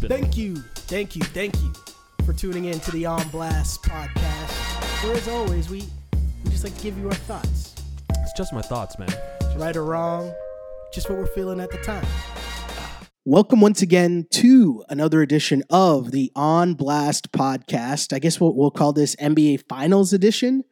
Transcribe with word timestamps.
been. 0.00 0.08
Thank 0.08 0.36
you, 0.36 0.56
thank 0.56 1.16
you, 1.16 1.22
thank 1.22 1.54
you 1.60 1.72
for 2.24 2.32
tuning 2.32 2.66
in 2.66 2.78
to 2.80 2.90
the 2.92 3.06
On 3.06 3.26
Blast 3.28 3.82
podcast. 3.82 5.02
Where, 5.02 5.16
as 5.16 5.28
always, 5.28 5.68
we, 5.68 5.84
we 6.44 6.50
just 6.50 6.64
like 6.64 6.76
to 6.76 6.82
give 6.82 6.96
you 6.98 7.08
our 7.08 7.14
thoughts. 7.14 7.74
It's 8.10 8.32
just 8.36 8.52
my 8.52 8.62
thoughts, 8.62 8.98
man. 8.98 9.12
Right 9.56 9.76
or 9.76 9.84
wrong, 9.84 10.32
just 10.92 11.08
what 11.08 11.18
we're 11.18 11.26
feeling 11.26 11.60
at 11.60 11.70
the 11.70 11.78
time. 11.78 12.06
Welcome 13.24 13.60
once 13.60 13.82
again 13.82 14.26
to 14.30 14.84
another 14.88 15.20
edition 15.20 15.62
of 15.68 16.12
the 16.12 16.30
On 16.36 16.74
Blast 16.74 17.32
podcast. 17.32 18.12
I 18.12 18.20
guess 18.20 18.40
we'll, 18.40 18.54
we'll 18.54 18.70
call 18.70 18.92
this 18.92 19.16
NBA 19.16 19.64
Finals 19.68 20.12
edition, 20.12 20.64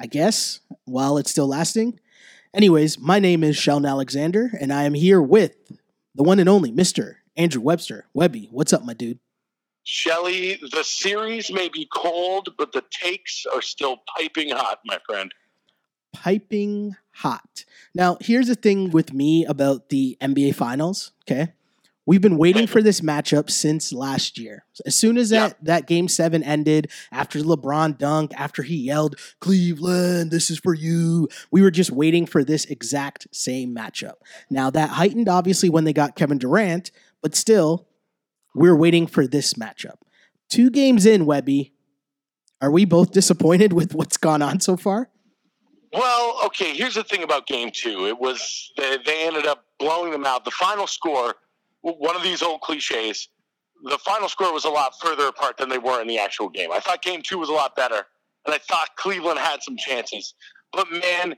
I 0.00 0.06
guess, 0.06 0.60
while 0.84 1.18
it's 1.18 1.30
still 1.30 1.46
lasting. 1.46 2.00
Anyways, 2.54 2.98
my 2.98 3.18
name 3.18 3.44
is 3.44 3.56
Sheldon 3.56 3.86
Alexander, 3.86 4.50
and 4.60 4.72
I 4.72 4.84
am 4.84 4.94
here 4.94 5.22
with 5.22 5.54
the 6.14 6.22
one 6.22 6.38
and 6.38 6.48
only 6.48 6.72
Mr. 6.72 7.16
Andrew 7.36 7.62
Webster. 7.62 8.06
Webby, 8.14 8.48
what's 8.50 8.72
up, 8.72 8.84
my 8.84 8.94
dude? 8.94 9.18
Shelly, 9.84 10.60
the 10.70 10.84
series 10.84 11.50
may 11.52 11.68
be 11.68 11.88
cold, 11.92 12.50
but 12.56 12.72
the 12.72 12.84
takes 12.90 13.44
are 13.52 13.62
still 13.62 13.98
piping 14.16 14.50
hot, 14.50 14.78
my 14.84 14.98
friend. 15.06 15.32
Piping 16.12 16.94
hot. 17.14 17.64
Now, 17.94 18.16
here's 18.20 18.46
the 18.48 18.54
thing 18.54 18.90
with 18.90 19.12
me 19.12 19.44
about 19.44 19.88
the 19.88 20.16
NBA 20.20 20.54
Finals, 20.54 21.12
okay? 21.24 21.52
We've 22.04 22.20
been 22.20 22.36
waiting 22.36 22.66
for 22.66 22.82
this 22.82 23.00
matchup 23.00 23.48
since 23.48 23.92
last 23.92 24.36
year. 24.36 24.64
As 24.84 24.94
soon 24.96 25.16
as 25.16 25.30
that, 25.30 25.50
Yeah. 25.52 25.56
that 25.62 25.86
game 25.86 26.08
seven 26.08 26.42
ended, 26.42 26.90
after 27.12 27.38
LeBron 27.38 27.96
dunked, 27.98 28.32
after 28.34 28.62
he 28.64 28.76
yelled, 28.76 29.16
Cleveland, 29.40 30.30
this 30.32 30.50
is 30.50 30.58
for 30.58 30.74
you, 30.74 31.28
we 31.52 31.62
were 31.62 31.70
just 31.70 31.92
waiting 31.92 32.26
for 32.26 32.42
this 32.44 32.64
exact 32.66 33.28
same 33.32 33.74
matchup. 33.74 34.14
Now, 34.50 34.68
that 34.70 34.90
heightened 34.90 35.28
obviously 35.28 35.70
when 35.70 35.84
they 35.84 35.92
got 35.92 36.16
Kevin 36.16 36.38
Durant, 36.38 36.90
but 37.22 37.34
still, 37.34 37.86
we're 38.54 38.76
waiting 38.76 39.06
for 39.06 39.26
this 39.26 39.54
matchup. 39.54 39.96
Two 40.50 40.70
games 40.70 41.06
in, 41.06 41.24
Webby. 41.24 41.72
Are 42.60 42.70
we 42.70 42.84
both 42.84 43.12
disappointed 43.12 43.72
with 43.72 43.94
what's 43.94 44.16
gone 44.16 44.42
on 44.42 44.60
so 44.60 44.76
far? 44.76 45.08
Well, 45.92 46.40
okay, 46.46 46.74
here's 46.74 46.94
the 46.94 47.04
thing 47.04 47.22
about 47.22 47.46
game 47.46 47.70
two. 47.72 48.06
It 48.06 48.18
was 48.18 48.72
they, 48.76 48.98
they 49.04 49.26
ended 49.26 49.46
up 49.46 49.64
blowing 49.78 50.12
them 50.12 50.24
out. 50.24 50.44
The 50.44 50.50
final 50.52 50.86
score, 50.86 51.34
one 51.82 52.16
of 52.16 52.22
these 52.22 52.42
old 52.42 52.60
cliches, 52.62 53.28
the 53.84 53.98
final 53.98 54.28
score 54.28 54.52
was 54.52 54.64
a 54.64 54.70
lot 54.70 54.94
further 55.00 55.26
apart 55.26 55.58
than 55.58 55.68
they 55.68 55.78
were 55.78 56.00
in 56.00 56.06
the 56.06 56.18
actual 56.18 56.48
game. 56.48 56.70
I 56.72 56.80
thought 56.80 57.02
game 57.02 57.20
two 57.22 57.38
was 57.38 57.48
a 57.48 57.52
lot 57.52 57.76
better, 57.76 58.06
and 58.46 58.54
I 58.54 58.58
thought 58.58 58.88
Cleveland 58.96 59.38
had 59.38 59.62
some 59.62 59.76
chances. 59.76 60.34
But 60.72 60.90
man, 60.90 61.34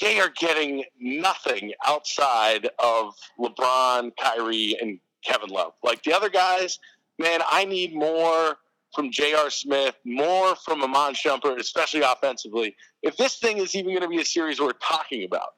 they 0.00 0.20
are 0.20 0.30
getting 0.38 0.84
nothing 1.00 1.72
outside 1.86 2.68
of 2.78 3.14
LeBron, 3.38 4.12
Kyrie, 4.20 4.76
and 4.80 4.98
Kevin 5.24 5.50
Love. 5.50 5.72
Like 5.82 6.02
the 6.02 6.12
other 6.14 6.28
guys, 6.30 6.78
man, 7.18 7.40
I 7.48 7.64
need 7.64 7.94
more 7.94 8.56
from 8.94 9.10
J.R. 9.10 9.48
Smith, 9.50 9.94
more 10.04 10.54
from 10.56 10.82
Iman 10.82 11.14
Shumpert, 11.14 11.58
especially 11.58 12.02
offensively. 12.02 12.76
If 13.02 13.16
this 13.16 13.38
thing 13.38 13.58
is 13.58 13.74
even 13.74 13.90
going 13.92 14.02
to 14.02 14.08
be 14.08 14.20
a 14.20 14.24
series 14.24 14.60
we're 14.60 14.72
talking 14.72 15.24
about, 15.24 15.54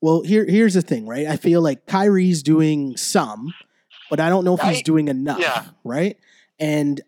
Well, 0.00 0.22
here 0.22 0.46
here's 0.48 0.74
the 0.74 0.82
thing, 0.82 1.06
right? 1.06 1.26
I 1.26 1.36
feel 1.36 1.60
like 1.60 1.86
Kyrie's 1.86 2.42
doing 2.42 2.96
some, 2.96 3.52
but 4.10 4.20
I 4.20 4.28
don't 4.28 4.44
know 4.44 4.54
if 4.56 4.60
he's 4.62 4.82
doing 4.82 5.08
enough, 5.08 5.40
Yeah. 5.40 5.64
right? 5.84 6.16
And 6.60 7.00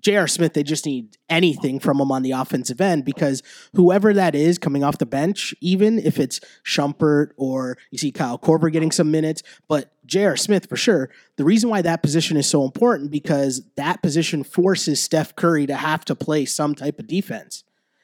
J.R. 0.00 0.26
Smith, 0.26 0.54
they 0.54 0.64
just 0.64 0.86
need 0.86 1.16
anything 1.28 1.78
from 1.78 2.00
him 2.00 2.10
on 2.10 2.22
the 2.22 2.32
offensive 2.32 2.80
end 2.80 3.04
because 3.04 3.42
whoever 3.74 4.12
that 4.12 4.34
is 4.34 4.58
coming 4.58 4.82
off 4.82 4.98
the 4.98 5.06
bench, 5.06 5.54
even 5.60 6.00
if 6.00 6.18
it's 6.18 6.40
Shumpert 6.64 7.30
or 7.36 7.78
you 7.90 7.98
see 7.98 8.10
Kyle 8.10 8.38
Korver 8.38 8.72
getting 8.72 8.90
some 8.90 9.10
minutes, 9.10 9.42
but 9.68 9.92
J.R. 10.04 10.36
Smith 10.36 10.68
for 10.68 10.76
sure. 10.76 11.10
The 11.36 11.44
reason 11.44 11.70
why 11.70 11.82
that 11.82 12.02
position 12.02 12.36
is 12.36 12.48
so 12.48 12.64
important 12.64 13.12
because 13.12 13.62
that 13.76 14.02
position 14.02 14.42
forces 14.42 15.00
Steph 15.00 15.36
Curry 15.36 15.66
to 15.66 15.76
have 15.76 16.04
to 16.06 16.16
play 16.16 16.44
some 16.44 16.74
type 16.74 16.98
of 16.98 17.06
defense. 17.06 17.62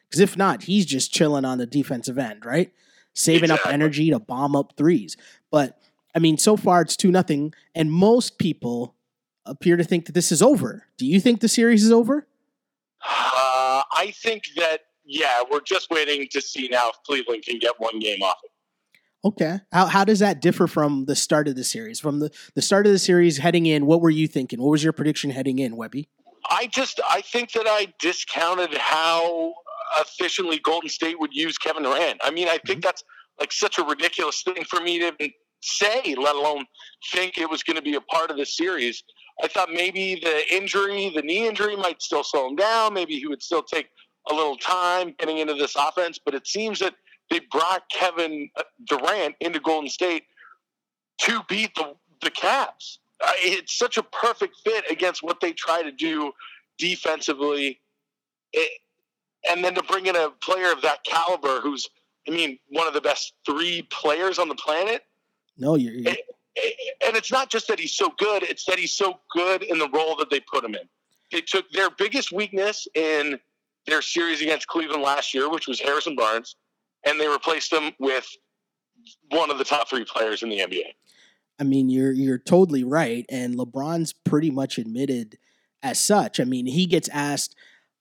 Because 0.09 0.21
if 0.21 0.37
not, 0.37 0.65
he's 0.65 0.87
just 0.87 1.13
chilling 1.13 1.45
on 1.45 1.59
the 1.59 1.67
defensive 1.67 2.19
end, 2.19 2.45
right? 2.45 2.73
Saving 3.15 3.51
up 3.51 3.67
energy 3.67 4.11
to 4.11 4.21
bomb 4.21 4.55
up 4.55 4.75
threes. 4.77 5.17
But 5.51 5.81
I 6.15 6.21
mean, 6.21 6.39
so 6.39 6.57
far 6.57 6.83
it's 6.83 6.97
two 6.97 7.11
nothing, 7.11 7.53
and 7.75 7.91
most 7.91 8.39
people 8.39 8.94
appear 9.47 9.77
to 9.77 9.85
think 9.85 10.07
that 10.07 10.13
this 10.13 10.33
is 10.33 10.43
over. 10.43 10.85
Do 10.99 11.07
you 11.07 11.21
think 11.21 11.41
the 11.41 11.49
series 11.49 11.85
is 11.85 11.93
over? 11.93 12.27
uh, 13.05 13.83
I 13.95 14.13
think 14.23 14.45
that 14.57 14.81
yeah, 15.05 15.43
we're 15.51 15.61
just 15.61 15.91
waiting 15.91 16.27
to 16.31 16.41
see 16.41 16.69
now 16.69 16.89
if 16.89 16.97
Cleveland 17.07 17.45
can 17.45 17.59
get 17.59 17.75
one 17.79 17.99
game 17.99 18.23
off. 18.23 18.37
it. 18.43 18.51
Okay. 19.25 19.61
How 19.73 19.87
how 19.87 20.05
does 20.05 20.19
that 20.19 20.41
differ 20.41 20.67
from 20.67 21.07
the 21.07 21.17
start 21.17 21.49
of 21.49 21.57
the 21.57 21.65
series? 21.65 22.01
From 22.01 22.21
the, 22.21 22.31
the 22.55 22.63
start 22.63 22.87
of 22.87 22.93
the 22.93 22.99
series 22.99 23.39
heading 23.39 23.67
in, 23.67 23.87
what 23.87 24.01
were 24.01 24.11
you 24.11 24.29
thinking? 24.29 24.61
What 24.61 24.71
was 24.71 24.85
your 24.85 24.93
prediction 24.93 25.31
heading 25.31 25.59
in, 25.59 25.77
Webby? 25.77 26.09
I 26.51 26.67
just 26.67 27.01
I 27.09 27.23
think 27.23 27.53
that 27.53 27.67
I 27.67 27.93
discounted 28.01 28.75
how 28.75 29.55
efficiently 30.01 30.59
Golden 30.59 30.91
State 30.91 31.19
would 31.19 31.33
use 31.33 31.57
Kevin 31.57 31.85
Durant. 31.85 32.21
I 32.23 32.31
mean, 32.31 32.49
I 32.49 32.59
think 32.67 32.83
that's 32.83 33.03
like 33.41 33.53
such 33.53 33.79
a 33.79 33.83
ridiculous 33.83 34.43
thing 34.43 34.65
for 34.65 34.81
me 34.81 34.99
to 35.01 35.07
even 35.07 35.33
say, 35.63 36.15
let 36.17 36.37
alone 36.37 36.67
think 37.13 37.39
it 37.39 37.49
was 37.49 37.63
going 37.63 37.77
to 37.77 37.83
be 37.83 37.95
a 37.95 38.01
part 38.01 38.31
of 38.31 38.37
the 38.37 38.45
series. 38.47 39.03
I 39.43 39.49
thought 39.49 39.71
maybe 39.73 40.15
the 40.17 40.43
injury, 40.55 41.11
the 41.15 41.23
knee 41.23 41.47
injury, 41.47 41.77
might 41.77 42.01
still 42.01 42.23
slow 42.25 42.49
him 42.49 42.57
down. 42.57 42.95
Maybe 42.95 43.19
he 43.19 43.27
would 43.27 43.43
still 43.43 43.63
take 43.63 43.89
a 44.31 44.35
little 44.35 44.57
time 44.57 45.15
getting 45.19 45.39
into 45.39 45.55
this 45.55 45.75
offense. 45.77 46.19
But 46.25 46.35
it 46.35 46.47
seems 46.47 46.79
that 46.79 46.95
they 47.31 47.41
brought 47.51 47.89
Kevin 47.91 48.49
uh, 48.57 48.63
Durant 48.87 49.35
into 49.41 49.59
Golden 49.61 49.91
State 49.91 50.25
to 51.23 51.41
beat 51.49 51.75
the 51.75 51.95
the 52.23 52.31
Cavs. 52.31 52.99
Uh, 53.21 53.31
it's 53.37 53.77
such 53.77 53.99
a 53.99 54.03
perfect 54.03 54.57
fit 54.65 54.85
against 54.91 55.23
what 55.23 55.41
they 55.41 55.53
try 55.53 55.83
to 55.83 55.93
do 55.93 56.33
defensively, 56.79 57.81
It- 58.53 58.81
and 59.51 59.63
then 59.63 59.75
to 59.75 59.83
bring 59.83 60.07
in 60.07 60.17
a 60.17 60.31
player 60.31 60.73
of 60.73 60.81
that 60.83 61.05
caliber, 61.05 61.61
who's 61.61 61.89
I 62.27 62.31
mean 62.31 62.59
one 62.69 62.87
of 62.87 62.95
the 62.95 63.01
best 63.01 63.35
three 63.45 63.83
players 63.91 64.39
on 64.39 64.49
the 64.49 64.55
planet. 64.55 65.03
No, 65.59 65.75
you're, 65.75 65.93
you're 65.93 66.15
And 67.07 67.17
it's 67.17 67.33
not 67.33 67.51
just 67.51 67.69
that 67.69 67.79
he's 67.79 67.95
so 67.95 68.13
good; 68.19 68.43
it's 68.43 68.65
that 68.67 68.79
he's 68.79 68.95
so 68.95 69.21
good 69.35 69.63
in 69.63 69.79
the 69.79 69.89
role 69.91 70.17
that 70.17 70.31
they 70.31 70.41
put 70.41 70.65
him 70.65 70.75
in. 70.75 70.89
They 71.33 71.41
took 71.41 71.69
their 71.71 71.91
biggest 71.91 72.31
weakness 72.33 72.87
in 72.95 73.39
their 73.87 74.03
series 74.03 74.41
against 74.41 74.67
Cleveland 74.69 75.03
last 75.03 75.35
year, 75.35 75.51
which 75.51 75.67
was 75.67 75.81
Harrison 75.81 76.15
Barnes, 76.17 76.57
and 77.05 77.21
they 77.21 77.29
replaced 77.29 77.73
him 77.73 77.93
with 77.99 78.27
one 79.31 79.51
of 79.51 79.59
the 79.59 79.65
top 79.65 79.89
three 79.89 80.05
players 80.05 80.43
in 80.43 80.49
the 80.49 80.59
NBA. 80.59 80.95
I 81.59 81.65
mean, 81.65 81.89
you're 81.89 82.13
you're 82.13 82.39
totally 82.39 82.85
right, 82.85 83.25
and 83.29 83.57
LeBron's 83.57 84.13
pretty 84.13 84.51
much 84.51 84.79
admitted 84.79 85.39
as 85.83 86.01
such. 86.01 86.41
I 86.41 86.45
mean, 86.45 86.67
he 86.67 86.87
gets 86.87 87.09
asked, 87.11 87.55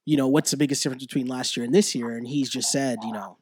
you 0.05 0.17
know, 0.17 0.27
what's 0.27 0.51
the 0.51 0.57
biggest 0.57 0.81
difference 0.83 1.03
between 1.05 1.27
last 1.27 1.55
year 1.55 1.65
and 1.65 1.73
this 1.73 1.93
year, 1.93 2.11
and 2.11 2.27
he's 2.27 2.49
just 2.49 2.71
said, 2.71 2.99
you 3.03 3.11
know, 3.11 3.37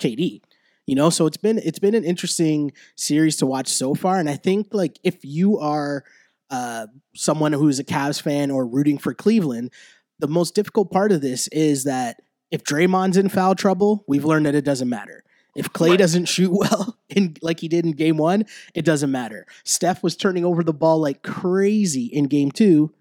KD. 0.00 0.42
You 0.86 0.94
know, 0.94 1.10
so 1.10 1.26
it's 1.26 1.36
been 1.36 1.58
it's 1.58 1.80
been 1.80 1.94
an 1.94 2.04
interesting 2.04 2.72
series 2.96 3.36
to 3.38 3.46
watch 3.46 3.68
so 3.68 3.94
far, 3.94 4.18
and 4.18 4.30
I 4.30 4.36
think 4.36 4.68
like 4.72 4.98
if 5.02 5.24
you 5.24 5.58
are 5.58 6.04
uh, 6.48 6.86
someone 7.14 7.52
who's 7.52 7.78
a 7.80 7.84
Cavs 7.84 8.22
fan 8.22 8.50
or 8.50 8.66
rooting 8.66 8.98
for 8.98 9.12
Cleveland, 9.12 9.72
the 10.18 10.28
most 10.28 10.54
difficult 10.54 10.92
part 10.92 11.10
of 11.10 11.20
this 11.20 11.48
is 11.48 11.84
that 11.84 12.22
if 12.50 12.62
Draymond's 12.62 13.16
in 13.16 13.28
foul 13.28 13.54
trouble, 13.54 14.04
we've 14.06 14.24
learned 14.24 14.46
that 14.46 14.54
it 14.54 14.64
doesn't 14.64 14.88
matter. 14.88 15.24
If 15.56 15.72
Clay 15.72 15.96
doesn't 15.96 16.26
shoot 16.26 16.52
well, 16.52 16.98
in 17.08 17.36
like 17.42 17.60
he 17.60 17.68
did 17.68 17.84
in 17.84 17.92
Game 17.92 18.18
One, 18.18 18.44
it 18.74 18.84
doesn't 18.84 19.10
matter. 19.10 19.46
Steph 19.64 20.02
was 20.02 20.16
turning 20.16 20.44
over 20.44 20.62
the 20.62 20.74
ball 20.74 21.00
like 21.00 21.22
crazy 21.22 22.06
in 22.06 22.24
Game 22.24 22.50
Two, 22.50 22.92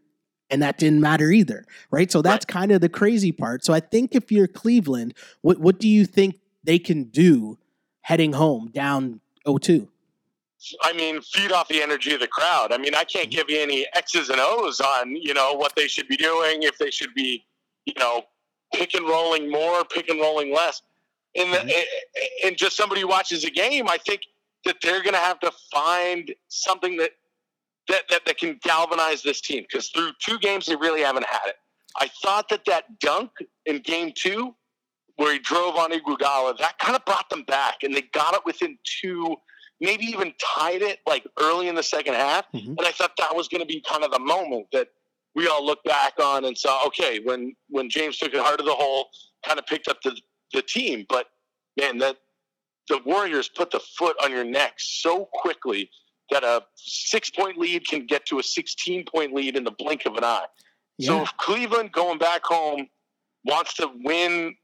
and 0.50 0.62
that 0.62 0.78
didn't 0.78 1.01
matter 1.01 1.31
either, 1.31 1.66
right? 1.91 2.12
So 2.12 2.22
that's 2.22 2.45
kind 2.45 2.72
of 2.72 2.81
the 2.81 2.90
crazy 2.90 3.31
part. 3.31 3.63
So 3.63 3.74
I 3.74 3.79
think 3.79 4.16
if 4.16 4.31
you're 4.31 4.47
Cleveland, 4.47 5.13
what 5.41 5.59
what 5.59 5.79
do 5.79 5.88
you 5.88 6.06
think 6.06 6.40
they 6.63 6.79
can 6.79 7.03
do 7.03 7.57
heading 8.05 8.33
home 8.33 8.69
down 8.71 9.19
0-2? 9.47 9.88
I 10.83 10.93
mean, 10.93 11.21
feed 11.21 11.51
off 11.51 11.67
the 11.67 11.81
energy 11.81 12.13
of 12.13 12.19
the 12.19 12.27
crowd. 12.27 12.71
I 12.71 12.77
mean, 12.77 12.94
I 12.94 13.03
can't 13.03 13.31
give 13.31 13.50
you 13.50 13.59
any 13.59 13.88
X's 13.95 14.30
and 14.30 14.39
O's 14.39 14.80
on, 14.80 15.15
you 15.15 15.33
know, 15.33 15.53
what 15.53 15.75
they 15.75 15.88
should 15.88 16.07
be 16.07 16.15
doing, 16.15 16.62
if 16.62 16.77
they 16.77 16.91
should 16.91 17.15
be, 17.15 17.44
you 17.88 17.94
know, 17.97 18.24
pick 18.75 18.94
and 18.94 19.07
rolling 19.07 19.50
more, 19.50 19.83
pick 19.85 20.07
and 20.09 20.19
rolling 20.19 20.53
less. 20.53 20.83
And, 21.35 21.51
the, 21.51 21.57
mm-hmm. 21.57 21.69
eh, 21.69 21.74
eh, 21.74 22.47
and 22.47 22.57
just 22.57 22.77
somebody 22.77 23.01
who 23.01 23.07
watches 23.07 23.44
a 23.44 23.50
game, 23.50 23.89
I 23.89 23.97
think 23.97 24.21
that 24.65 24.77
they're 24.83 25.01
going 25.01 25.13
to 25.13 25.19
have 25.19 25.39
to 25.39 25.51
find 25.74 26.33
something 26.47 26.97
that, 26.97 27.12
that, 27.88 28.03
that, 28.12 28.25
that 28.27 28.38
can 28.38 28.59
galvanize 28.62 29.24
this 29.24 29.41
team 29.41 29.63
because 29.68 29.89
through 29.89 30.12
two 30.19 30.38
games, 30.39 30.68
they 30.68 30.75
really 30.75 31.01
haven't 31.01 31.25
had 31.25 31.47
it. 31.47 31.56
I 32.00 32.09
thought 32.21 32.50
that 32.50 32.65
that 32.65 33.00
dunk 33.00 33.31
in 33.65 33.80
game 33.80 34.12
two, 34.15 34.56
where 35.17 35.31
he 35.33 35.39
drove 35.39 35.75
on 35.75 35.91
Iguodala, 35.91 36.57
that 36.57 36.77
kind 36.79 36.95
of 36.95 37.06
brought 37.06 37.29
them 37.29 37.44
back, 37.44 37.83
and 37.83 37.95
they 37.95 38.01
got 38.01 38.33
it 38.33 38.41
within 38.45 38.77
two 38.83 39.38
maybe 39.81 40.06
even 40.06 40.33
tied 40.39 40.81
it 40.81 41.00
like 41.06 41.25
early 41.39 41.67
in 41.67 41.75
the 41.75 41.83
second 41.83 42.13
half. 42.13 42.45
Mhm. 42.53 42.77
And 42.77 42.81
I 42.81 42.91
thought 42.91 43.17
that 43.17 43.35
was 43.35 43.47
going 43.47 43.62
to 43.62 43.67
be 43.67 43.81
kind 43.81 44.03
of 44.03 44.12
the 44.12 44.19
moment 44.19 44.67
that 44.71 44.89
we 45.33 45.47
all 45.47 45.65
look 45.65 45.83
back 45.83 46.13
on 46.19 46.45
and 46.45 46.57
saw, 46.57 46.85
okay, 46.88 47.19
when 47.19 47.56
when 47.69 47.89
James 47.89 48.17
took 48.17 48.33
it 48.33 48.39
hard 48.39 48.59
to 48.59 48.65
the 48.65 48.73
hole, 48.73 49.09
kind 49.45 49.59
of 49.59 49.65
picked 49.65 49.88
up 49.88 50.01
the 50.01 50.17
the 50.53 50.62
team. 50.62 51.06
But 51.09 51.27
man, 51.77 51.97
that 52.00 52.18
the 52.88 53.00
Warriors 53.00 53.50
put 53.50 53.71
the 53.71 53.79
foot 53.79 54.15
on 54.23 54.31
your 54.31 54.45
neck 54.45 54.75
so 54.77 55.25
quickly 55.33 55.89
that 56.31 56.44
a 56.44 56.65
six 56.75 57.29
point 57.29 57.57
lead 57.57 57.88
can 57.88 58.06
get 58.06 58.25
to 58.27 58.39
a 58.39 58.44
16 58.44 59.06
point 59.06 59.33
lead 59.33 59.56
in 59.56 59.63
the 59.63 59.71
blink 59.71 60.06
of 60.06 60.15
an 60.15 60.23
eye. 60.23 60.45
Yeah. 60.97 61.07
So 61.07 61.23
if 61.23 61.38
Cleveland 61.38 61.91
going 61.91 62.18
back 62.18 62.45
home 62.45 62.88
wants 63.44 63.73
to 63.75 63.91
win 64.03 64.56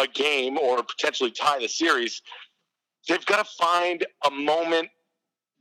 a 0.00 0.06
game 0.06 0.58
or 0.58 0.82
potentially 0.82 1.30
tie 1.30 1.58
the 1.58 1.68
series, 1.68 2.22
they've 3.08 3.24
got 3.26 3.44
to 3.44 3.52
find 3.58 4.06
a 4.24 4.30
moment 4.30 4.88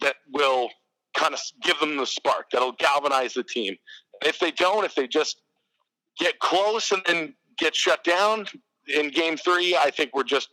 that 0.02 0.16
will 0.32 0.70
kind 1.16 1.34
of 1.34 1.40
give 1.64 1.80
them 1.80 1.98
the 1.98 2.06
spark 2.06 2.46
that'll 2.52 2.74
galvanize 2.74 3.34
the 3.34 3.44
team. 3.44 3.76
If 4.24 4.40
they 4.40 4.52
don't, 4.52 4.86
if 4.86 4.96
they 4.96 5.08
just 5.08 5.42
get 6.20 6.40
close 6.40 6.92
and 6.92 7.02
then 7.08 7.34
get 7.58 7.76
shut 7.76 8.04
down 8.04 8.46
in 8.88 9.10
game 9.10 9.38
three, 9.38 9.76
I 9.76 9.92
think 9.92 10.12
we're 10.14 10.24
just 10.24 10.50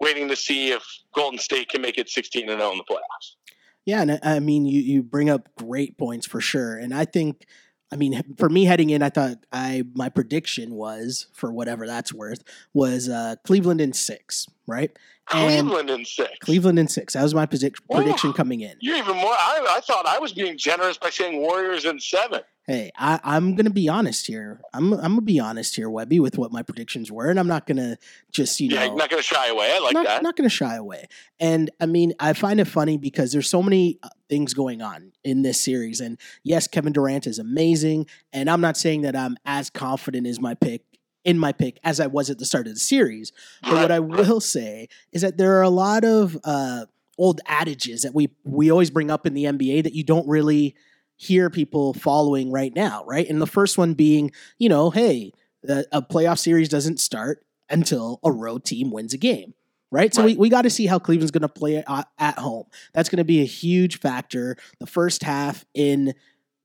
waiting 0.00 0.28
to 0.28 0.36
see 0.36 0.70
if 0.70 0.84
Golden 1.14 1.38
State 1.38 1.68
can 1.68 1.80
make 1.80 1.98
it 1.98 2.08
16 2.08 2.48
and 2.48 2.60
0 2.60 2.72
in 2.72 2.78
the 2.78 2.84
playoffs. 2.84 3.36
Yeah, 3.84 4.02
and 4.02 4.18
I 4.22 4.40
mean, 4.40 4.64
you 4.64 4.80
you 4.80 5.02
bring 5.02 5.28
up 5.28 5.48
great 5.56 5.98
points 5.98 6.26
for 6.26 6.40
sure, 6.40 6.76
and 6.76 6.94
I 6.94 7.04
think, 7.04 7.46
I 7.94 7.96
mean, 7.96 8.20
for 8.38 8.48
me 8.48 8.64
heading 8.64 8.90
in, 8.90 9.04
I 9.04 9.08
thought 9.08 9.36
I 9.52 9.84
my 9.94 10.08
prediction 10.08 10.74
was 10.74 11.28
for 11.32 11.52
whatever 11.52 11.86
that's 11.86 12.12
worth 12.12 12.42
was 12.74 13.08
uh, 13.08 13.36
Cleveland 13.44 13.80
in 13.80 13.92
six, 13.92 14.48
right? 14.66 14.90
And 15.32 15.68
Cleveland 15.68 15.90
in 15.90 16.04
six. 16.04 16.30
Cleveland 16.40 16.78
in 16.78 16.88
six. 16.88 17.14
That 17.14 17.22
was 17.22 17.34
my 17.34 17.46
predict- 17.46 17.80
Ooh. 17.90 17.96
prediction 17.96 18.32
coming 18.32 18.60
in. 18.60 18.76
You're 18.80 18.96
even 18.96 19.16
more. 19.16 19.32
I, 19.32 19.66
I 19.76 19.80
thought 19.80 20.06
I 20.06 20.18
was 20.18 20.32
being 20.32 20.58
generous 20.58 20.98
by 20.98 21.10
saying 21.10 21.40
Warriors 21.40 21.84
in 21.84 21.98
seven. 21.98 22.42
Hey, 22.66 22.90
I, 22.96 23.20
I'm 23.22 23.56
gonna 23.56 23.68
be 23.68 23.90
honest 23.90 24.26
here. 24.26 24.62
I'm 24.72 24.94
I'm 24.94 25.00
gonna 25.00 25.20
be 25.20 25.38
honest 25.38 25.76
here, 25.76 25.90
Webby, 25.90 26.18
with 26.18 26.38
what 26.38 26.50
my 26.50 26.62
predictions 26.62 27.12
were, 27.12 27.28
and 27.28 27.38
I'm 27.38 27.46
not 27.46 27.66
gonna 27.66 27.98
just 28.30 28.58
you 28.58 28.70
know. 28.70 28.82
yeah, 28.82 28.94
not 28.94 29.10
going 29.10 29.22
to 29.22 29.26
shy 29.26 29.48
away. 29.48 29.70
I 29.70 29.80
like 29.80 29.92
not, 29.92 30.04
that. 30.06 30.22
not 30.22 30.36
going 30.36 30.48
to 30.48 30.54
shy 30.54 30.74
away. 30.74 31.06
And 31.38 31.70
I 31.80 31.86
mean, 31.86 32.14
I 32.18 32.32
find 32.32 32.60
it 32.60 32.66
funny 32.66 32.96
because 32.96 33.32
there's 33.32 33.48
so 33.48 33.62
many 33.62 33.98
uh, 34.02 34.08
things 34.28 34.54
going 34.54 34.80
on 34.82 35.12
in 35.22 35.42
this 35.42 35.60
series. 35.60 36.00
And 36.00 36.18
yes, 36.42 36.66
Kevin 36.66 36.92
Durant 36.92 37.26
is 37.26 37.38
amazing. 37.38 38.06
And 38.32 38.50
I'm 38.50 38.60
not 38.60 38.76
saying 38.76 39.02
that 39.02 39.14
I'm 39.14 39.36
as 39.44 39.70
confident 39.70 40.26
as 40.26 40.40
my 40.40 40.54
pick 40.54 40.82
in 41.24 41.38
my 41.38 41.52
pick 41.52 41.80
as 41.82 42.00
I 42.00 42.06
was 42.06 42.30
at 42.30 42.38
the 42.38 42.44
start 42.44 42.66
of 42.66 42.74
the 42.74 42.80
series. 42.80 43.32
But 43.62 43.72
what 43.72 43.90
I 43.90 44.00
will 44.00 44.40
say 44.40 44.88
is 45.12 45.22
that 45.22 45.36
there 45.38 45.56
are 45.58 45.62
a 45.62 45.70
lot 45.70 46.04
of 46.04 46.38
uh, 46.44 46.86
old 47.18 47.40
adages 47.46 48.02
that 48.02 48.14
we 48.14 48.28
we 48.44 48.70
always 48.70 48.90
bring 48.90 49.10
up 49.10 49.26
in 49.26 49.34
the 49.34 49.44
NBA 49.44 49.82
that 49.84 49.94
you 49.94 50.04
don't 50.04 50.28
really 50.28 50.74
hear 51.16 51.48
people 51.48 51.94
following 51.94 52.50
right 52.50 52.74
now, 52.74 53.04
right? 53.06 53.28
And 53.28 53.40
the 53.40 53.46
first 53.46 53.78
one 53.78 53.94
being, 53.94 54.32
you 54.58 54.68
know, 54.68 54.90
hey, 54.90 55.32
a, 55.68 55.84
a 55.92 56.02
playoff 56.02 56.38
series 56.38 56.68
doesn't 56.68 57.00
start 57.00 57.44
until 57.70 58.20
a 58.24 58.30
road 58.32 58.64
team 58.64 58.90
wins 58.90 59.14
a 59.14 59.18
game. 59.18 59.54
Right. 59.90 60.12
So 60.12 60.22
Right. 60.22 60.32
we, 60.32 60.36
we 60.36 60.48
got 60.48 60.62
to 60.62 60.70
see 60.70 60.86
how 60.86 60.98
Cleveland's 60.98 61.30
going 61.30 61.42
to 61.42 61.48
play 61.48 61.76
at, 61.76 62.08
at 62.18 62.38
home. 62.38 62.64
That's 62.92 63.08
going 63.08 63.18
to 63.18 63.24
be 63.24 63.40
a 63.42 63.46
huge 63.46 64.00
factor. 64.00 64.56
The 64.80 64.88
first 64.88 65.22
half 65.22 65.64
in 65.72 66.14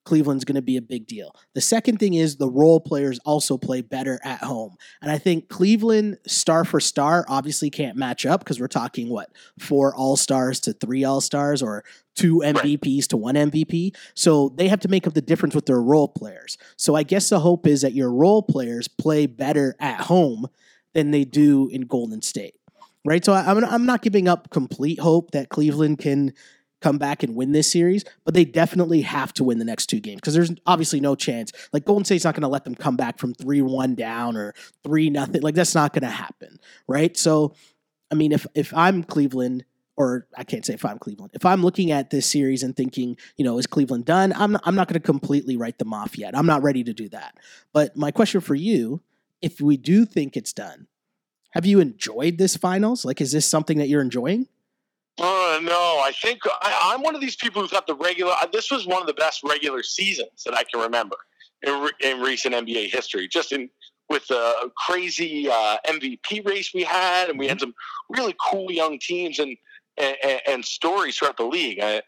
Cleveland's 0.05 0.45
going 0.45 0.55
to 0.55 0.61
be 0.61 0.77
a 0.77 0.81
big 0.81 1.05
deal. 1.05 1.35
The 1.53 1.61
second 1.61 1.97
thing 1.97 2.13
is 2.13 2.37
the 2.37 2.49
role 2.49 2.79
players 2.79 3.19
also 3.19 3.57
play 3.57 3.81
better 3.81 4.19
at 4.23 4.41
home. 4.41 4.75
And 5.01 5.11
I 5.11 5.17
think 5.17 5.49
Cleveland, 5.49 6.17
star 6.25 6.65
for 6.65 6.79
star, 6.79 7.25
obviously 7.27 7.69
can't 7.69 7.97
match 7.97 8.25
up 8.25 8.39
because 8.39 8.59
we're 8.59 8.67
talking 8.67 9.09
what, 9.09 9.29
four 9.59 9.93
All 9.95 10.17
Stars 10.17 10.59
to 10.61 10.73
three 10.73 11.03
All 11.03 11.21
Stars 11.21 11.61
or 11.61 11.83
two 12.15 12.41
MVPs 12.43 13.07
to 13.07 13.17
one 13.17 13.35
MVP. 13.35 13.95
So 14.13 14.49
they 14.49 14.67
have 14.67 14.79
to 14.81 14.87
make 14.87 15.05
up 15.05 15.13
the 15.13 15.21
difference 15.21 15.55
with 15.55 15.65
their 15.65 15.81
role 15.81 16.07
players. 16.07 16.57
So 16.75 16.95
I 16.95 17.03
guess 17.03 17.29
the 17.29 17.39
hope 17.39 17.67
is 17.67 17.81
that 17.81 17.93
your 17.93 18.11
role 18.11 18.41
players 18.41 18.87
play 18.87 19.25
better 19.25 19.75
at 19.79 20.01
home 20.01 20.47
than 20.93 21.11
they 21.11 21.23
do 21.23 21.67
in 21.69 21.81
Golden 21.81 22.21
State. 22.21 22.55
Right. 23.05 23.23
So 23.23 23.31
I, 23.31 23.49
I'm, 23.49 23.63
I'm 23.63 23.85
not 23.85 24.01
giving 24.01 24.27
up 24.27 24.49
complete 24.49 24.99
hope 24.99 25.31
that 25.31 25.49
Cleveland 25.49 25.99
can 25.99 26.33
come 26.81 26.97
back 26.97 27.23
and 27.23 27.35
win 27.35 27.51
this 27.51 27.71
series, 27.71 28.05
but 28.23 28.33
they 28.33 28.45
definitely 28.45 29.01
have 29.01 29.33
to 29.33 29.43
win 29.43 29.59
the 29.59 29.65
next 29.65 29.87
two 29.87 29.99
games 29.99 30.17
because 30.21 30.33
there's 30.33 30.51
obviously 30.65 30.99
no 30.99 31.15
chance. 31.15 31.51
Like 31.73 31.85
Golden 31.85 32.05
State's 32.05 32.23
not 32.23 32.35
going 32.35 32.43
to 32.43 32.47
let 32.47 32.63
them 32.63 32.75
come 32.75 32.95
back 32.95 33.19
from 33.19 33.33
three 33.33 33.61
one 33.61 33.95
down 33.95 34.37
or 34.37 34.53
three 34.83 35.09
nothing. 35.09 35.41
Like 35.41 35.55
that's 35.55 35.75
not 35.75 35.93
going 35.93 36.03
to 36.03 36.09
happen, 36.09 36.59
right? 36.87 37.15
So, 37.17 37.53
I 38.11 38.15
mean, 38.15 38.31
if 38.31 38.47
if 38.55 38.73
I'm 38.73 39.03
Cleveland, 39.03 39.65
or 39.97 40.27
I 40.37 40.45
can't 40.45 40.65
say 40.65 40.73
if 40.73 40.85
I'm 40.85 40.97
Cleveland, 40.97 41.31
if 41.33 41.45
I'm 41.45 41.61
looking 41.61 41.91
at 41.91 42.09
this 42.09 42.25
series 42.25 42.63
and 42.63 42.75
thinking, 42.75 43.17
you 43.35 43.43
know, 43.43 43.57
is 43.57 43.67
Cleveland 43.67 44.05
done? 44.05 44.33
I'm 44.33 44.53
not, 44.53 44.61
I'm 44.65 44.75
not 44.75 44.87
going 44.87 44.99
to 44.99 45.05
completely 45.05 45.57
write 45.57 45.77
them 45.77 45.93
off 45.93 46.17
yet. 46.17 46.37
I'm 46.37 46.45
not 46.45 46.63
ready 46.63 46.83
to 46.85 46.93
do 46.93 47.09
that. 47.09 47.37
But 47.73 47.97
my 47.97 48.11
question 48.11 48.39
for 48.41 48.55
you, 48.55 49.01
if 49.41 49.59
we 49.59 49.75
do 49.77 50.05
think 50.05 50.37
it's 50.37 50.53
done, 50.53 50.87
have 51.51 51.65
you 51.65 51.79
enjoyed 51.79 52.37
this 52.37 52.55
finals? 52.55 53.03
Like, 53.03 53.21
is 53.21 53.31
this 53.31 53.45
something 53.45 53.79
that 53.79 53.89
you're 53.89 54.01
enjoying? 54.01 54.47
Uh, 55.19 55.59
no, 55.61 55.99
I 56.03 56.11
think 56.21 56.39
I, 56.45 56.91
I'm 56.93 57.01
one 57.01 57.13
of 57.15 57.21
these 57.21 57.35
people 57.35 57.61
who 57.61 57.67
thought 57.67 57.87
the 57.87 57.95
regular. 57.95 58.31
uh, 58.41 58.47
This 58.53 58.71
was 58.71 58.87
one 58.87 59.01
of 59.01 59.07
the 59.07 59.13
best 59.13 59.41
regular 59.43 59.83
seasons 59.83 60.43
that 60.45 60.53
I 60.53 60.63
can 60.63 60.79
remember 60.81 61.17
in, 61.63 61.81
re- 61.81 61.91
in 62.01 62.21
recent 62.21 62.55
NBA 62.55 62.89
history. 62.89 63.27
Just 63.27 63.51
in 63.51 63.69
with 64.09 64.25
the 64.27 64.71
crazy 64.77 65.47
uh, 65.49 65.77
MVP 65.87 66.45
race 66.47 66.71
we 66.73 66.83
had, 66.83 67.29
and 67.29 67.37
we 67.37 67.47
had 67.47 67.59
some 67.59 67.73
really 68.09 68.35
cool 68.49 68.71
young 68.71 68.97
teams 68.99 69.39
and 69.39 69.55
and, 69.97 70.15
and 70.47 70.65
stories 70.65 71.17
throughout 71.17 71.37
the 71.37 71.43
league. 71.45 71.79
I, 71.81 72.01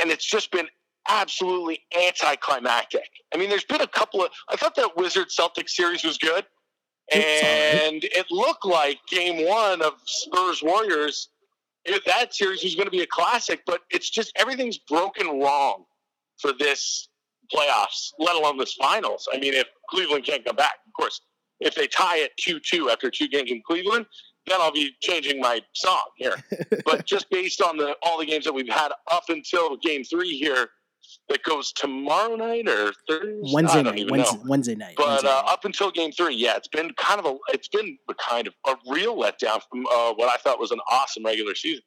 and 0.00 0.10
it's 0.10 0.24
just 0.24 0.50
been 0.50 0.66
absolutely 1.08 1.80
anticlimactic. 1.96 3.08
I 3.34 3.36
mean, 3.36 3.50
there's 3.50 3.64
been 3.64 3.82
a 3.82 3.86
couple 3.86 4.22
of. 4.24 4.30
I 4.48 4.56
thought 4.56 4.74
that 4.76 4.96
Wizard 4.96 5.28
Celtics 5.28 5.70
series 5.70 6.02
was 6.02 6.16
good, 6.18 6.44
It's 7.08 7.42
all 7.42 7.48
right. 7.84 7.92
and 7.92 8.04
it 8.04 8.26
looked 8.30 8.64
like 8.64 8.98
Game 9.10 9.46
One 9.46 9.82
of 9.82 9.94
Spurs 10.06 10.62
Warriors. 10.62 11.28
That 12.06 12.34
series 12.34 12.64
was 12.64 12.74
going 12.74 12.86
to 12.86 12.90
be 12.90 13.02
a 13.02 13.06
classic, 13.06 13.62
but 13.66 13.80
it's 13.90 14.10
just 14.10 14.32
everything's 14.36 14.78
broken 14.78 15.40
wrong 15.40 15.84
for 16.38 16.52
this 16.52 17.08
playoffs, 17.54 18.12
let 18.18 18.36
alone 18.36 18.58
this 18.58 18.74
finals. 18.74 19.28
I 19.32 19.38
mean, 19.38 19.54
if 19.54 19.66
Cleveland 19.90 20.24
can't 20.24 20.44
come 20.44 20.56
back, 20.56 20.74
of 20.86 20.92
course, 20.92 21.20
if 21.60 21.74
they 21.74 21.86
tie 21.86 22.18
it 22.18 22.32
two-two 22.38 22.90
after 22.90 23.10
two 23.10 23.28
games 23.28 23.50
in 23.50 23.62
Cleveland, 23.66 24.06
then 24.46 24.60
I'll 24.60 24.72
be 24.72 24.92
changing 25.00 25.40
my 25.40 25.60
song 25.74 26.04
here. 26.16 26.36
but 26.84 27.06
just 27.06 27.28
based 27.30 27.60
on 27.60 27.76
the 27.76 27.96
all 28.02 28.18
the 28.18 28.26
games 28.26 28.44
that 28.44 28.52
we've 28.52 28.68
had 28.68 28.92
up 29.10 29.24
until 29.28 29.76
Game 29.76 30.04
Three 30.04 30.36
here, 30.36 30.68
that 31.28 31.42
goes 31.42 31.72
tomorrow 31.72 32.36
night 32.36 32.68
or 32.68 32.92
Thursday, 33.08 33.52
Wednesday 33.52 33.82
night. 33.82 34.10
Wednesday. 34.10 34.38
Wednesday 34.46 34.74
night. 34.74 34.94
But 34.96 35.06
Wednesday 35.06 35.28
uh, 35.28 35.42
night. 35.42 35.52
up 35.52 35.64
until 35.64 35.90
game 35.90 36.12
three, 36.12 36.34
yeah, 36.34 36.56
it's 36.56 36.68
been 36.68 36.92
kind 36.96 37.18
of 37.18 37.26
a 37.26 37.36
it's 37.52 37.68
been 37.68 37.98
a 38.08 38.14
kind 38.14 38.46
of 38.46 38.54
a 38.66 38.76
real 38.88 39.16
letdown 39.16 39.60
from 39.70 39.86
uh, 39.86 40.12
what 40.14 40.28
I 40.28 40.36
thought 40.38 40.58
was 40.58 40.70
an 40.70 40.80
awesome 40.90 41.24
regular 41.24 41.54
season. 41.54 41.82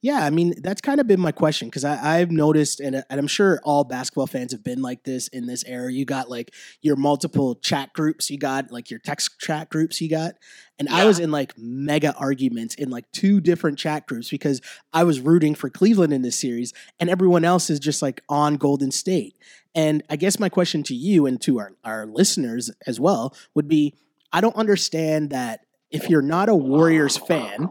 Yeah, 0.00 0.24
I 0.24 0.30
mean 0.30 0.54
that's 0.62 0.80
kind 0.80 1.00
of 1.00 1.08
been 1.08 1.18
my 1.18 1.32
question 1.32 1.66
because 1.66 1.84
I've 1.84 2.30
noticed, 2.30 2.78
and, 2.78 3.02
and 3.10 3.18
I'm 3.18 3.26
sure 3.26 3.60
all 3.64 3.82
basketball 3.82 4.28
fans 4.28 4.52
have 4.52 4.62
been 4.62 4.80
like 4.80 5.02
this 5.02 5.26
in 5.26 5.46
this 5.46 5.64
era. 5.64 5.92
You 5.92 6.04
got 6.04 6.30
like 6.30 6.54
your 6.82 6.94
multiple 6.94 7.56
chat 7.56 7.92
groups, 7.94 8.30
you 8.30 8.38
got 8.38 8.70
like 8.70 8.90
your 8.90 9.00
text 9.00 9.40
chat 9.40 9.70
groups, 9.70 10.00
you 10.00 10.08
got, 10.08 10.34
and 10.78 10.88
I 10.88 11.04
was 11.04 11.18
in 11.18 11.32
like 11.32 11.58
mega 11.58 12.14
arguments 12.14 12.76
in 12.76 12.90
like 12.90 13.10
two 13.10 13.40
different 13.40 13.76
chat 13.76 14.06
groups 14.06 14.30
because 14.30 14.60
I 14.92 15.02
was 15.02 15.18
rooting 15.18 15.56
for 15.56 15.68
Cleveland 15.68 16.12
in 16.12 16.22
this 16.22 16.38
series, 16.38 16.72
and 17.00 17.10
everyone 17.10 17.44
else 17.44 17.68
is 17.68 17.80
just 17.80 18.00
like 18.00 18.22
on 18.28 18.54
Golden 18.54 18.92
State. 18.92 19.36
And 19.74 20.04
I 20.08 20.14
guess 20.14 20.38
my 20.38 20.48
question 20.48 20.84
to 20.84 20.94
you 20.94 21.26
and 21.26 21.40
to 21.40 21.58
our 21.58 21.72
our 21.84 22.06
listeners 22.06 22.70
as 22.86 23.00
well 23.00 23.34
would 23.54 23.66
be, 23.66 23.94
I 24.32 24.40
don't 24.40 24.54
understand 24.54 25.30
that 25.30 25.66
if 25.90 26.08
you're 26.08 26.22
not 26.22 26.48
a 26.48 26.54
Warriors 26.54 27.16
fan 27.16 27.70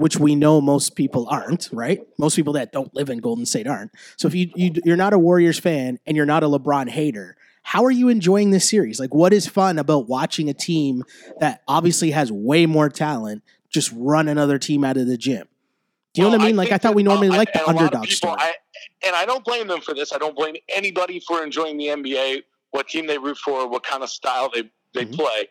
which 0.00 0.16
we 0.18 0.34
know 0.34 0.60
most 0.60 0.96
people 0.96 1.26
aren't, 1.28 1.68
right? 1.72 2.00
Most 2.18 2.34
people 2.34 2.54
that 2.54 2.72
don't 2.72 2.92
live 2.94 3.10
in 3.10 3.18
Golden 3.18 3.44
State 3.44 3.66
aren't. 3.66 3.90
So 4.16 4.26
if 4.28 4.34
you, 4.34 4.50
you 4.56 4.72
you're 4.84 4.96
not 4.96 5.12
a 5.12 5.18
Warriors 5.18 5.58
fan 5.58 5.98
and 6.06 6.16
you're 6.16 6.26
not 6.26 6.42
a 6.42 6.46
LeBron 6.46 6.88
hater, 6.88 7.36
how 7.62 7.84
are 7.84 7.90
you 7.90 8.08
enjoying 8.08 8.50
this 8.50 8.68
series? 8.68 8.98
Like, 8.98 9.14
what 9.14 9.32
is 9.32 9.46
fun 9.46 9.78
about 9.78 10.08
watching 10.08 10.48
a 10.48 10.54
team 10.54 11.04
that 11.38 11.62
obviously 11.68 12.10
has 12.12 12.32
way 12.32 12.64
more 12.66 12.88
talent 12.88 13.42
just 13.68 13.92
run 13.94 14.26
another 14.28 14.58
team 14.58 14.82
out 14.84 14.96
of 14.96 15.06
the 15.06 15.18
gym? 15.18 15.46
Do 16.14 16.22
you 16.22 16.28
know 16.28 16.36
what 16.36 16.40
I 16.40 16.46
mean? 16.46 16.56
like, 16.56 16.72
I 16.72 16.78
thought 16.78 16.94
we 16.94 17.02
normally 17.04 17.28
uh, 17.28 17.36
like 17.36 17.52
the 17.52 17.60
and 17.60 17.68
a 17.68 17.70
lot 17.72 17.76
of 17.76 17.80
underdog 17.82 18.02
people- 18.04 18.16
story. 18.16 18.36
I, 18.40 18.54
and 19.06 19.14
I 19.14 19.26
don't 19.26 19.44
blame 19.44 19.68
them 19.68 19.80
for 19.82 19.94
this. 19.94 20.12
I 20.12 20.18
don't 20.18 20.34
blame 20.34 20.56
anybody 20.68 21.20
for 21.20 21.44
enjoying 21.44 21.76
the 21.76 21.86
NBA, 21.88 22.42
what 22.70 22.88
team 22.88 23.06
they 23.06 23.18
root 23.18 23.36
for, 23.38 23.68
what 23.68 23.82
kind 23.84 24.02
of 24.02 24.08
style 24.10 24.50
they 24.52 24.70
they 24.94 25.04
Mhm. 25.04 25.14
play. 25.14 25.48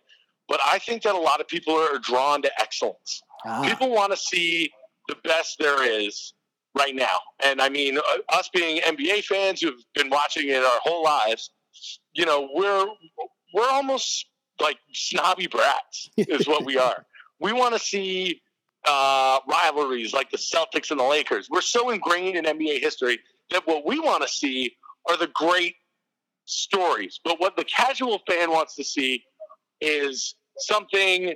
But 0.49 0.59
I 0.65 0.79
think 0.79 1.03
that 1.03 1.13
a 1.15 1.19
lot 1.19 1.39
of 1.39 1.47
people 1.47 1.75
are 1.75 1.99
drawn 1.99 2.41
to 2.41 2.51
excellence. 2.59 3.21
Ah, 3.45 3.61
people 3.63 3.89
want 3.89 4.11
to 4.11 4.17
see 4.17 4.71
the 5.07 5.15
best 5.23 5.57
there 5.59 5.83
is 5.83 6.33
right 6.77 6.95
now. 6.95 7.19
And 7.43 7.61
I 7.61 7.69
mean, 7.69 7.97
uh, 7.97 8.01
us 8.37 8.49
being 8.53 8.81
NBA 8.81 9.23
fans 9.23 9.61
who've 9.61 9.83
been 9.95 10.09
watching 10.09 10.49
it 10.49 10.63
our 10.63 10.79
whole 10.83 11.03
lives, 11.03 11.49
you 12.13 12.25
know, 12.25 12.49
we're 12.53 12.85
we're 13.53 13.69
almost 13.69 14.25
like 14.59 14.77
snobby 14.93 15.47
brats, 15.47 16.09
is 16.17 16.47
what 16.47 16.65
we 16.65 16.77
are. 16.77 17.05
We 17.41 17.53
want 17.53 17.73
to 17.73 17.79
see 17.79 18.41
uh, 18.85 19.39
rivalries 19.47 20.13
like 20.13 20.29
the 20.29 20.37
Celtics 20.37 20.91
and 20.91 20.99
the 20.99 21.05
Lakers. 21.05 21.47
We're 21.49 21.61
so 21.61 21.89
ingrained 21.89 22.35
in 22.35 22.43
NBA 22.43 22.81
history 22.81 23.17
that 23.51 23.65
what 23.65 23.85
we 23.85 24.01
want 24.01 24.23
to 24.23 24.27
see 24.27 24.75
are 25.09 25.15
the 25.15 25.27
great 25.33 25.75
stories. 26.43 27.19
But 27.23 27.39
what 27.39 27.55
the 27.55 27.63
casual 27.63 28.19
fan 28.27 28.51
wants 28.51 28.75
to 28.75 28.83
see 28.83 29.23
is 29.79 30.35
something 30.57 31.35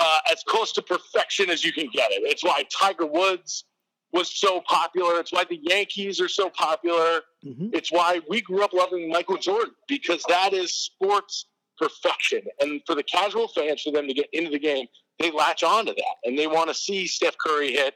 uh, 0.00 0.18
as 0.30 0.42
close 0.46 0.72
to 0.72 0.82
perfection 0.82 1.50
as 1.50 1.64
you 1.64 1.72
can 1.72 1.88
get 1.92 2.10
it. 2.12 2.22
It's 2.24 2.42
why 2.44 2.64
Tiger 2.70 3.06
Woods 3.06 3.64
was 4.12 4.30
so 4.34 4.60
popular. 4.68 5.18
It's 5.18 5.32
why 5.32 5.44
the 5.44 5.58
Yankees 5.62 6.20
are 6.20 6.28
so 6.28 6.48
popular. 6.50 7.22
Mhm. 7.44 7.74
It's 7.74 7.90
why 7.90 8.20
we 8.28 8.40
grew 8.40 8.62
up 8.62 8.72
loving 8.72 9.08
Michael 9.08 9.36
Jordan 9.38 9.74
because 9.88 10.22
that 10.28 10.52
is 10.52 10.72
sports 10.72 11.46
perfection. 11.78 12.42
And 12.60 12.80
for 12.86 12.94
the 12.94 13.02
casual 13.02 13.48
fans, 13.48 13.82
for 13.82 13.90
them 13.90 14.06
to 14.06 14.14
get 14.14 14.28
into 14.32 14.50
the 14.50 14.58
game, 14.58 14.86
they 15.18 15.30
latch 15.30 15.62
on 15.62 15.86
to 15.86 15.92
that 15.92 16.16
and 16.24 16.38
they 16.38 16.46
want 16.46 16.68
to 16.68 16.74
see 16.74 17.06
Steph 17.06 17.36
Curry 17.38 17.72
hit 17.72 17.94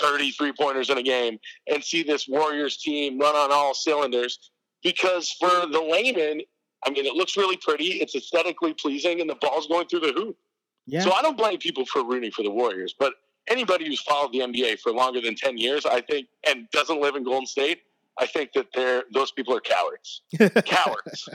33 0.00 0.52
pointers 0.58 0.90
in 0.90 0.98
a 0.98 1.02
game 1.02 1.38
and 1.68 1.82
see 1.84 2.02
this 2.02 2.26
Warriors 2.26 2.76
team 2.78 3.18
run 3.18 3.36
on 3.36 3.52
all 3.52 3.74
cylinders. 3.74 4.50
Because 4.82 5.30
for 5.30 5.66
the 5.66 5.80
layman, 5.80 6.42
I 6.86 6.90
mean, 6.90 7.06
it 7.06 7.14
looks 7.14 7.36
really 7.36 7.56
pretty, 7.56 8.00
it's 8.02 8.14
aesthetically 8.14 8.74
pleasing, 8.74 9.20
and 9.20 9.30
the 9.30 9.36
ball's 9.36 9.66
going 9.66 9.86
through 9.88 10.00
the 10.00 10.12
hoop. 10.12 10.36
Yeah. 10.86 11.00
So 11.00 11.12
I 11.12 11.22
don't 11.22 11.36
blame 11.36 11.58
people 11.58 11.84
for 11.86 12.04
rooting 12.04 12.30
for 12.30 12.42
the 12.42 12.50
Warriors, 12.50 12.94
but 12.98 13.14
anybody 13.48 13.86
who's 13.86 14.00
followed 14.02 14.32
the 14.32 14.40
NBA 14.40 14.78
for 14.80 14.92
longer 14.92 15.20
than 15.20 15.34
10 15.34 15.56
years, 15.58 15.86
I 15.86 16.00
think, 16.00 16.28
and 16.46 16.68
doesn't 16.70 17.00
live 17.00 17.14
in 17.16 17.24
Golden 17.24 17.46
State, 17.46 17.80
I 18.18 18.26
think 18.26 18.52
that 18.52 18.66
they're 18.74 19.04
those 19.12 19.32
people 19.32 19.56
are 19.56 19.60
cowards. 19.60 20.22
Cowards. 20.64 21.28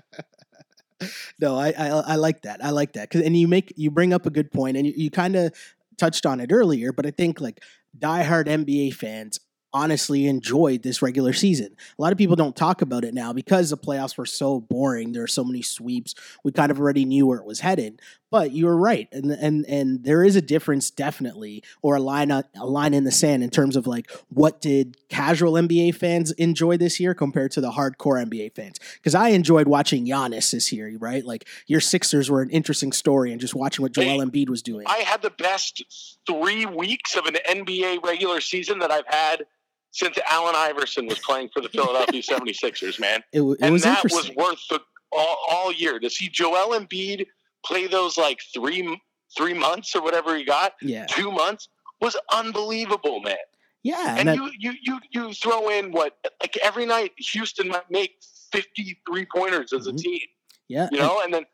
no, 1.40 1.58
I, 1.58 1.74
I 1.78 1.88
I 1.88 2.16
like 2.16 2.42
that. 2.44 2.64
I 2.64 2.70
like 2.72 2.94
that. 2.94 3.10
'Cause- 3.10 3.22
and 3.22 3.36
you 3.36 3.48
make 3.48 3.74
you 3.78 3.90
bring 3.92 4.14
up 4.14 4.26
a 4.26 4.30
good 4.30 4.52
point, 4.52 4.78
and 4.78 4.86
you, 4.86 4.94
you 4.96 5.12
kind 5.12 5.36
of 5.36 5.54
touched 5.98 6.26
on 6.26 6.40
it 6.40 6.52
earlier. 6.52 6.92
But 6.92 7.06
I 7.06 7.12
think 7.12 7.40
like 7.42 7.62
diehard 7.98 8.46
NBA 8.48 8.94
fans 8.94 9.40
honestly 9.72 10.26
enjoyed 10.26 10.82
this 10.82 11.02
regular 11.02 11.32
season. 11.32 11.76
A 11.98 12.02
lot 12.02 12.12
of 12.12 12.18
people 12.18 12.36
don't 12.36 12.56
talk 12.56 12.82
about 12.82 13.06
it 13.06 13.14
now 13.14 13.32
because 13.34 13.70
the 13.70 13.78
playoffs 13.78 14.18
were 14.18 14.26
so 14.26 14.60
boring. 14.60 15.12
There 15.12 15.24
are 15.24 15.28
so 15.28 15.44
many 15.44 15.62
sweeps. 15.62 16.16
We 16.44 16.52
kind 16.52 16.72
of 16.72 16.80
already 16.80 17.06
knew 17.06 17.28
where 17.28 17.38
it 17.38 17.46
was 17.46 17.60
headed. 17.60 18.02
But 18.32 18.52
you 18.52 18.68
were 18.68 18.78
right, 18.78 19.08
and 19.12 19.32
and 19.32 19.66
and 19.66 20.04
there 20.04 20.24
is 20.24 20.36
a 20.36 20.42
difference 20.42 20.92
definitely, 20.92 21.64
or 21.82 21.96
a 21.96 22.00
line 22.00 22.30
a 22.30 22.46
line 22.62 22.94
in 22.94 23.04
the 23.04 23.12
sand 23.12 23.44
in 23.44 23.50
terms 23.50 23.76
of 23.76 23.88
like 23.88 24.12
what 24.30 24.62
did 24.62 24.98
casual 25.10 25.54
NBA 25.54 25.96
fans 25.96 26.32
enjoy 26.34 26.78
this 26.78 27.00
year 27.00 27.16
compared 27.16 27.52
to 27.52 27.62
the 27.62 27.72
hardcore 27.72 28.24
NBA 28.24 28.56
fans. 28.56 28.80
Because 28.96 29.16
I 29.16 29.30
enjoyed 29.30 29.68
watching 29.68 30.06
Giannis 30.06 30.52
this 30.52 30.72
year, 30.72 30.96
right? 31.00 31.26
Like 31.26 31.48
your 31.66 31.82
Sixers 31.82 32.30
were 32.30 32.42
an 32.42 32.52
interesting 32.52 32.92
story, 32.92 33.32
and 33.32 33.42
just 33.42 33.56
watching 33.56 33.82
what 33.82 33.94
Joel 33.94 34.24
Embiid 34.24 34.50
was 34.50 34.62
doing. 34.62 34.86
I 34.88 35.00
had 35.00 35.22
the 35.24 35.32
best 35.32 35.84
three 36.28 36.68
weeks 36.68 37.16
of 37.16 37.26
an 37.26 37.36
NBA 37.50 38.06
regular 38.06 38.42
season 38.42 38.80
that 38.80 38.92
I've 38.92 39.08
had 39.08 39.46
since 39.92 40.18
Allen 40.30 40.54
Iverson 40.56 41.08
was 41.08 41.20
playing 41.20 41.50
for 41.54 41.62
the 41.62 41.70
Philadelphia 41.74 42.22
76ers, 42.22 43.00
man. 43.00 43.24
it, 43.32 43.42
it 43.42 43.58
and 43.62 43.74
was 43.74 43.84
that 43.84 44.04
was 44.04 44.32
worth 44.36 44.60
the 44.70 44.80
all, 45.12 45.38
all 45.50 45.72
year 45.72 46.00
to 46.00 46.10
see 46.10 46.30
Joel 46.30 46.80
Embiid 46.80 47.26
play 47.66 47.88
those 47.88 48.18
like 48.18 48.40
three 48.54 49.00
three 49.38 49.54
months 49.54 49.96
or 49.96 50.02
whatever 50.02 50.36
he 50.36 50.44
got, 50.44 50.74
yeah, 50.82 51.06
two 51.06 51.32
months 51.32 51.70
was 52.02 52.16
unbelievable, 52.34 53.22
man. 53.22 53.38
yeah, 53.84 54.16
And 54.18 54.28
that- 54.28 54.36
you, 54.36 54.52
you 54.60 54.74
you 54.82 55.00
you 55.12 55.34
throw 55.34 55.70
in 55.70 55.92
what 55.92 56.18
like 56.42 56.58
every 56.58 56.86
night 56.86 57.12
Houston 57.34 57.68
might 57.70 57.90
make 57.90 58.12
fifty 58.52 59.00
three 59.08 59.26
pointers 59.34 59.72
as 59.74 59.88
a 59.88 59.92
Mhm. 59.92 59.98
team, 60.02 60.22
yeah, 60.68 60.90
you 60.92 61.00
know, 61.00 61.22
and 61.22 61.34
then. 61.34 61.46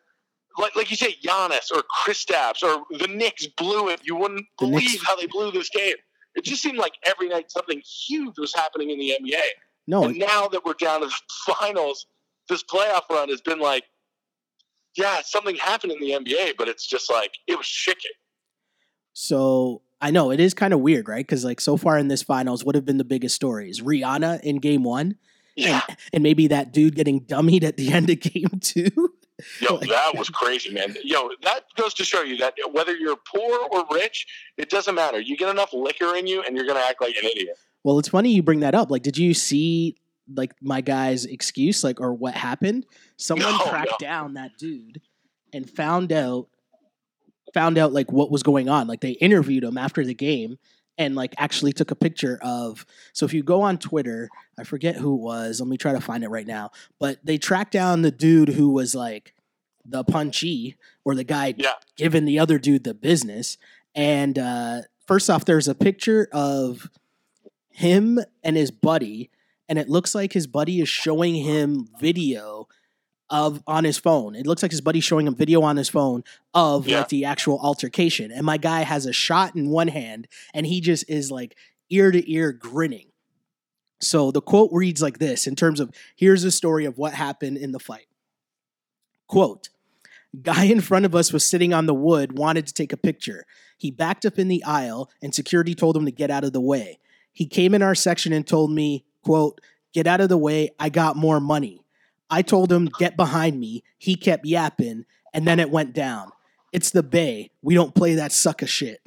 Like, 0.58 0.74
like 0.78 0.90
you 0.90 0.96
say, 0.96 1.14
Giannis 1.22 1.70
or 1.70 1.84
Kristaps 2.00 2.64
or 2.64 2.86
the 2.98 3.08
Knicks 3.10 3.46
blew 3.58 3.90
it. 3.90 4.00
You 4.06 4.16
wouldn't 4.16 4.46
believe 4.58 4.90
Knicks- 4.90 5.06
how 5.06 5.18
they 5.18 5.26
blew 5.26 5.52
this 5.52 5.68
game. 5.70 5.98
It 6.34 6.46
just 6.46 6.62
seemed 6.62 6.78
like 6.78 6.94
every 7.04 7.28
night 7.28 7.52
something 7.52 7.82
huge 8.08 8.36
was 8.38 8.54
happening 8.56 8.90
in 8.90 8.98
the 8.98 9.12
NBA. 9.22 9.44
no, 9.88 10.06
And 10.06 10.18
now 10.18 10.48
that 10.48 10.64
we're 10.64 10.76
down 10.76 11.02
to 11.02 11.08
the 11.08 11.14
finals, 11.60 12.06
this 12.48 12.64
playoff 12.64 13.10
run 13.10 13.28
has 13.28 13.42
been 13.42 13.60
like, 13.60 13.84
yeah, 14.96 15.22
something 15.24 15.56
happened 15.56 15.92
in 15.94 16.00
the 16.00 16.12
NBA, 16.12 16.54
but 16.58 16.68
it's 16.68 16.86
just 16.86 17.12
like 17.12 17.32
it 17.48 17.58
was 17.58 17.68
chicken. 17.68 18.12
So 19.14 19.82
I 20.02 20.12
know 20.12 20.32
it 20.32 20.40
is 20.40 20.54
kind 20.54 20.74
of 20.74 20.82
weird, 20.82 21.08
right? 21.08 21.26
Because 21.26 21.46
like 21.46 21.62
so 21.62 21.78
far 21.78 21.98
in 21.98 22.08
this 22.08 22.24
finals, 22.24 22.64
what 22.64 22.76
have 22.76 22.86
been 22.86 22.98
the 22.98 23.04
biggest 23.06 23.36
stories? 23.36 23.82
Rihanna 23.82 24.42
in 24.42 24.58
game 24.58 24.84
one, 24.84 25.16
Yeah, 25.56 25.82
and, 25.88 25.98
and 26.14 26.24
maybe 26.24 26.48
that 26.48 26.74
dude 26.74 26.96
getting 26.96 27.22
dummied 27.22 27.64
at 27.64 27.78
the 27.78 27.92
end 27.94 28.10
of 28.10 28.20
game 28.20 28.60
two. 28.62 28.90
yo, 29.62 29.76
like- 29.76 29.90
that 29.90 30.16
was 30.18 30.30
crazy, 30.30 30.72
man. 30.74 30.96
Yo, 31.04 31.30
that 31.44 31.64
goes 31.76 31.94
to 31.96 32.04
show 32.04 32.22
you 32.24 32.38
that 32.38 32.54
whether 32.72 32.96
you're 32.96 33.18
poor 33.34 33.60
or 33.72 33.86
rich, 33.92 34.26
it 34.58 34.70
doesn't 34.70 34.96
matter. 34.96 35.20
You 35.20 35.38
get 35.38 35.50
enough 35.50 35.74
liquor 35.74 36.16
in 36.16 36.28
you, 36.28 36.42
and 36.44 36.56
you're 36.58 36.68
gonna 36.68 36.80
act 36.88 37.02
like 37.02 37.16
an 37.22 37.30
idiot. 37.30 37.56
Well, 37.84 38.00
it's 38.00 38.10
funny 38.10 38.32
you 38.32 38.42
bring 38.44 38.62
that 38.62 38.74
up. 38.76 38.90
Like, 38.92 39.04
did 39.04 39.18
you 39.18 39.34
see 39.34 39.96
like 40.34 40.54
my 40.62 40.82
guy's 40.82 41.26
excuse, 41.26 41.84
like, 41.84 42.00
or 42.02 42.14
what 42.14 42.34
happened? 42.34 42.86
Someone 43.18 43.52
No, 43.52 43.66
tracked 43.70 43.92
no. 44.02 44.08
down 44.08 44.34
that 44.36 44.52
dude 44.58 45.02
and 45.54 45.70
found 45.70 46.12
out 46.12 46.48
found 47.54 47.78
out 47.78 47.94
like 47.94 48.12
what 48.12 48.32
was 48.32 48.44
going 48.44 48.68
on. 48.70 48.88
Like 48.88 49.02
they 49.02 49.12
interviewed 49.12 49.64
him 49.64 49.78
after 49.78 50.04
the 50.04 50.14
game 50.14 50.58
and 50.98 51.16
like 51.16 51.34
actually 51.38 51.74
took 51.74 51.92
a 51.92 51.96
picture 51.96 52.40
of 52.42 52.86
so 53.14 53.26
if 53.26 53.34
you 53.34 53.44
go 53.44 53.62
on 53.62 53.78
Twitter, 53.78 54.30
I 54.58 54.64
forget 54.64 54.96
who 54.96 55.14
it 55.16 55.22
was, 55.22 55.60
let 55.62 55.68
me 55.70 55.78
try 55.78 55.94
to 55.94 56.02
find 56.02 56.24
it 56.24 56.30
right 56.30 56.48
now. 56.48 56.72
But 57.00 57.20
they 57.24 57.38
tracked 57.38 57.72
down 57.72 58.02
the 58.02 58.12
dude 58.12 58.50
who 58.50 58.70
was 58.70 58.96
like 58.96 59.34
the 59.86 60.04
punchy 60.04 60.76
or 61.06 61.16
the 61.16 61.24
guy 61.24 61.54
Yeah, 61.58 61.74
giving 61.96 62.26
the 62.26 62.40
other 62.40 62.58
dude 62.58 62.84
the 62.84 62.94
business. 62.94 63.58
And 63.94 64.38
uh, 64.40 64.82
first 65.06 65.30
off, 65.30 65.46
there's 65.46 65.68
a 65.68 65.76
picture 65.76 66.28
of 66.34 66.90
him 67.70 68.20
and 68.44 68.56
his 68.58 68.72
buddy, 68.72 69.30
and 69.68 69.80
it 69.80 69.90
looks 69.90 70.14
like 70.16 70.34
his 70.34 70.48
buddy 70.48 70.80
is 70.82 70.90
showing 70.90 71.36
him 71.36 71.88
video 72.00 72.68
of 73.30 73.64
on 73.66 73.84
his 73.84 73.98
phone. 73.98 74.36
It 74.36 74.46
looks 74.46 74.62
like 74.62 74.72
his 74.72 74.82
buddy's 74.82 75.04
showing 75.04 75.26
him 75.26 75.36
video 75.36 75.62
on 75.64 75.78
his 75.78 75.90
phone 75.90 76.24
of 76.54 76.88
Yeah. 76.88 77.00
like 77.00 77.10
the 77.10 77.26
actual 77.26 77.60
altercation. 77.60 78.32
And 78.32 78.46
my 78.46 78.58
guy 78.58 78.82
has 78.82 79.06
a 79.08 79.14
shot 79.14 79.56
in 79.56 79.70
one 79.70 79.88
hand, 79.88 80.28
and 80.54 80.66
he 80.68 80.80
just 80.80 81.10
is 81.10 81.32
like 81.32 81.56
ear 81.90 82.12
to 82.12 82.32
ear 82.32 82.52
grinning. 82.52 83.08
So 84.02 84.30
the 84.32 84.42
quote 84.42 84.70
reads 84.72 85.02
like 85.02 85.18
this 85.20 85.48
in 85.48 85.56
terms 85.56 85.80
of 85.80 85.92
here's 86.16 86.44
the 86.44 86.52
story 86.52 86.86
of 86.86 86.98
what 86.98 87.14
happened 87.14 87.58
in 87.58 87.72
the 87.72 87.80
fight. 87.80 88.08
Quote, 89.28 89.70
guy 90.42 90.66
in 90.66 90.82
front 90.82 91.06
of 91.06 91.16
us 91.16 91.34
was 91.34 91.46
sitting 91.46 91.74
on 91.74 91.86
the 91.88 91.94
wood, 91.94 92.38
wanted 92.38 92.68
to 92.68 92.74
take 92.74 92.94
a 92.94 92.98
picture. 92.98 93.46
He 93.78 93.90
backed 93.90 94.26
up 94.26 94.38
in 94.38 94.48
the 94.48 94.64
aisle 94.64 95.10
and 95.22 95.34
security 95.34 95.74
told 95.74 95.98
him 95.98 96.06
to 96.06 96.12
get 96.12 96.30
out 96.30 96.44
of 96.44 96.54
the 96.54 96.62
way. 96.62 97.00
He 97.32 97.48
came 97.48 97.74
in 97.74 97.82
our 97.82 97.96
section 97.96 98.34
and 98.34 98.46
told 98.46 98.72
me, 98.72 99.06
quote, 99.26 99.60
get 99.94 100.08
out 100.08 100.22
of 100.22 100.30
the 100.30 100.38
way, 100.38 100.70
I 100.80 100.90
got 100.90 101.18
more 101.18 101.40
money. 101.40 101.82
I 102.30 102.42
told 102.42 102.72
him, 102.72 102.90
get 103.00 103.18
behind 103.18 103.60
me. 103.60 103.84
He 103.98 104.16
kept 104.16 104.46
yapping, 104.46 105.06
and 105.34 105.48
then 105.48 105.60
it 105.60 105.70
went 105.70 105.94
down. 105.94 106.32
It's 106.72 106.92
the 106.92 107.04
Bay. 107.04 107.52
We 107.62 107.76
don't 107.76 107.94
play 107.94 108.16
that 108.16 108.32
sucker 108.32 108.68
shit. 108.68 109.02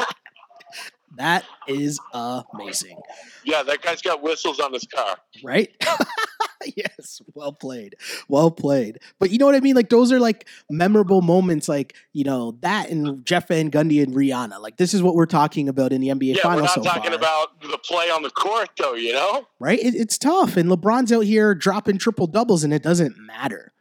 that 1.16 1.44
is 1.68 2.00
amazing, 2.14 2.98
yeah, 3.44 3.62
that 3.62 3.82
guy's 3.82 4.02
got 4.02 4.22
whistles 4.22 4.60
on 4.60 4.72
his 4.72 4.86
car. 4.86 5.16
right? 5.44 5.70
yes, 6.76 7.20
well 7.34 7.52
played. 7.52 7.96
Well 8.28 8.50
played. 8.50 8.98
But 9.18 9.30
you 9.30 9.38
know 9.38 9.46
what 9.46 9.54
I 9.54 9.60
mean? 9.60 9.74
Like 9.76 9.88
those 9.88 10.12
are 10.12 10.20
like 10.20 10.46
memorable 10.70 11.22
moments 11.22 11.68
like, 11.68 11.94
you 12.12 12.24
know, 12.24 12.56
that 12.60 12.90
and 12.90 13.24
Jeff 13.24 13.48
Van 13.48 13.70
Gundy 13.70 14.02
and 14.02 14.14
Rihanna. 14.14 14.60
Like 14.60 14.76
this 14.76 14.94
is 14.94 15.02
what 15.02 15.14
we're 15.14 15.26
talking 15.26 15.68
about 15.68 15.92
in 15.92 16.00
the 16.00 16.08
NBA 16.08 16.36
finals. 16.36 16.36
Yeah, 16.36 16.36
we're 16.36 16.42
finals 16.42 16.62
not 16.62 16.74
so 16.74 16.82
talking 16.82 17.10
far. 17.10 17.18
about 17.18 17.60
the 17.62 17.78
play 17.78 18.10
on 18.10 18.22
the 18.22 18.30
court, 18.30 18.70
though. 18.78 18.94
You 18.94 19.12
know? 19.12 19.46
right? 19.58 19.78
It, 19.78 19.94
it's 19.94 20.18
tough. 20.18 20.56
And 20.56 20.68
LeBron's 20.68 21.12
out 21.12 21.24
here 21.24 21.54
dropping 21.54 21.98
triple 21.98 22.26
doubles 22.26 22.64
and 22.64 22.72
it 22.72 22.82
doesn't 22.82 23.16
matter. 23.18 23.72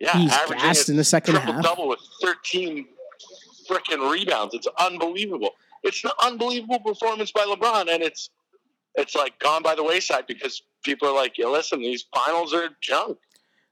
Yeah, 0.00 0.18
He's 0.18 0.30
gassed 0.30 0.88
a 0.88 0.92
in 0.92 0.96
the 0.96 1.04
second 1.04 1.34
triple 1.34 1.54
half. 1.54 1.62
double 1.62 1.88
with 1.88 2.00
13 2.22 2.86
freaking 3.68 4.10
rebounds. 4.10 4.54
It's 4.54 4.66
unbelievable. 4.78 5.50
It's 5.82 6.02
an 6.04 6.10
unbelievable 6.22 6.80
performance 6.80 7.30
by 7.30 7.42
LeBron, 7.42 7.92
and 7.92 8.02
it's 8.02 8.30
it's 8.94 9.14
like 9.14 9.38
gone 9.38 9.62
by 9.62 9.74
the 9.74 9.84
wayside 9.84 10.26
because 10.26 10.62
people 10.84 11.08
are 11.08 11.14
like, 11.14 11.38
"Yeah, 11.38 11.46
listen, 11.46 11.80
these 11.80 12.04
finals 12.14 12.54
are 12.54 12.68
junk." 12.80 13.18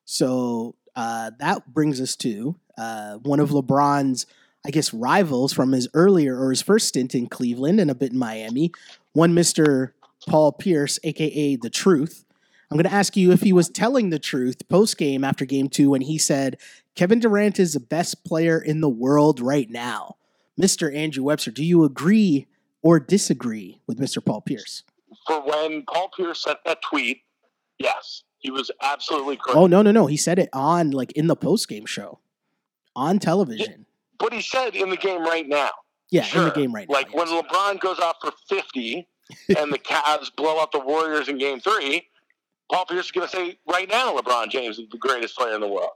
So 0.05 0.75
uh, 0.97 1.31
that 1.39 1.73
brings 1.73 2.01
us 2.01 2.17
to 2.17 2.57
uh, 2.77 3.17
one 3.19 3.41
of 3.41 3.51
LeBron's, 3.51 4.27
I 4.67 4.71
guess, 4.71 4.93
rivals 4.93 5.53
from 5.53 5.73
his 5.73 5.89
earlier 5.95 6.39
or 6.39 6.51
his 6.51 6.63
first 6.63 6.89
stint 6.89 7.15
in 7.15 7.29
Cleveland 7.29 7.81
and 7.81 7.91
a 7.91 7.95
bit 7.95 8.13
in 8.13 8.19
Miami, 8.19 8.73
one 9.13 9.33
Mr. 9.35 9.93
Paul 10.29 10.53
Pierce, 10.53 10.99
aka 11.05 11.57
The 11.57 11.71
Truth. 11.71 12.25
I'm 12.71 12.79
going 12.79 12.89
to 12.89 12.95
ask 12.95 13.17
you 13.19 13.33
if 13.33 13.43
he 13.43 13.53
was 13.53 13.69
telling 13.69 14.09
the 14.09 14.19
truth 14.19 14.67
post 14.71 14.97
game 14.97 15.25
after 15.25 15.45
game 15.45 15.69
two 15.69 15.91
when 15.91 16.01
he 16.01 16.17
said, 16.17 16.57
Kevin 16.95 17.21
Durant 17.21 17.59
is 17.59 17.75
the 17.75 17.81
best 17.81 18.25
player 18.25 18.59
in 18.59 18.81
the 18.81 18.89
world 18.89 19.41
right 19.41 19.69
now. 19.69 20.17
Mr. 20.59 20.95
Andrew 20.95 21.25
Webster, 21.25 21.51
do 21.51 21.63
you 21.63 21.85
agree 21.85 22.47
or 22.83 22.99
disagree 22.99 23.81
with 23.87 23.99
Mr. 23.99 24.25
Paul 24.25 24.41
Pierce? 24.41 24.85
For 25.27 25.41
when 25.41 25.85
Paul 25.93 26.11
Pierce 26.17 26.43
sent 26.43 26.59
that 26.65 26.83
tweet, 26.83 27.23
yes, 27.79 28.23
he 28.39 28.51
was 28.51 28.71
absolutely 28.83 29.37
correct. 29.37 29.57
Oh, 29.57 29.67
no, 29.67 29.83
no, 29.83 29.93
no. 29.93 30.07
He 30.07 30.17
said 30.17 30.39
it 30.39 30.49
on, 30.53 30.91
like, 30.91 31.13
in 31.13 31.27
the 31.27 31.37
post 31.37 31.69
game 31.69 31.87
show 31.87 32.19
on 32.97 33.19
television. 33.19 33.87
But 34.19 34.33
he 34.33 34.41
said 34.41 34.75
in 34.75 34.91
the 34.91 34.97
game 34.97 35.23
right 35.23 35.49
now. 35.49 35.71
Yeah, 36.11 36.27
in 36.35 36.45
the 36.45 36.51
game 36.51 36.75
right 36.75 36.87
now. 36.89 36.95
Like 36.95 37.15
when. 37.15 37.27
LeBron 37.27 37.81
goes 37.81 37.99
off 37.99 38.17
for 38.21 38.33
50 38.49 39.09
and 39.59 39.73
the 39.73 39.79
Cavs 39.79 40.35
blow 40.37 40.61
out 40.61 40.73
the 40.73 40.81
Warriors 40.81 41.29
in 41.29 41.39
game 41.39 41.61
three, 41.61 42.09
Paul 42.71 42.85
Pierce 42.87 43.07
is 43.07 43.11
going 43.13 43.29
to 43.29 43.35
say 43.37 43.59
right 43.67 43.89
now 43.89 44.17
LeBron 44.17 44.51
James 44.51 44.79
is 44.79 44.89
the 44.91 44.99
greatest 44.99 45.37
player 45.37 45.55
in 45.55 45.61
the 45.61 45.69
world. 45.69 45.91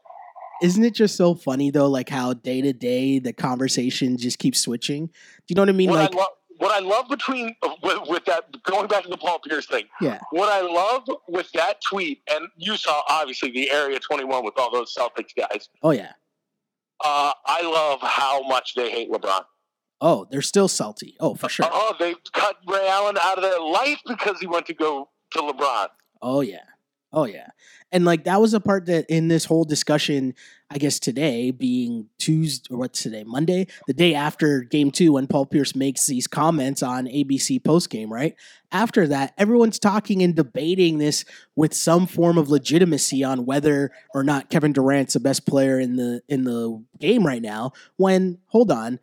Isn't 0.62 0.84
it 0.84 0.94
just 0.94 1.16
so 1.16 1.34
funny 1.34 1.70
though, 1.70 1.88
like 1.88 2.08
how 2.08 2.32
day 2.32 2.62
to 2.62 2.72
day 2.72 3.18
the 3.18 3.32
conversation 3.32 4.16
just 4.16 4.38
keeps 4.38 4.60
switching? 4.60 5.06
Do 5.06 5.12
you 5.48 5.54
know 5.54 5.62
what 5.62 5.68
I 5.68 5.72
mean? 5.72 5.90
like, 5.90 6.14
I 6.14 6.16
lo- 6.16 6.26
what 6.58 6.72
I 6.72 6.84
love 6.84 7.08
between 7.08 7.54
with, 7.82 8.00
with, 8.08 8.24
that 8.26 8.44
going 8.62 8.86
back 8.86 9.04
to 9.04 9.08
the 9.08 9.16
Paul 9.16 9.38
Pierce 9.40 9.66
thing. 9.66 9.84
Yeah. 10.00 10.18
What 10.30 10.48
I 10.48 10.60
love 10.60 11.08
with 11.28 11.50
that 11.52 11.80
tweet, 11.88 12.22
and 12.30 12.48
you 12.56 12.76
saw 12.76 13.02
obviously 13.08 13.50
the 13.50 13.70
Area 13.70 13.98
21 13.98 14.44
with 14.44 14.54
all 14.56 14.70
those 14.70 14.94
Celtics 14.94 15.34
guys. 15.36 15.68
Oh 15.82 15.90
yeah. 15.90 16.12
Uh, 17.04 17.32
I 17.44 17.62
love 17.62 18.00
how 18.02 18.42
much 18.46 18.74
they 18.74 18.90
hate 18.90 19.10
LeBron. 19.10 19.44
Oh, 20.00 20.26
they're 20.30 20.42
still 20.42 20.68
salty. 20.68 21.16
Oh, 21.20 21.34
for 21.34 21.48
sure. 21.48 21.66
Oh, 21.70 21.94
they 21.98 22.14
cut 22.32 22.56
Ray 22.66 22.86
Allen 22.88 23.16
out 23.20 23.38
of 23.38 23.42
their 23.42 23.60
life 23.60 24.00
because 24.06 24.38
he 24.40 24.46
went 24.46 24.66
to 24.66 24.74
go 24.74 25.08
to 25.32 25.38
LeBron. 25.38 25.88
Oh 26.22 26.40
yeah. 26.40 26.58
Oh 27.12 27.24
yeah. 27.24 27.48
And 27.92 28.04
like 28.04 28.24
that 28.24 28.40
was 28.40 28.52
a 28.52 28.60
part 28.60 28.86
that 28.86 29.06
in 29.08 29.28
this 29.28 29.44
whole 29.44 29.64
discussion, 29.64 30.34
I 30.70 30.78
guess 30.78 30.98
today 30.98 31.52
being 31.52 32.08
Tuesday 32.18 32.74
or 32.74 32.78
what's 32.78 33.02
today, 33.02 33.22
Monday, 33.24 33.68
the 33.86 33.94
day 33.94 34.14
after 34.14 34.62
game 34.62 34.90
two, 34.90 35.12
when 35.12 35.28
Paul 35.28 35.46
Pierce 35.46 35.76
makes 35.76 36.06
these 36.06 36.26
comments 36.26 36.82
on 36.82 37.06
ABC 37.06 37.62
postgame, 37.62 38.10
right? 38.10 38.34
After 38.72 39.06
that, 39.06 39.32
everyone's 39.38 39.78
talking 39.78 40.22
and 40.22 40.34
debating 40.34 40.98
this 40.98 41.24
with 41.54 41.72
some 41.72 42.06
form 42.06 42.38
of 42.38 42.50
legitimacy 42.50 43.22
on 43.22 43.46
whether 43.46 43.92
or 44.12 44.24
not 44.24 44.50
Kevin 44.50 44.72
Durant's 44.72 45.14
the 45.14 45.20
best 45.20 45.46
player 45.46 45.78
in 45.78 45.96
the 45.96 46.22
in 46.28 46.44
the 46.44 46.82
game 46.98 47.24
right 47.24 47.42
now. 47.42 47.72
When 47.96 48.38
hold 48.48 48.72
on, 48.72 48.98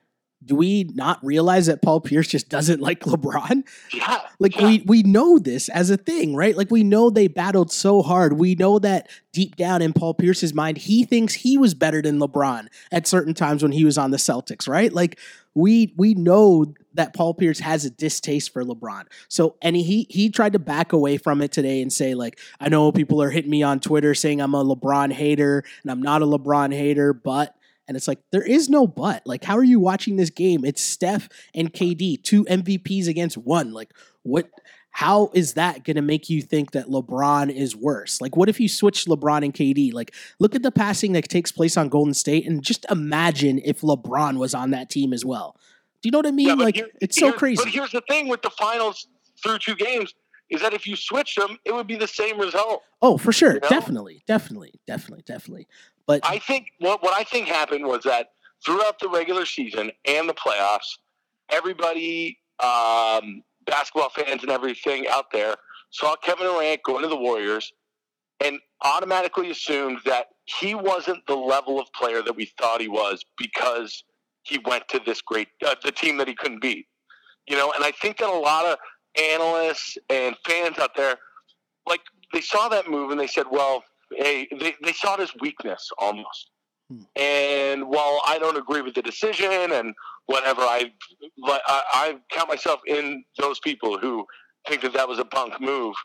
do 0.46 0.56
we 0.56 0.86
not 0.96 1.24
realize 1.24 1.68
that 1.68 1.82
Paul 1.82 2.02
Pierce 2.02 2.28
just 2.28 2.50
doesn't 2.50 2.82
like 2.82 3.02
LeBron? 3.02 3.64
Yeah. 3.94 4.22
Like 4.40 4.56
yeah. 4.56 4.66
we 4.66 4.84
we 4.86 5.04
know 5.04 5.40
this 5.40 5.70
as 5.70 5.90
a 5.90 5.98
thing, 5.98 6.36
right? 6.36 6.56
Like 6.56 6.72
we 6.72 6.84
know 6.84 7.10
they 7.10 7.28
battled 7.28 7.72
so 7.72 8.02
hard. 8.02 8.34
We 8.34 8.56
know 8.56 8.80
that 8.80 9.10
deep 9.32 9.56
down 9.56 9.82
in 9.82 9.94
Paul 9.94 10.14
Pierce's 10.14 10.54
mind, 10.54 10.78
he 10.80 11.06
thinks 11.06 11.34
he 11.34 11.58
was 11.58 11.74
better 11.74 12.02
than 12.02 12.20
LeBron 12.20 12.68
at 12.92 13.08
certain 13.08 13.34
times 13.34 13.64
when 13.64 13.72
he 13.72 13.86
was 13.86 13.98
on 13.98 14.12
the 14.12 14.18
Celtics, 14.18 14.68
right? 14.68 14.92
Like 14.92 15.20
we 15.54 15.94
we 15.98 16.14
know 16.14 16.74
that 16.96 17.14
Paul 17.14 17.34
Pierce 17.34 17.60
has 17.60 17.86
a 17.86 17.90
distaste 17.90 18.52
for 18.52 18.64
LeBron. 18.64 19.04
So 19.28 19.56
and 19.62 19.76
he 19.76 20.08
he 20.10 20.30
tried 20.30 20.54
to 20.54 20.60
back 20.60 20.94
away 20.94 21.18
from 21.18 21.42
it 21.42 21.52
today 21.52 21.82
and 21.82 21.92
say 21.92 22.16
like 22.16 22.40
I 22.60 22.70
know 22.70 22.92
people 22.92 23.22
are 23.22 23.30
hitting 23.30 23.52
me 23.52 23.64
on 23.64 23.80
Twitter 23.80 24.16
saying 24.16 24.42
I'm 24.42 24.54
a 24.54 24.64
LeBron 24.64 25.12
hater 25.12 25.64
and 25.84 25.92
I'm 25.92 26.02
not 26.02 26.22
a 26.22 26.26
LeBron 26.26 26.74
hater, 26.74 27.14
but 27.14 27.56
and 27.88 27.98
it's 27.98 28.08
like, 28.08 28.20
there 28.32 28.44
is 28.44 28.70
no 28.70 28.88
but. 28.88 29.24
Like, 29.26 29.44
how 29.44 29.58
are 29.58 29.64
you 29.64 29.80
watching 29.80 30.16
this 30.16 30.30
game? 30.30 30.64
It's 30.64 30.82
Steph 30.82 31.30
and 31.54 31.74
KD, 31.74 32.24
two 32.24 32.46
MVPs 32.46 33.08
against 33.08 33.38
one. 33.38 33.74
Like, 33.74 33.94
what? 34.24 34.50
How 34.96 35.32
is 35.34 35.56
that 35.56 35.84
going 35.84 35.96
to 35.96 36.04
make 36.04 36.30
you 36.30 36.44
think 36.44 36.72
that 36.74 36.86
LeBron 36.86 37.52
is 37.52 37.76
worse? 37.76 38.22
Like, 38.22 38.38
what 38.38 38.48
if 38.48 38.60
you 38.60 38.70
switch 38.70 39.06
LeBron 39.06 39.44
and 39.44 39.52
KD? 39.52 39.92
Like, 39.92 40.14
look 40.38 40.54
at 40.54 40.62
the 40.62 40.72
passing 40.72 41.14
that 41.14 41.28
takes 41.28 41.52
place 41.52 41.78
on 41.78 41.90
Golden 41.90 42.14
State 42.14 42.48
and 42.48 42.62
just 42.62 42.86
imagine 42.92 43.60
if 43.66 43.82
LeBron 43.82 44.38
was 44.38 44.54
on 44.54 44.70
that 44.70 44.92
team 44.92 45.12
as 45.12 45.26
well. 45.26 45.58
Do 46.04 46.08
you 46.08 46.12
know 46.12 46.20
what 46.20 46.28
I 46.28 46.32
mean? 46.32 46.48
Yeah, 46.48 46.54
like, 46.54 46.76
here, 46.76 46.90
it's 47.02 47.20
so 47.20 47.34
crazy. 47.34 47.64
But 47.64 47.74
here's 47.74 47.92
the 47.92 48.04
thing 48.08 48.28
with 48.28 48.44
the 48.44 48.52
finals 48.52 49.08
through 49.42 49.58
two 49.58 49.76
games 49.76 50.14
is 50.52 50.62
that 50.62 50.74
if 50.74 50.86
you 50.86 50.96
switch 50.96 51.36
them, 51.36 51.58
it 51.66 51.74
would 51.74 51.88
be 51.88 51.96
the 51.96 52.08
same 52.08 52.40
result. 52.40 52.84
Oh, 53.02 53.18
for 53.18 53.32
sure. 53.32 53.56
You 53.56 53.60
know? 53.62 53.70
Definitely. 53.70 54.24
Definitely. 54.28 54.80
Definitely. 54.86 55.24
Definitely. 55.26 55.68
But 56.08 56.22
I 56.24 56.40
think 56.40 56.72
what 56.80 57.02
what 57.04 57.14
I 57.14 57.24
think 57.24 57.48
happened 57.48 57.86
was 57.86 58.04
that 58.04 58.32
throughout 58.66 59.00
the 59.00 59.10
regular 59.10 59.46
season 59.46 59.92
and 60.06 60.28
the 60.28 60.34
playoffs, 60.34 60.98
everybody, 61.50 62.38
um, 62.60 63.44
basketball 63.66 64.10
fans 64.10 64.44
and 64.44 64.52
everything 64.52 65.06
out 65.10 65.32
there, 65.32 65.56
saw 65.92 66.16
Kevin 66.18 66.48
Durant 66.48 66.84
going 66.84 67.04
to 67.04 67.10
the 67.10 67.16
Warriors 67.16 67.72
and 68.44 68.60
automatically 68.82 69.52
assumed 69.52 70.00
that 70.06 70.28
he 70.46 70.76
wasn't 70.76 71.26
the 71.28 71.36
level 71.36 71.80
of 71.80 71.88
player 71.94 72.22
that 72.22 72.36
we 72.36 72.52
thought 72.60 72.82
he 72.82 72.90
was 72.90 73.24
because 73.38 74.04
he 74.44 74.60
went 74.66 74.88
to 74.90 75.00
this 75.06 75.22
great 75.22 75.48
uh, 75.66 75.76
the 75.84 75.92
team 75.92 76.18
that 76.18 76.28
he 76.28 76.36
couldn't 76.36 76.62
beat. 76.62 76.88
You 77.48 77.58
know, 77.58 77.72
and 77.76 77.84
I 77.84 77.92
think 77.92 78.18
that 78.18 78.30
a 78.30 78.32
lot 78.32 78.66
of 78.66 78.78
analysts 79.22 79.98
and 80.10 80.36
fans 80.46 80.80
out 80.80 80.96
there, 80.96 81.18
like 81.88 82.02
they 82.34 82.42
saw 82.42 82.68
that 82.70 82.90
move 82.90 83.12
and 83.12 83.20
they 83.20 83.28
said, 83.28 83.46
well, 83.50 83.84
hey, 84.18 84.48
they, 84.60 84.76
they 84.84 84.94
saw 84.94 85.16
it 85.16 85.22
as 85.22 85.32
weakness 85.42 85.90
almost. 85.98 86.50
Hmm. 86.90 87.02
And 87.16 87.88
while 87.88 88.22
I 88.26 88.38
don't 88.40 88.58
agree 88.58 88.82
with 88.82 88.96
the 88.96 89.02
decision 89.02 89.72
and 89.72 89.94
whatever, 90.26 90.62
I, 90.62 90.92
I, 91.46 91.60
I 91.94 92.16
count 92.32 92.50
myself 92.50 92.82
in 92.88 93.24
those 93.40 93.60
people 93.60 93.98
who 93.98 94.26
think 94.68 94.82
that 94.82 94.94
that 94.94 95.08
was 95.08 95.20
a 95.20 95.26
bunk 95.26 95.60
move. 95.62 95.96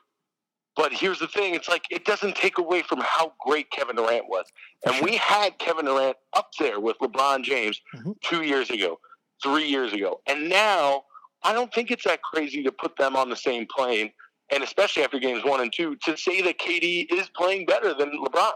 But 0.77 0.93
here's 0.93 1.19
the 1.19 1.27
thing: 1.27 1.55
it's 1.55 1.69
like 1.69 1.83
it 1.91 2.05
doesn't 2.05 2.37
take 2.37 2.59
away 2.59 2.83
from 2.83 3.01
how 3.01 3.33
great 3.45 3.69
Kevin 3.73 3.97
Durant 3.97 4.29
was, 4.29 4.45
and 4.87 5.05
we 5.05 5.17
had 5.17 5.59
Kevin 5.59 5.87
Durant 5.87 6.17
up 6.35 6.51
there 6.61 6.79
with 6.79 6.97
LeBron 7.01 7.43
James 7.43 7.81
Mhm. 7.97 8.15
two 8.23 8.43
years 8.45 8.71
ago, 8.71 9.01
three 9.43 9.67
years 9.67 9.93
ago, 9.93 10.21
and 10.27 10.49
now 10.49 11.03
I 11.43 11.53
don't 11.53 11.73
think 11.75 11.91
it's 11.91 12.05
that 12.05 12.23
crazy 12.23 12.63
to 12.63 12.71
put 12.71 12.97
them 12.97 13.17
on 13.17 13.29
the 13.29 13.35
same 13.37 13.67
plane, 13.67 14.13
and 14.51 14.63
especially 14.63 15.05
after 15.05 15.19
games 15.19 15.45
one 15.45 15.61
and 15.61 15.73
two, 15.73 15.97
to 16.05 16.17
say 16.17 16.43
that 16.43 16.59
KD 16.59 17.07
is 17.13 17.29
playing 17.31 17.67
better 17.67 17.95
than 17.95 18.13
LeBron. 18.13 18.53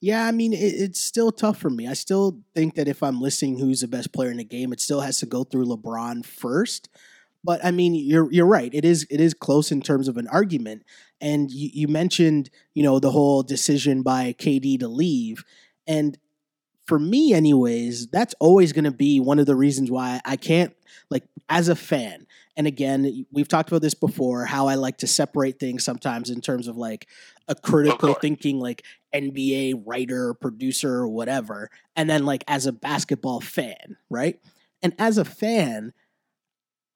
Yeah, 0.00 0.26
I 0.26 0.32
mean, 0.32 0.52
it, 0.52 0.58
it's 0.58 1.00
still 1.00 1.30
tough 1.30 1.58
for 1.58 1.70
me. 1.70 1.86
I 1.86 1.92
still 1.92 2.40
think 2.54 2.74
that 2.74 2.88
if 2.88 3.02
I'm 3.02 3.20
listing 3.20 3.58
who's 3.58 3.82
the 3.82 3.88
best 3.88 4.12
player 4.12 4.30
in 4.30 4.38
the 4.38 4.44
game, 4.44 4.72
it 4.72 4.80
still 4.80 5.02
has 5.02 5.18
to 5.20 5.26
go 5.26 5.44
through 5.44 5.66
LeBron 5.66 6.24
first. 6.24 6.88
But 7.44 7.64
I 7.64 7.70
mean, 7.70 7.94
you're 7.94 8.30
you're 8.32 8.46
right. 8.46 8.72
It 8.74 8.84
is 8.84 9.06
it 9.10 9.20
is 9.20 9.34
close 9.34 9.70
in 9.70 9.80
terms 9.80 10.08
of 10.08 10.16
an 10.16 10.28
argument. 10.28 10.84
And 11.20 11.50
you, 11.50 11.70
you 11.72 11.88
mentioned, 11.88 12.50
you 12.74 12.82
know, 12.82 12.98
the 12.98 13.10
whole 13.10 13.42
decision 13.42 14.02
by 14.02 14.34
KD 14.38 14.80
to 14.80 14.88
leave, 14.88 15.44
and 15.86 16.18
for 16.86 16.98
me, 16.98 17.32
anyways, 17.32 18.08
that's 18.08 18.34
always 18.40 18.72
going 18.72 18.84
to 18.84 18.90
be 18.90 19.20
one 19.20 19.38
of 19.38 19.46
the 19.46 19.54
reasons 19.54 19.90
why 19.90 20.20
I 20.24 20.36
can't 20.36 20.74
like 21.08 21.24
as 21.48 21.68
a 21.68 21.76
fan. 21.76 22.26
And 22.56 22.66
again, 22.66 23.26
we've 23.32 23.48
talked 23.48 23.68
about 23.68 23.82
this 23.82 23.94
before. 23.94 24.44
How 24.44 24.66
I 24.66 24.74
like 24.74 24.98
to 24.98 25.06
separate 25.06 25.58
things 25.58 25.84
sometimes 25.84 26.30
in 26.30 26.40
terms 26.40 26.68
of 26.68 26.76
like 26.76 27.08
a 27.48 27.54
critical 27.54 28.14
thinking, 28.14 28.58
like 28.58 28.84
NBA 29.14 29.82
writer, 29.86 30.34
producer, 30.34 30.94
or 30.94 31.08
whatever, 31.08 31.70
and 31.96 32.08
then 32.08 32.26
like 32.26 32.44
as 32.48 32.66
a 32.66 32.72
basketball 32.72 33.40
fan, 33.40 33.96
right? 34.08 34.40
And 34.82 34.94
as 34.98 35.18
a 35.18 35.24
fan, 35.24 35.92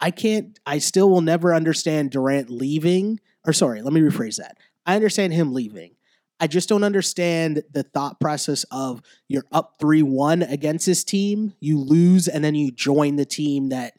I 0.01 0.11
can't, 0.11 0.59
I 0.67 0.79
still 0.79 1.09
will 1.09 1.21
never 1.21 1.55
understand 1.55 2.11
Durant 2.11 2.51
leaving. 2.51 3.21
Or 3.47 3.53
sorry, 3.53 3.83
let 3.83 3.93
me 3.93 4.01
rephrase 4.01 4.37
that. 4.37 4.59
I 4.87 4.97
understand 4.97 5.33
him 5.33 5.53
leaving. 5.55 5.95
I 6.41 6.47
just 6.47 6.69
don't 6.69 6.85
understand 6.85 7.63
the 7.73 7.85
thought 7.85 8.21
process 8.21 8.65
of 8.71 9.01
you're 9.29 9.47
up 9.53 9.77
3 9.81 10.03
1 10.03 10.43
against 10.43 10.85
this 10.85 11.05
team, 11.05 11.55
you 11.61 11.79
lose, 11.79 12.29
and 12.29 12.45
then 12.45 12.55
you 12.55 12.71
join 12.71 13.17
the 13.17 13.25
team 13.25 13.69
that 13.69 13.95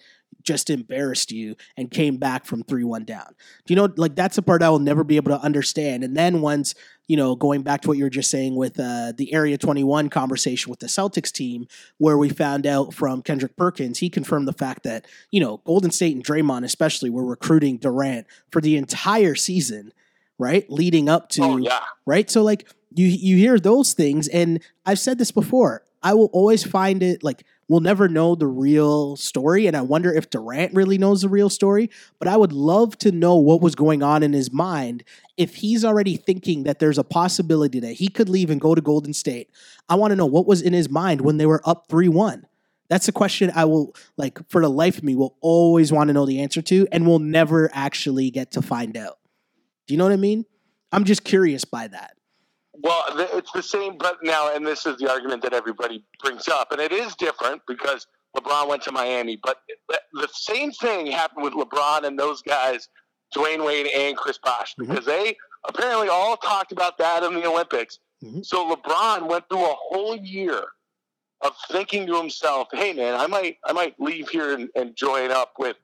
just 0.45 0.69
embarrassed 0.69 1.31
you 1.31 1.55
and 1.75 1.91
came 1.91 2.17
back 2.17 2.45
from 2.45 2.63
3 2.63 2.84
1 2.84 3.03
down. 3.03 3.36
Do 3.65 3.73
you 3.73 3.75
know, 3.75 3.91
like 3.97 4.15
that's 4.15 4.38
a 4.38 4.41
part 4.41 4.62
I 4.62 4.69
will 4.69 4.79
never 4.79 5.03
be 5.03 5.17
able 5.17 5.31
to 5.31 5.43
understand. 5.43 6.03
And 6.03 6.15
then 6.15 6.41
once, 6.41 6.75
you 7.08 7.17
know, 7.17 7.36
going 7.36 7.62
back 7.62 7.81
to 7.81 7.88
what 7.88 7.97
you 7.97 8.03
were 8.03 8.10
just 8.10 8.31
saying 8.31 8.55
with 8.55 8.79
uh, 8.79 9.13
the 9.15 9.34
Area 9.34 9.58
21 9.58 10.10
conversation 10.10 10.69
with 10.69 10.79
the 10.79 10.88
Celtics 10.88 11.31
team, 11.31 11.67
where 11.97 12.17
we 12.17 12.29
found 12.29 12.65
out 12.65 12.93
from 12.93 13.21
Kendrick 13.21 13.55
Perkins, 13.55 13.99
he 13.99 14.10
confirmed 14.10 14.47
the 14.47 14.53
fact 14.53 14.84
that, 14.84 15.05
you 15.31 15.39
know, 15.39 15.58
Golden 15.65 15.91
State 15.91 16.15
and 16.15 16.25
Draymond 16.25 16.63
especially 16.63 17.10
were 17.10 17.25
recruiting 17.25 17.77
Durant 17.77 18.27
for 18.51 18.62
the 18.62 18.77
entire 18.77 19.36
season, 19.36 19.91
right? 20.38 20.69
Leading 20.69 21.10
up 21.10 21.29
to 21.29 21.43
Oh 21.43 21.58
yeah, 21.58 21.81
right? 22.05 22.29
So 22.29 22.43
like 22.43 22.67
you 22.93 23.08
you 23.08 23.38
hear 23.38 23.60
those 23.60 23.93
things, 23.93 24.27
and 24.27 24.62
I've 24.86 24.99
said 24.99 25.17
this 25.17 25.31
before. 25.31 25.84
I 26.01 26.13
will 26.13 26.29
always 26.34 26.63
find 26.63 27.01
it 27.01 27.23
like 27.23 27.43
we'll 27.67 27.80
never 27.80 28.08
know 28.08 28.36
the 28.36 28.47
real 28.47 29.15
story, 29.15 29.67
and 29.67 29.75
I 29.75 29.82
wonder 29.82 30.13
if 30.13 30.30
Durant 30.30 30.73
really 30.73 30.97
knows 30.97 31.21
the 31.21 31.30
real 31.30 31.49
story. 31.49 31.89
But 32.19 32.28
I 32.28 32.38
would 32.38 32.54
love 32.54 32.97
to 32.99 33.12
know 33.12 33.36
what 33.36 33.62
was 33.62 33.75
going 33.75 34.04
on 34.04 34.23
in 34.23 34.34
his 34.34 34.51
mind 34.51 35.04
if 35.38 35.56
he's 35.56 35.84
already 35.84 36.15
thinking 36.15 36.63
that 36.63 36.80
there's 36.80 36.97
a 36.97 37.04
possibility 37.04 37.80
that 37.80 37.93
he 37.93 38.08
could 38.08 38.30
leave 38.30 38.49
and 38.49 38.62
go 38.62 38.75
to 38.75 38.82
Golden 38.82 39.13
State. 39.13 39.49
I 39.89 39.95
want 39.95 40.12
to 40.12 40.15
know 40.15 40.25
what 40.25 40.47
was 40.47 40.62
in 40.62 40.73
his 40.73 40.89
mind 40.89 41.21
when 41.21 41.38
they 41.38 41.45
were 41.45 41.62
up 41.65 41.88
three 41.89 42.10
one. 42.10 42.45
That's 42.88 43.08
a 43.08 43.12
question 43.12 43.51
I 43.56 43.65
will 43.65 43.95
like 44.15 44.38
for 44.49 44.62
the 44.62 44.69
life 44.69 44.99
of 44.99 45.04
me 45.04 45.15
will 45.15 45.36
always 45.41 45.91
want 45.91 46.10
to 46.10 46.13
know 46.13 46.25
the 46.25 46.41
answer 46.41 46.62
to, 46.62 46.88
and 46.91 47.08
we'll 47.08 47.19
never 47.19 47.69
actually 47.73 48.30
get 48.30 48.51
to 48.51 48.62
find 48.62 48.95
out. 48.95 49.17
Do 49.88 49.93
you 49.93 49.97
know 49.97 50.06
what 50.06 50.13
I 50.13 50.17
mean? 50.17 50.45
I'm 50.91 51.04
just 51.04 51.23
curious 51.23 51.65
by 51.65 51.88
that. 51.88 52.15
Well, 52.81 53.03
it's 53.33 53.51
the 53.51 53.63
same, 53.63 53.97
but 53.97 54.17
now, 54.23 54.53
and 54.53 54.65
this 54.65 54.85
is 54.85 54.97
the 54.97 55.09
argument 55.09 55.41
that 55.43 55.53
everybody 55.53 56.03
brings 56.21 56.47
up, 56.47 56.71
and 56.71 56.81
it 56.81 56.91
is 56.91 57.15
different 57.15 57.61
because 57.67 58.05
LeBron 58.35 58.67
went 58.67 58.83
to 58.83 58.91
Miami, 58.91 59.38
but 59.41 59.61
the 60.13 60.27
same 60.33 60.71
thing 60.71 61.07
happened 61.07 61.43
with 61.43 61.53
LeBron 61.53 62.03
and 62.03 62.19
those 62.19 62.41
guys, 62.41 62.89
Dwyane 63.35 63.65
Wade 63.65 63.88
and 63.95 64.17
Chris 64.17 64.38
Bosh, 64.38 64.75
Mhm. 64.75 64.88
because 64.89 65.05
they 65.05 65.38
apparently 65.67 66.09
all 66.09 66.38
talked 66.38 66.71
about 66.71 66.97
that 66.97 67.23
in 67.23 67.33
the 67.33 67.45
Olympics. 67.45 67.99
Mhm. 68.23 68.45
So 68.45 68.69
LeBron 68.75 69.27
went 69.27 69.47
through 69.49 69.63
a 69.65 69.75
whole 69.75 70.15
year 70.17 70.63
of 71.41 71.55
thinking 71.69 72.05
to 72.07 72.15
himself, 72.17 72.67
"Hey, 72.71 72.93
man, 72.93 73.15
I 73.15 73.27
might, 73.27 73.57
I 73.63 73.71
might 73.73 73.99
leave 73.99 74.29
here 74.29 74.53
and, 74.53 74.69
and 74.75 74.95
join 74.95 75.31
up 75.31 75.53
with 75.57 75.77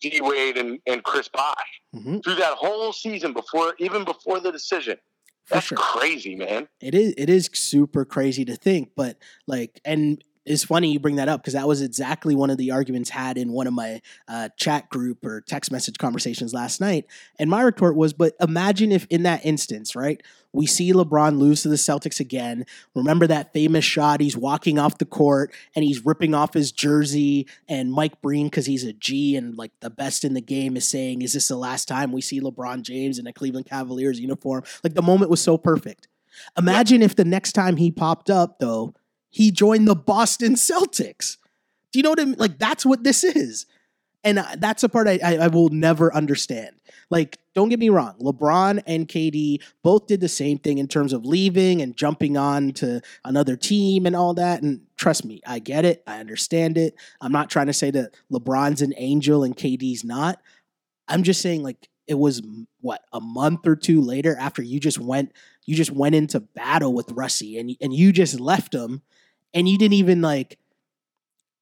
D 0.00 0.20
Wade 0.20 0.56
and, 0.58 0.80
and 0.86 1.02
Chris 1.04 1.28
Bosh." 1.28 1.80
Mm-hmm. 1.94 2.18
Through 2.20 2.36
that 2.36 2.54
whole 2.54 2.92
season, 2.92 3.32
before 3.32 3.74
even 3.78 4.04
before 4.04 4.40
the 4.40 4.52
decision, 4.52 4.98
For 5.44 5.54
that's 5.54 5.66
sure. 5.66 5.78
crazy, 5.78 6.34
man. 6.36 6.68
It 6.80 6.94
is 6.94 7.14
it 7.18 7.28
is 7.28 7.50
super 7.52 8.04
crazy 8.04 8.44
to 8.46 8.56
think, 8.56 8.90
but 8.96 9.18
like 9.46 9.80
and 9.84 10.22
it's 10.46 10.64
funny 10.64 10.92
you 10.92 10.98
bring 10.98 11.16
that 11.16 11.28
up 11.28 11.40
because 11.40 11.54
that 11.54 11.66
was 11.66 11.80
exactly 11.80 12.34
one 12.34 12.50
of 12.50 12.58
the 12.58 12.70
arguments 12.70 13.10
had 13.10 13.38
in 13.38 13.52
one 13.52 13.66
of 13.66 13.72
my 13.72 14.00
uh, 14.28 14.48
chat 14.56 14.88
group 14.90 15.24
or 15.24 15.40
text 15.40 15.72
message 15.72 15.98
conversations 15.98 16.52
last 16.52 16.80
night. 16.80 17.06
And 17.38 17.48
my 17.48 17.62
retort 17.62 17.96
was, 17.96 18.12
but 18.12 18.34
imagine 18.40 18.92
if 18.92 19.06
in 19.08 19.22
that 19.22 19.44
instance, 19.44 19.96
right, 19.96 20.22
we 20.52 20.66
see 20.66 20.92
LeBron 20.92 21.38
lose 21.38 21.62
to 21.62 21.68
the 21.68 21.76
Celtics 21.76 22.20
again. 22.20 22.64
Remember 22.94 23.26
that 23.26 23.52
famous 23.52 23.84
shot? 23.84 24.20
He's 24.20 24.36
walking 24.36 24.78
off 24.78 24.98
the 24.98 25.04
court 25.04 25.52
and 25.74 25.84
he's 25.84 26.04
ripping 26.04 26.34
off 26.34 26.54
his 26.54 26.70
jersey. 26.70 27.48
And 27.68 27.92
Mike 27.92 28.22
Breen, 28.22 28.46
because 28.46 28.66
he's 28.66 28.84
a 28.84 28.92
G 28.92 29.36
and 29.36 29.56
like 29.56 29.72
the 29.80 29.90
best 29.90 30.24
in 30.24 30.34
the 30.34 30.40
game, 30.40 30.76
is 30.76 30.86
saying, 30.86 31.22
Is 31.22 31.32
this 31.32 31.48
the 31.48 31.56
last 31.56 31.88
time 31.88 32.12
we 32.12 32.20
see 32.20 32.40
LeBron 32.40 32.82
James 32.82 33.18
in 33.18 33.26
a 33.26 33.32
Cleveland 33.32 33.66
Cavaliers 33.66 34.20
uniform? 34.20 34.62
Like 34.84 34.94
the 34.94 35.02
moment 35.02 35.30
was 35.30 35.40
so 35.40 35.58
perfect. 35.58 36.06
Imagine 36.56 37.02
if 37.02 37.16
the 37.16 37.24
next 37.24 37.52
time 37.52 37.76
he 37.76 37.90
popped 37.90 38.30
up, 38.30 38.58
though, 38.58 38.94
he 39.34 39.50
joined 39.50 39.88
the 39.88 39.96
Boston 39.96 40.54
Celtics. 40.54 41.38
Do 41.90 41.98
you 41.98 42.04
know 42.04 42.10
what 42.10 42.20
I 42.20 42.24
mean? 42.24 42.36
Like 42.38 42.56
that's 42.56 42.86
what 42.86 43.02
this 43.02 43.24
is. 43.24 43.66
And 44.22 44.38
uh, 44.38 44.46
that's 44.58 44.84
a 44.84 44.88
part 44.88 45.08
I, 45.08 45.18
I, 45.22 45.36
I 45.36 45.46
will 45.48 45.70
never 45.70 46.14
understand. 46.14 46.76
Like, 47.10 47.38
don't 47.52 47.68
get 47.68 47.80
me 47.80 47.88
wrong, 47.90 48.14
LeBron 48.20 48.82
and 48.86 49.08
KD 49.08 49.60
both 49.82 50.06
did 50.06 50.20
the 50.20 50.28
same 50.28 50.58
thing 50.58 50.78
in 50.78 50.86
terms 50.86 51.12
of 51.12 51.26
leaving 51.26 51.82
and 51.82 51.96
jumping 51.96 52.36
on 52.36 52.72
to 52.74 53.02
another 53.24 53.56
team 53.56 54.06
and 54.06 54.14
all 54.14 54.34
that. 54.34 54.62
And 54.62 54.82
trust 54.96 55.24
me, 55.24 55.42
I 55.44 55.58
get 55.58 55.84
it. 55.84 56.04
I 56.06 56.20
understand 56.20 56.78
it. 56.78 56.94
I'm 57.20 57.32
not 57.32 57.50
trying 57.50 57.66
to 57.66 57.72
say 57.72 57.90
that 57.90 58.14
LeBron's 58.32 58.82
an 58.82 58.94
angel 58.96 59.42
and 59.42 59.56
KD's 59.56 60.04
not. 60.04 60.40
I'm 61.08 61.24
just 61.24 61.42
saying, 61.42 61.64
like, 61.64 61.88
it 62.06 62.14
was 62.14 62.40
what 62.80 63.02
a 63.12 63.20
month 63.20 63.66
or 63.66 63.74
two 63.74 64.00
later 64.00 64.36
after 64.38 64.62
you 64.62 64.78
just 64.78 64.98
went 64.98 65.32
you 65.64 65.74
just 65.74 65.90
went 65.90 66.14
into 66.14 66.40
battle 66.40 66.92
with 66.92 67.10
Russie 67.12 67.58
and 67.58 67.74
and 67.80 67.92
you 67.94 68.12
just 68.12 68.38
left 68.38 68.74
him 68.74 69.02
and 69.54 69.68
you 69.68 69.78
didn't 69.78 69.94
even 69.94 70.20
like 70.20 70.58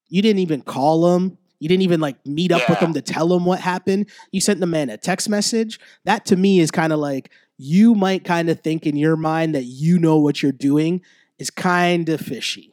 you 0.09 0.23
didn't 0.23 0.41
even 0.41 0.63
call 0.63 1.15
him 1.15 1.39
you 1.61 1.69
didn't 1.69 1.83
even 1.83 2.01
like 2.01 2.17
meet 2.27 2.51
up 2.51 2.63
yeah. 2.63 2.71
with 2.71 2.79
him 2.81 2.93
to 2.95 3.01
tell 3.01 3.33
him 3.33 3.45
what 3.45 3.61
happened 3.61 4.09
you 4.33 4.41
sent 4.41 4.59
the 4.59 4.67
man 4.67 4.91
a 4.91 4.97
text 4.97 5.29
message 5.29 5.79
that 6.05 6.25
to 6.25 6.37
me 6.37 6.59
is 6.59 6.71
kind 6.71 6.93
of 6.93 6.99
like 6.99 7.31
you 7.59 7.95
might 7.95 8.25
kind 8.25 8.51
of 8.51 8.61
think 8.61 8.87
in 8.87 8.97
your 8.97 9.17
mind 9.17 9.55
that 9.55 9.65
you 9.65 9.99
know 9.99 10.19
what 10.19 10.43
you're 10.43 10.51
doing 10.51 11.01
is 11.39 11.51
kind 11.51 12.09
of 12.09 12.21
fishy 12.21 12.73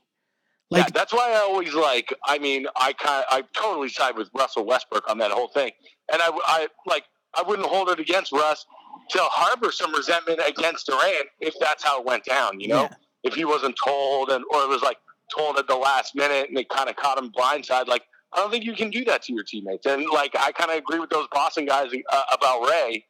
like 0.71 0.86
yeah, 0.86 0.89
that's 0.93 1.13
why 1.13 1.32
I 1.32 1.38
always 1.38 1.73
like. 1.73 2.13
I 2.25 2.38
mean, 2.38 2.67
I 2.75 2.93
kind 2.93 3.25
I 3.29 3.43
totally 3.53 3.89
side 3.89 4.15
with 4.15 4.29
Russell 4.36 4.65
Westbrook 4.65 5.10
on 5.10 5.17
that 5.17 5.32
whole 5.32 5.47
thing, 5.47 5.71
and 6.12 6.21
I, 6.21 6.29
I 6.45 6.67
like 6.86 7.05
I 7.34 7.41
wouldn't 7.41 7.67
hold 7.67 7.89
it 7.89 7.99
against 7.99 8.32
Russ 8.32 8.65
to 9.10 9.19
harbor 9.19 9.71
some 9.71 9.93
resentment 9.93 10.39
against 10.47 10.86
Durant 10.86 11.27
if 11.39 11.55
that's 11.60 11.84
how 11.84 11.99
it 11.99 12.05
went 12.05 12.23
down. 12.23 12.60
You 12.60 12.67
know, 12.67 12.82
yeah. 12.84 12.93
if 13.23 13.34
he 13.34 13.45
wasn't 13.45 13.75
told 13.84 14.29
and 14.29 14.43
or 14.53 14.62
it 14.62 14.69
was 14.69 14.84
like 14.84 14.97
told 15.35 15.57
at 15.57 15.67
the 15.67 15.75
last 15.75 16.15
minute 16.15 16.49
and 16.49 16.57
it 16.57 16.69
kind 16.69 16.89
of 16.89 16.95
caught 16.95 17.17
him 17.17 17.31
blindside. 17.31 17.87
Like 17.87 18.03
I 18.33 18.37
don't 18.37 18.51
think 18.51 18.65
you 18.65 18.73
can 18.73 18.89
do 18.89 19.03
that 19.05 19.23
to 19.23 19.33
your 19.33 19.43
teammates. 19.43 19.85
And 19.85 20.05
like 20.09 20.35
I 20.37 20.51
kind 20.51 20.71
of 20.71 20.77
agree 20.77 20.99
with 20.99 21.09
those 21.09 21.27
Boston 21.31 21.65
guys 21.65 21.91
uh, 22.11 22.21
about 22.31 22.67
Ray, 22.67 23.05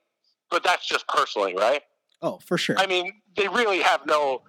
but 0.50 0.64
that's 0.64 0.88
just 0.88 1.08
personally, 1.08 1.56
right? 1.56 1.82
Oh, 2.22 2.40
for 2.46 2.58
sure. 2.58 2.78
I 2.78 2.86
mean, 2.86 3.12
they 3.36 3.48
really 3.48 3.80
have 3.80 4.02
no. 4.06 4.44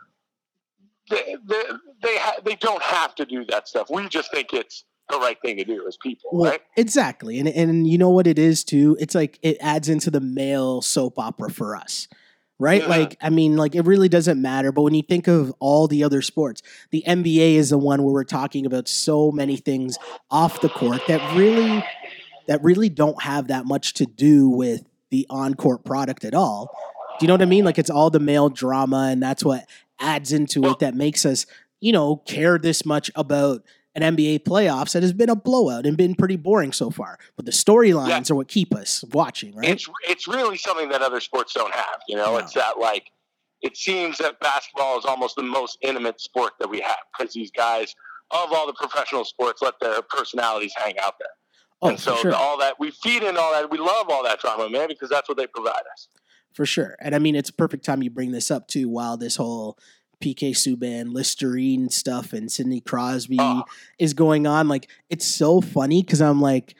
They 1.08 1.36
they 1.44 1.62
they, 2.02 2.18
ha- 2.18 2.40
they 2.44 2.54
don't 2.56 2.82
have 2.82 3.14
to 3.16 3.24
do 3.24 3.44
that 3.46 3.68
stuff. 3.68 3.88
We 3.90 4.08
just 4.08 4.30
think 4.32 4.52
it's 4.52 4.84
the 5.08 5.18
right 5.18 5.36
thing 5.42 5.56
to 5.56 5.64
do 5.64 5.86
as 5.88 5.96
people, 5.96 6.30
well, 6.32 6.52
right? 6.52 6.60
Exactly. 6.76 7.38
And 7.38 7.48
and 7.48 7.86
you 7.86 7.98
know 7.98 8.10
what 8.10 8.26
it 8.26 8.38
is 8.38 8.62
too? 8.64 8.96
It's 9.00 9.14
like 9.14 9.38
it 9.42 9.56
adds 9.60 9.88
into 9.88 10.10
the 10.10 10.20
male 10.20 10.82
soap 10.82 11.18
opera 11.18 11.50
for 11.50 11.74
us. 11.74 12.06
Right? 12.60 12.82
Yeah. 12.82 12.88
Like, 12.88 13.16
I 13.22 13.30
mean, 13.30 13.56
like 13.56 13.74
it 13.74 13.86
really 13.86 14.10
doesn't 14.10 14.40
matter. 14.40 14.70
But 14.70 14.82
when 14.82 14.94
you 14.94 15.02
think 15.02 15.26
of 15.26 15.52
all 15.60 15.88
the 15.88 16.04
other 16.04 16.20
sports, 16.20 16.62
the 16.90 17.02
NBA 17.06 17.54
is 17.54 17.70
the 17.70 17.78
one 17.78 18.02
where 18.02 18.12
we're 18.12 18.22
talking 18.22 18.66
about 18.66 18.86
so 18.86 19.32
many 19.32 19.56
things 19.56 19.98
off 20.30 20.60
the 20.60 20.68
court 20.68 21.00
that 21.08 21.36
really 21.36 21.82
that 22.48 22.62
really 22.62 22.90
don't 22.90 23.22
have 23.22 23.48
that 23.48 23.64
much 23.64 23.94
to 23.94 24.04
do 24.04 24.48
with 24.48 24.84
the 25.10 25.26
on-court 25.30 25.84
product 25.84 26.24
at 26.24 26.34
all. 26.34 26.70
Do 27.18 27.24
you 27.24 27.28
know 27.28 27.34
what 27.34 27.42
I 27.42 27.46
mean? 27.46 27.64
Like 27.64 27.78
it's 27.78 27.90
all 27.90 28.10
the 28.10 28.20
male 28.20 28.48
drama 28.48 29.08
and 29.10 29.22
that's 29.22 29.44
what 29.44 29.66
adds 29.98 30.32
into 30.32 30.64
it 30.66 30.80
that 30.80 30.94
makes 30.94 31.24
us, 31.24 31.46
you 31.80 31.92
know, 31.92 32.16
care 32.16 32.58
this 32.58 32.84
much 32.84 33.10
about 33.14 33.62
an 34.00 34.16
NBA 34.16 34.40
playoffs 34.40 34.92
that 34.92 35.02
has 35.02 35.12
been 35.12 35.30
a 35.30 35.36
blowout 35.36 35.86
and 35.86 35.96
been 35.96 36.14
pretty 36.14 36.36
boring 36.36 36.72
so 36.72 36.90
far. 36.90 37.18
But 37.36 37.46
the 37.46 37.52
storylines 37.52 38.08
yeah. 38.08 38.22
are 38.32 38.36
what 38.36 38.48
keep 38.48 38.74
us 38.74 39.04
watching, 39.12 39.54
right? 39.54 39.68
It's 39.68 39.88
it's 40.08 40.28
really 40.28 40.56
something 40.56 40.88
that 40.90 41.02
other 41.02 41.20
sports 41.20 41.52
don't 41.54 41.74
have. 41.74 42.00
You 42.08 42.16
know, 42.16 42.32
no. 42.32 42.36
it's 42.38 42.54
that 42.54 42.78
like 42.78 43.10
it 43.62 43.76
seems 43.76 44.18
that 44.18 44.40
basketball 44.40 44.98
is 44.98 45.04
almost 45.04 45.36
the 45.36 45.42
most 45.42 45.78
intimate 45.82 46.20
sport 46.20 46.52
that 46.60 46.68
we 46.68 46.80
have 46.80 46.98
because 47.16 47.34
these 47.34 47.50
guys 47.50 47.94
of 48.30 48.52
all 48.52 48.66
the 48.66 48.72
professional 48.72 49.24
sports 49.24 49.60
let 49.60 49.74
their 49.80 50.02
personalities 50.02 50.72
hang 50.76 50.98
out 50.98 51.14
there. 51.18 51.28
Oh, 51.82 51.88
and 51.88 51.98
so 51.98 52.16
sure. 52.16 52.34
all 52.34 52.58
that 52.58 52.78
we 52.78 52.90
feed 52.90 53.22
in 53.22 53.36
all 53.36 53.52
that 53.52 53.70
we 53.70 53.78
love 53.78 54.08
all 54.08 54.22
that 54.24 54.40
drama, 54.40 54.68
man, 54.68 54.88
because 54.88 55.08
that's 55.08 55.28
what 55.28 55.38
they 55.38 55.46
provide 55.46 55.82
us. 55.92 56.08
For 56.52 56.66
sure. 56.66 56.96
And 57.00 57.14
I 57.14 57.18
mean 57.18 57.34
it's 57.34 57.50
a 57.50 57.54
perfect 57.54 57.84
time 57.84 58.02
you 58.02 58.10
bring 58.10 58.32
this 58.32 58.50
up 58.50 58.68
too 58.68 58.88
while 58.88 59.16
this 59.16 59.36
whole 59.36 59.78
PK 60.20 60.50
Subban, 60.50 61.12
Listerine 61.12 61.88
stuff, 61.88 62.32
and 62.32 62.50
Sidney 62.50 62.80
Crosby 62.80 63.38
oh. 63.40 63.64
is 63.98 64.14
going 64.14 64.46
on. 64.46 64.68
Like 64.68 64.88
it's 65.08 65.26
so 65.26 65.60
funny 65.60 66.02
because 66.02 66.20
I'm 66.20 66.40
like, 66.40 66.74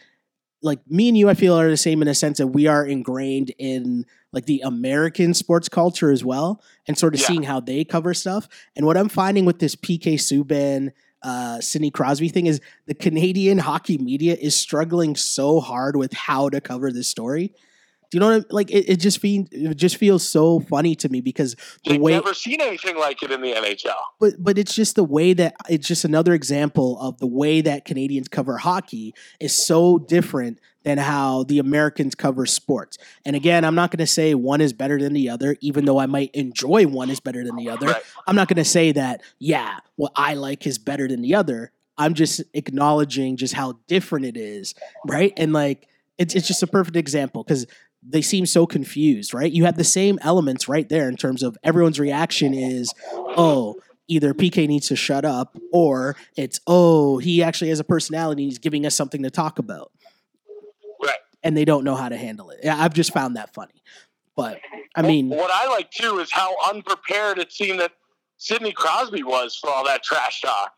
like 0.63 0.81
me 0.89 1.09
and 1.09 1.17
you, 1.17 1.29
I 1.29 1.35
feel 1.35 1.59
are 1.59 1.71
the 1.71 1.77
same 1.77 2.03
in 2.03 2.09
a 2.09 2.15
sense 2.15 2.39
that 2.39 2.49
we 2.49 2.67
are 2.67 2.85
ingrained 2.85 3.53
in 3.59 4.05
like 4.33 4.47
the 4.47 4.61
American 4.65 5.35
sports 5.35 5.69
culture 5.69 6.11
as 6.11 6.25
well, 6.25 6.63
and 6.87 6.97
sort 6.97 7.15
of 7.15 7.21
yeah. 7.21 7.27
seeing 7.27 7.43
how 7.43 7.61
they 7.61 7.85
cover 7.85 8.15
stuff. 8.15 8.49
And 8.77 8.87
what 8.87 8.97
I'm 8.97 9.09
finding 9.09 9.45
with 9.45 9.59
this 9.59 9.75
PK 9.75 10.15
Subban, 10.15 10.93
uh, 11.23 11.61
Sidney 11.61 11.91
Crosby 11.91 12.29
thing 12.29 12.47
is 12.47 12.61
the 12.87 12.95
Canadian 12.95 13.59
hockey 13.59 13.99
media 13.99 14.37
is 14.41 14.55
struggling 14.55 15.17
so 15.17 15.61
hard 15.61 15.97
with 15.97 16.13
how 16.13 16.49
to 16.51 16.61
cover 16.61 16.93
this 16.93 17.09
story 17.09 17.55
do 18.11 18.17
you 18.17 18.21
know 18.21 18.31
what 18.31 18.47
I, 18.51 18.55
like? 18.55 18.71
It, 18.71 18.89
it 18.89 18.97
just 18.97 19.21
feels 19.21 19.47
it 19.53 19.77
just 19.77 19.97
feels 19.97 20.27
so 20.27 20.59
funny 20.59 20.97
to 20.97 21.09
me 21.09 21.21
because 21.21 21.55
the 21.85 21.93
You've 21.93 22.03
way 22.03 22.13
never 22.13 22.35
seen 22.35 22.61
anything 22.61 22.99
like 22.99 23.23
it 23.23 23.31
in 23.31 23.41
the 23.41 23.53
NHL. 23.53 23.95
But 24.19 24.35
but 24.39 24.59
it's 24.59 24.75
just 24.75 24.97
the 24.97 25.05
way 25.05 25.33
that 25.35 25.55
it's 25.69 25.87
just 25.87 26.05
another 26.05 26.35
example 26.35 26.99
of 27.01 27.19
the 27.19 27.29
way 27.29 27.61
that 27.61 27.85
Canadians 27.85 28.27
cover 28.27 28.59
hockey 28.59 29.15
is 29.39 29.65
so 29.65 29.99
different 29.99 30.59
than 30.83 30.99
how 30.99 31.45
the 31.45 31.61
Americans 31.61 32.17
cover 32.17 32.47
sports. 32.47 32.99
And 33.25 33.37
again, 33.37 33.65
I'm 33.65 33.75
not 33.75 33.91
going 33.91 33.99
to 33.99 34.07
say 34.07 34.35
one 34.35 34.61
is 34.61 34.73
better 34.73 34.99
than 34.99 35.13
the 35.13 35.29
other, 35.29 35.57
even 35.61 35.85
though 35.85 36.01
I 36.01 36.07
might 36.07 36.31
enjoy 36.33 36.87
one 36.87 37.11
is 37.11 37.21
better 37.21 37.45
than 37.45 37.55
the 37.57 37.69
other. 37.69 37.89
Right. 37.89 38.03
I'm 38.27 38.35
not 38.35 38.49
going 38.49 38.57
to 38.57 38.65
say 38.65 38.91
that 38.93 39.23
yeah, 39.39 39.79
what 39.97 40.13
I 40.17 40.35
like 40.35 40.67
is 40.67 40.79
better 40.79 41.07
than 41.07 41.23
the 41.23 41.37
other. 41.37 41.71
I'm 41.97 42.15
just 42.15 42.43
acknowledging 42.55 43.37
just 43.37 43.55
how 43.55 43.79
different 43.87 44.27
it 44.27 44.37
is, 44.37 44.75
right? 45.07 45.33
And 45.37 45.53
like 45.53 45.87
it's 46.21 46.35
it's 46.35 46.47
just 46.47 46.63
a 46.63 46.67
perfect 46.67 46.97
example 46.97 47.43
because 47.43 47.67
they 48.03 48.23
seem 48.23 48.47
so 48.47 48.67
confused, 48.67 49.35
right? 49.35 49.51
You 49.51 49.65
have 49.65 49.77
the 49.77 49.85
same 49.85 50.19
elements 50.23 50.69
right 50.69 50.89
there 50.89 51.09
in 51.09 51.17
terms 51.17 51.43
of 51.43 51.57
everyone's 51.63 52.01
reaction 52.01 52.55
is, 52.55 52.93
oh, 53.13 53.77
either 54.09 54.35
PK 54.35 54.67
needs 54.67 54.89
to 54.89 54.97
shut 54.97 55.25
up 55.25 55.57
or 55.73 56.17
it's, 56.37 56.61
oh, 56.67 57.19
he 57.19 57.43
actually 57.43 57.69
has 57.69 57.81
a 57.81 57.85
personality. 57.85 58.45
He's 58.45 58.59
giving 58.59 58.87
us 58.87 58.97
something 58.97 59.23
to 59.23 59.31
talk 59.31 59.59
about. 59.59 59.93
Right. 61.03 61.19
And 61.43 61.57
they 61.57 61.65
don't 61.65 61.85
know 61.85 61.95
how 61.95 62.09
to 62.09 62.17
handle 62.17 62.51
it. 62.51 62.67
I've 62.67 62.95
just 62.95 63.13
found 63.13 63.37
that 63.37 63.55
funny. 63.55 63.83
But 64.35 64.61
I 64.97 65.03
mean, 65.03 65.29
what 65.29 65.51
I 65.53 65.69
like 65.69 65.91
too 65.91 66.19
is 66.19 66.33
how 66.33 66.55
unprepared 66.71 67.39
it 67.39 67.53
seemed 67.53 67.81
that 67.81 67.93
Sidney 68.39 68.73
Crosby 68.73 69.23
was 69.23 69.55
for 69.55 69.69
all 69.69 69.85
that 69.85 70.03
trash 70.03 70.41
talk. 70.41 70.73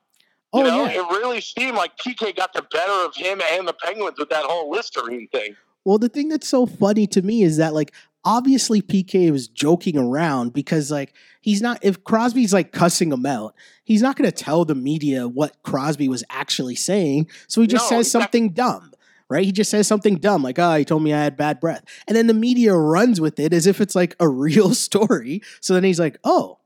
Oh, 0.52 0.64
you 0.64 0.70
oh, 0.70 0.70
know, 0.70 0.84
yeah. 0.84 1.00
it 1.00 1.10
really 1.10 1.40
seemed 1.40 1.76
like 1.76 1.96
PK 1.96 2.36
got 2.36 2.52
the 2.52 2.66
better 2.72 3.06
of 3.06 3.14
him 3.14 3.40
and 3.52 3.66
the 3.66 3.72
Penguins 3.72 4.18
with 4.18 4.28
that 4.30 4.44
whole 4.44 4.70
Listerine 4.70 5.28
thing. 5.32 5.54
Well, 5.84 5.98
the 5.98 6.08
thing 6.08 6.28
that's 6.28 6.48
so 6.48 6.66
funny 6.66 7.06
to 7.08 7.22
me 7.22 7.42
is 7.42 7.56
that 7.56 7.74
like 7.74 7.92
obviously 8.24 8.80
PK 8.80 9.30
was 9.30 9.48
joking 9.48 9.98
around 9.98 10.52
because 10.52 10.90
like 10.90 11.12
he's 11.40 11.60
not 11.60 11.78
if 11.82 12.04
Crosby's 12.04 12.52
like 12.52 12.72
cussing 12.72 13.12
him 13.12 13.26
out, 13.26 13.54
he's 13.84 14.02
not 14.02 14.16
going 14.16 14.30
to 14.30 14.44
tell 14.44 14.64
the 14.64 14.74
media 14.74 15.26
what 15.26 15.62
Crosby 15.62 16.08
was 16.08 16.24
actually 16.30 16.76
saying, 16.76 17.28
so 17.48 17.60
he 17.60 17.66
just 17.66 17.90
no, 17.90 17.98
says 17.98 18.10
something 18.10 18.50
dumb. 18.50 18.92
Right? 19.28 19.46
He 19.46 19.52
just 19.52 19.70
says 19.70 19.86
something 19.86 20.16
dumb 20.16 20.42
like, 20.42 20.58
"Oh, 20.58 20.74
he 20.74 20.84
told 20.84 21.02
me 21.02 21.14
I 21.14 21.24
had 21.24 21.38
bad 21.38 21.58
breath." 21.58 21.84
And 22.06 22.14
then 22.14 22.26
the 22.26 22.34
media 22.34 22.74
runs 22.74 23.18
with 23.18 23.40
it 23.40 23.54
as 23.54 23.66
if 23.66 23.80
it's 23.80 23.94
like 23.94 24.14
a 24.20 24.28
real 24.46 24.74
story. 24.74 25.40
So 25.60 25.72
then 25.72 25.84
he's 25.84 25.98
like, 25.98 26.18
"Oh, 26.22 26.58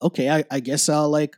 okay, 0.00 0.30
I, 0.30 0.44
I 0.48 0.60
guess 0.60 0.88
I'll 0.88 1.10
like 1.10 1.36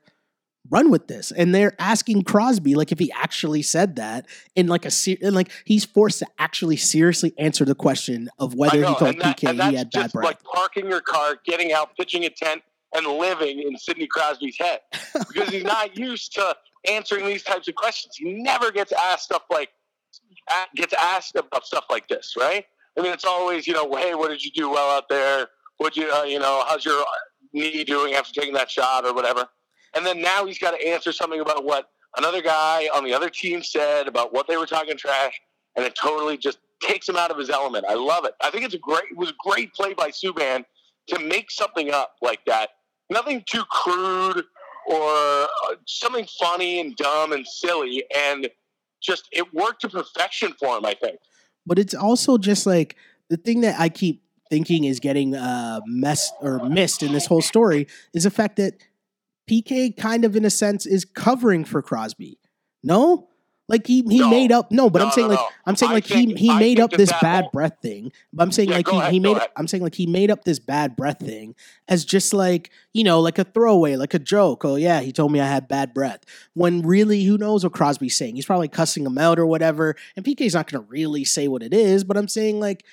run 0.70 0.90
with 0.90 1.08
this. 1.08 1.30
And 1.32 1.54
they're 1.54 1.74
asking 1.78 2.22
Crosby 2.22 2.74
like 2.74 2.92
if 2.92 2.98
he 2.98 3.10
actually 3.12 3.62
said 3.62 3.96
that 3.96 4.26
in 4.54 4.66
like 4.66 4.84
a 4.84 4.90
ser- 4.90 5.16
and 5.22 5.34
like 5.34 5.50
he's 5.64 5.84
forced 5.84 6.20
to 6.20 6.26
actually 6.38 6.76
seriously 6.76 7.34
answer 7.38 7.64
the 7.64 7.74
question 7.74 8.28
of 8.38 8.54
whether 8.54 8.78
he 8.78 8.94
told 8.94 9.18
that, 9.20 9.38
PK 9.38 9.70
he 9.70 9.76
had 9.76 9.90
bad 9.90 10.12
breath. 10.12 10.24
Like 10.24 10.42
parking 10.42 10.88
your 10.88 11.00
car, 11.00 11.38
getting 11.44 11.72
out, 11.72 11.96
pitching 11.96 12.24
a 12.24 12.30
tent, 12.30 12.62
and 12.94 13.06
living 13.06 13.60
in 13.60 13.76
Sidney 13.76 14.06
Crosby's 14.06 14.56
head 14.58 14.80
because 15.28 15.48
he's 15.50 15.64
not 15.64 15.96
used 15.98 16.32
to 16.34 16.56
answering 16.88 17.26
these 17.26 17.42
types 17.42 17.68
of 17.68 17.74
questions. 17.74 18.16
He 18.16 18.32
never 18.32 18.70
gets 18.70 18.92
asked 18.92 19.24
stuff 19.24 19.42
like 19.50 19.70
gets 20.74 20.94
asked 20.94 21.36
about 21.36 21.66
stuff 21.66 21.84
like 21.90 22.08
this, 22.08 22.34
right? 22.38 22.64
I 22.98 23.02
mean, 23.02 23.12
it's 23.12 23.24
always 23.24 23.66
you 23.66 23.74
know, 23.74 23.94
hey, 23.94 24.14
what 24.14 24.28
did 24.28 24.42
you 24.44 24.50
do 24.50 24.70
well 24.70 24.96
out 24.96 25.08
there? 25.08 25.48
What 25.76 25.96
you 25.96 26.10
uh, 26.10 26.22
you 26.22 26.38
know, 26.38 26.64
how's 26.66 26.84
your 26.84 27.04
knee 27.52 27.84
doing 27.84 28.14
after 28.14 28.32
taking 28.32 28.54
that 28.54 28.70
shot 28.70 29.04
or 29.04 29.12
whatever? 29.12 29.48
And 29.94 30.04
then 30.04 30.20
now 30.20 30.46
he's 30.46 30.58
got 30.58 30.78
to 30.78 30.88
answer 30.88 31.12
something 31.12 31.40
about 31.40 31.64
what 31.64 31.90
another 32.16 32.42
guy 32.42 32.88
on 32.94 33.04
the 33.04 33.14
other 33.14 33.30
team 33.30 33.62
said 33.62 34.08
about 34.08 34.32
what 34.32 34.46
they 34.48 34.56
were 34.56 34.66
talking 34.66 34.96
trash, 34.96 35.40
and 35.76 35.84
it 35.84 35.94
totally 35.94 36.36
just 36.36 36.58
takes 36.80 37.08
him 37.08 37.16
out 37.16 37.30
of 37.30 37.38
his 37.38 37.50
element. 37.50 37.84
I 37.88 37.94
love 37.94 38.24
it. 38.24 38.34
I 38.42 38.50
think 38.50 38.64
it's 38.64 38.74
a 38.74 38.78
great. 38.78 39.04
It 39.10 39.16
was 39.16 39.30
a 39.30 39.34
great 39.44 39.72
play 39.74 39.94
by 39.94 40.10
Subban 40.10 40.64
to 41.08 41.18
make 41.20 41.50
something 41.50 41.90
up 41.90 42.14
like 42.22 42.40
that. 42.46 42.70
Nothing 43.10 43.42
too 43.46 43.64
crude 43.70 44.44
or 44.86 45.10
uh, 45.10 45.46
something 45.86 46.26
funny 46.38 46.80
and 46.80 46.96
dumb 46.96 47.32
and 47.32 47.46
silly, 47.46 48.04
and 48.14 48.48
just 49.02 49.28
it 49.32 49.52
worked 49.54 49.82
to 49.82 49.88
perfection 49.88 50.54
for 50.58 50.78
him. 50.78 50.84
I 50.84 50.94
think. 50.94 51.18
But 51.66 51.78
it's 51.78 51.94
also 51.94 52.38
just 52.38 52.66
like 52.66 52.96
the 53.28 53.36
thing 53.36 53.60
that 53.60 53.78
I 53.78 53.88
keep 53.88 54.22
thinking 54.50 54.84
is 54.84 55.00
getting 55.00 55.34
uh, 55.34 55.80
messed 55.86 56.32
or 56.40 56.64
missed 56.68 57.02
in 57.02 57.12
this 57.12 57.26
whole 57.26 57.42
story 57.42 57.86
is 58.14 58.24
the 58.24 58.30
fact 58.30 58.56
that 58.56 58.74
PK 59.48 59.96
kind 59.96 60.24
of 60.24 60.36
in 60.36 60.44
a 60.44 60.50
sense 60.50 60.86
is 60.86 61.04
covering 61.04 61.64
for 61.64 61.82
Crosby. 61.82 62.38
No? 62.82 63.28
Like 63.70 63.86
he 63.86 64.02
he 64.08 64.20
No. 64.20 64.30
made 64.30 64.50
up 64.50 64.72
no, 64.72 64.88
but 64.88 65.02
I'm 65.02 65.10
saying 65.10 65.26
no, 65.28 65.34
like 65.34 65.40
no. 65.40 65.48
I'm 65.66 65.76
saying 65.76 65.90
I 65.90 65.94
like 65.96 66.06
he 66.06 66.32
he 66.36 66.50
I 66.50 66.58
made 66.58 66.80
up 66.80 66.90
this 66.90 67.12
bad 67.20 67.50
breath 67.52 67.76
thing. 67.82 68.12
But 68.32 68.44
I'm 68.44 68.50
saying 68.50 68.70
Yeah, 68.70 68.76
like 68.76 68.88
he, 68.88 68.96
ahead, 68.96 69.12
he 69.12 69.20
made 69.20 69.36
ahead. 69.36 69.50
I'm 69.58 69.68
saying 69.68 69.82
like 69.82 69.94
he 69.94 70.06
made 70.06 70.30
up 70.30 70.44
this 70.44 70.58
bad 70.58 70.96
breath 70.96 71.18
thing 71.18 71.54
as 71.86 72.06
just 72.06 72.32
like, 72.32 72.70
you 72.94 73.04
know, 73.04 73.20
like 73.20 73.38
a 73.38 73.44
throwaway, 73.44 73.96
like 73.96 74.14
a 74.14 74.18
joke. 74.18 74.64
Oh 74.64 74.76
yeah, 74.76 75.00
he 75.00 75.12
told 75.12 75.32
me 75.32 75.40
I 75.40 75.46
had 75.46 75.68
bad 75.68 75.92
breath. 75.92 76.20
When 76.54 76.80
really 76.80 77.24
who 77.24 77.36
knows 77.36 77.62
what 77.62 77.74
Crosby's 77.74 78.16
saying? 78.16 78.36
He's 78.36 78.46
probably 78.46 78.68
cussing 78.68 79.04
him 79.04 79.18
out 79.18 79.38
or 79.38 79.44
whatever. 79.44 79.96
And 80.16 80.24
PK's 80.24 80.54
not 80.54 80.70
gonna 80.70 80.86
really 80.88 81.24
say 81.24 81.46
what 81.46 81.62
it 81.62 81.74
is, 81.74 82.04
but 82.04 82.16
I'm 82.16 82.28
saying 82.28 82.60
like 82.60 82.86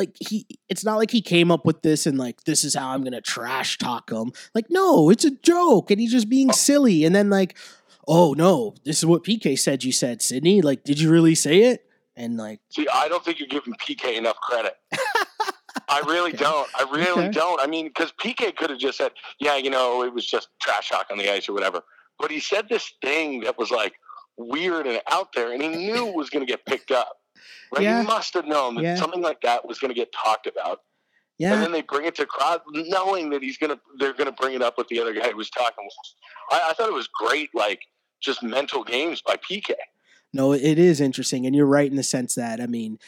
like 0.00 0.16
he 0.18 0.46
it's 0.68 0.84
not 0.84 0.96
like 0.96 1.10
he 1.10 1.20
came 1.20 1.50
up 1.50 1.64
with 1.66 1.82
this 1.82 2.06
and 2.06 2.16
like 2.18 2.44
this 2.44 2.64
is 2.64 2.74
how 2.74 2.88
I'm 2.88 3.04
gonna 3.04 3.20
trash 3.20 3.76
talk 3.78 4.10
him. 4.10 4.32
Like, 4.54 4.66
no, 4.70 5.10
it's 5.10 5.24
a 5.24 5.30
joke 5.30 5.90
and 5.90 6.00
he's 6.00 6.12
just 6.12 6.28
being 6.28 6.50
oh. 6.50 6.54
silly. 6.54 7.04
And 7.04 7.14
then 7.14 7.28
like, 7.30 7.56
oh 8.08 8.32
no, 8.32 8.74
this 8.84 8.98
is 8.98 9.06
what 9.06 9.22
PK 9.24 9.58
said 9.58 9.84
you 9.84 9.92
said, 9.92 10.22
Sidney. 10.22 10.62
Like, 10.62 10.84
did 10.84 10.98
you 11.00 11.10
really 11.10 11.34
say 11.34 11.62
it? 11.64 11.84
And 12.16 12.36
like, 12.36 12.60
See, 12.70 12.86
I 12.92 13.08
don't 13.08 13.24
think 13.24 13.38
you're 13.38 13.48
giving 13.48 13.74
PK 13.74 14.16
enough 14.16 14.36
credit. 14.40 14.74
I 15.88 16.00
really 16.06 16.30
Okay. 16.30 16.38
don't. 16.44 16.68
I 16.74 16.82
really 16.90 17.26
Okay. 17.28 17.30
don't. 17.32 17.60
I 17.60 17.66
mean, 17.66 17.86
because 17.88 18.12
PK 18.12 18.56
could 18.56 18.70
have 18.70 18.78
just 18.78 18.98
said, 18.98 19.12
"Yeah, 19.38 19.56
you 19.56 19.70
know, 19.70 20.02
it 20.02 20.12
was 20.12 20.26
just 20.26 20.48
trash 20.60 20.88
talk 20.88 21.06
on 21.10 21.18
the 21.18 21.30
ice 21.32 21.48
or 21.48 21.52
whatever," 21.52 21.82
but 22.18 22.30
he 22.30 22.40
said 22.40 22.68
this 22.68 22.92
thing 23.02 23.40
that 23.40 23.56
was 23.58 23.70
like 23.70 23.94
weird 24.36 24.86
and 24.86 25.00
out 25.10 25.28
there, 25.34 25.52
and 25.52 25.62
he 25.62 25.68
knew 25.68 26.08
it 26.08 26.14
was 26.14 26.30
going 26.30 26.44
to 26.44 26.50
get 26.50 26.64
picked 26.66 26.90
up. 26.90 27.19
Right? 27.72 27.82
Yeah. 27.82 28.00
He 28.00 28.06
must 28.06 28.34
have 28.34 28.46
known 28.46 28.74
that 28.76 28.82
Yeah. 28.82 28.94
something 28.96 29.22
like 29.22 29.40
that 29.42 29.66
was 29.66 29.78
going 29.78 29.90
to 29.90 29.94
get 29.94 30.12
talked 30.12 30.46
about, 30.46 30.80
Yeah. 31.38 31.54
and 31.54 31.62
then 31.62 31.72
they 31.72 31.82
bring 31.82 32.06
it 32.06 32.14
to 32.16 32.26
Crosby, 32.26 32.64
knowing 32.88 33.30
that 33.30 33.42
he's 33.42 33.58
to 33.58 33.78
they're 33.98 34.12
going 34.12 34.26
to 34.26 34.32
bring 34.32 34.54
it 34.54 34.62
up 34.62 34.76
with 34.78 34.88
the 34.88 35.00
other 35.00 35.12
guy 35.14 35.30
who 35.30 35.36
was 35.36 35.50
talking. 35.50 35.88
I, 36.50 36.68
I 36.70 36.72
thought 36.74 36.88
it 36.88 36.94
was 36.94 37.08
great, 37.08 37.50
like 37.54 37.80
just 38.22 38.42
mental 38.42 38.84
games 38.84 39.22
by 39.22 39.36
PK. 39.36 39.74
no, 40.32 40.52
it 40.52 40.78
is 40.78 41.00
interesting. 41.00 41.46
And 41.46 41.56
you're 41.56 41.66
right 41.66 41.90
in 41.90 41.96
the 41.96 42.02
sense 42.02 42.34
that, 42.36 42.60
I 42.60 42.66
mean, 42.66 42.98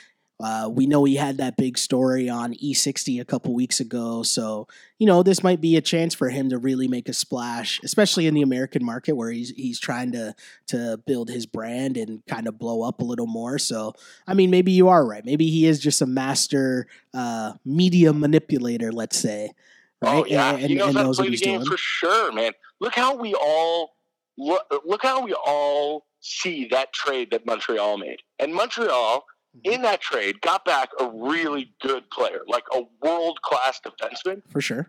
uh, 0.41 0.69
we 0.69 0.87
know 0.87 1.05
he 1.05 1.15
had 1.15 1.37
that 1.37 1.57
big 1.57 1.79
story 1.79 2.29
on 2.29 2.55
E60 2.55 3.21
a 3.21 3.25
couple 3.25 3.55
weeks 3.55 3.79
ago. 3.79 4.23
So, 4.25 4.67
you 4.99 5.07
know, 5.07 5.23
this 5.23 5.43
might 5.43 5.61
be 5.61 5.77
a 5.77 5.81
chance 5.81 6.15
for 6.15 6.31
him 6.31 6.51
to 6.51 6.59
really 6.59 6.89
make 6.89 7.09
a 7.09 7.13
splash, 7.13 7.81
especially 7.85 8.27
in 8.27 8.35
the 8.35 8.43
American 8.43 8.85
market 8.85 9.13
where 9.13 9.31
he's 9.31 9.51
he's 9.51 9.79
trying 9.79 10.13
to 10.13 10.35
to 10.69 11.01
build 11.07 11.31
his 11.31 11.47
brand 11.47 11.97
and 11.97 12.27
kind 12.27 12.49
of 12.49 12.59
blow 12.59 12.83
up 12.83 13.01
a 13.01 13.05
little 13.05 13.29
more. 13.29 13.59
So, 13.59 13.95
I 14.27 14.35
mean, 14.35 14.51
maybe 14.51 14.73
you 14.73 14.89
are 14.89 15.07
right. 15.07 15.25
Maybe 15.25 15.49
he 15.49 15.67
is 15.67 15.79
just 15.79 16.03
a 16.03 16.07
master 16.07 16.89
uh, 17.15 17.53
media 17.65 18.13
manipulator, 18.13 18.91
let's 18.91 19.19
say. 19.19 19.53
Right? 20.01 20.17
Oh 20.17 20.27
yeah, 20.27 20.55
and, 20.55 20.63
he 20.63 20.75
knows 20.75 20.89
and 20.89 20.97
how 20.99 21.03
to 21.05 21.13
play 21.13 21.23
what 21.23 21.25
the 21.27 21.31
he's 21.31 21.41
game 21.41 21.59
doing. 21.59 21.71
for 21.71 21.77
sure, 21.77 22.33
man. 22.33 22.53
Look 22.81 22.97
how 22.97 23.15
we 23.15 23.35
all 23.35 23.95
look. 24.37 24.65
Look 24.85 25.03
how 25.05 25.23
we 25.23 25.35
all 25.35 26.07
see 26.21 26.67
that 26.73 26.93
trade 26.93 27.31
that 27.31 27.47
Montreal 27.47 27.99
made, 27.99 28.19
and 28.41 28.53
Montreal. 28.53 29.25
Mm-hmm. 29.57 29.71
in 29.73 29.83
that 29.83 30.01
trade 30.01 30.41
got 30.41 30.65
back 30.65 30.89
a 30.99 31.11
really 31.13 31.75
good 31.83 32.09
player, 32.11 32.41
like 32.49 32.65
a 32.73 32.83
world 33.03 33.43
class 33.43 33.79
defenseman, 33.87 34.41
For 34.51 34.63
sure. 34.63 34.89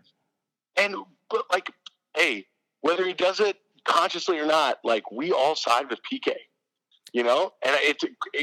and 0.78 0.96
but 1.28 1.44
like, 1.52 1.70
hey, 2.16 2.46
whether 2.80 3.04
he 3.06 3.12
does 3.12 3.40
it 3.40 3.56
consciously 3.84 4.38
or 4.38 4.46
not, 4.46 4.78
like 4.82 5.10
we 5.12 5.32
all 5.32 5.54
side 5.54 5.90
with 5.90 5.98
PK. 6.10 6.32
You 7.12 7.22
know, 7.22 7.52
and 7.64 7.76
it's. 7.80 8.02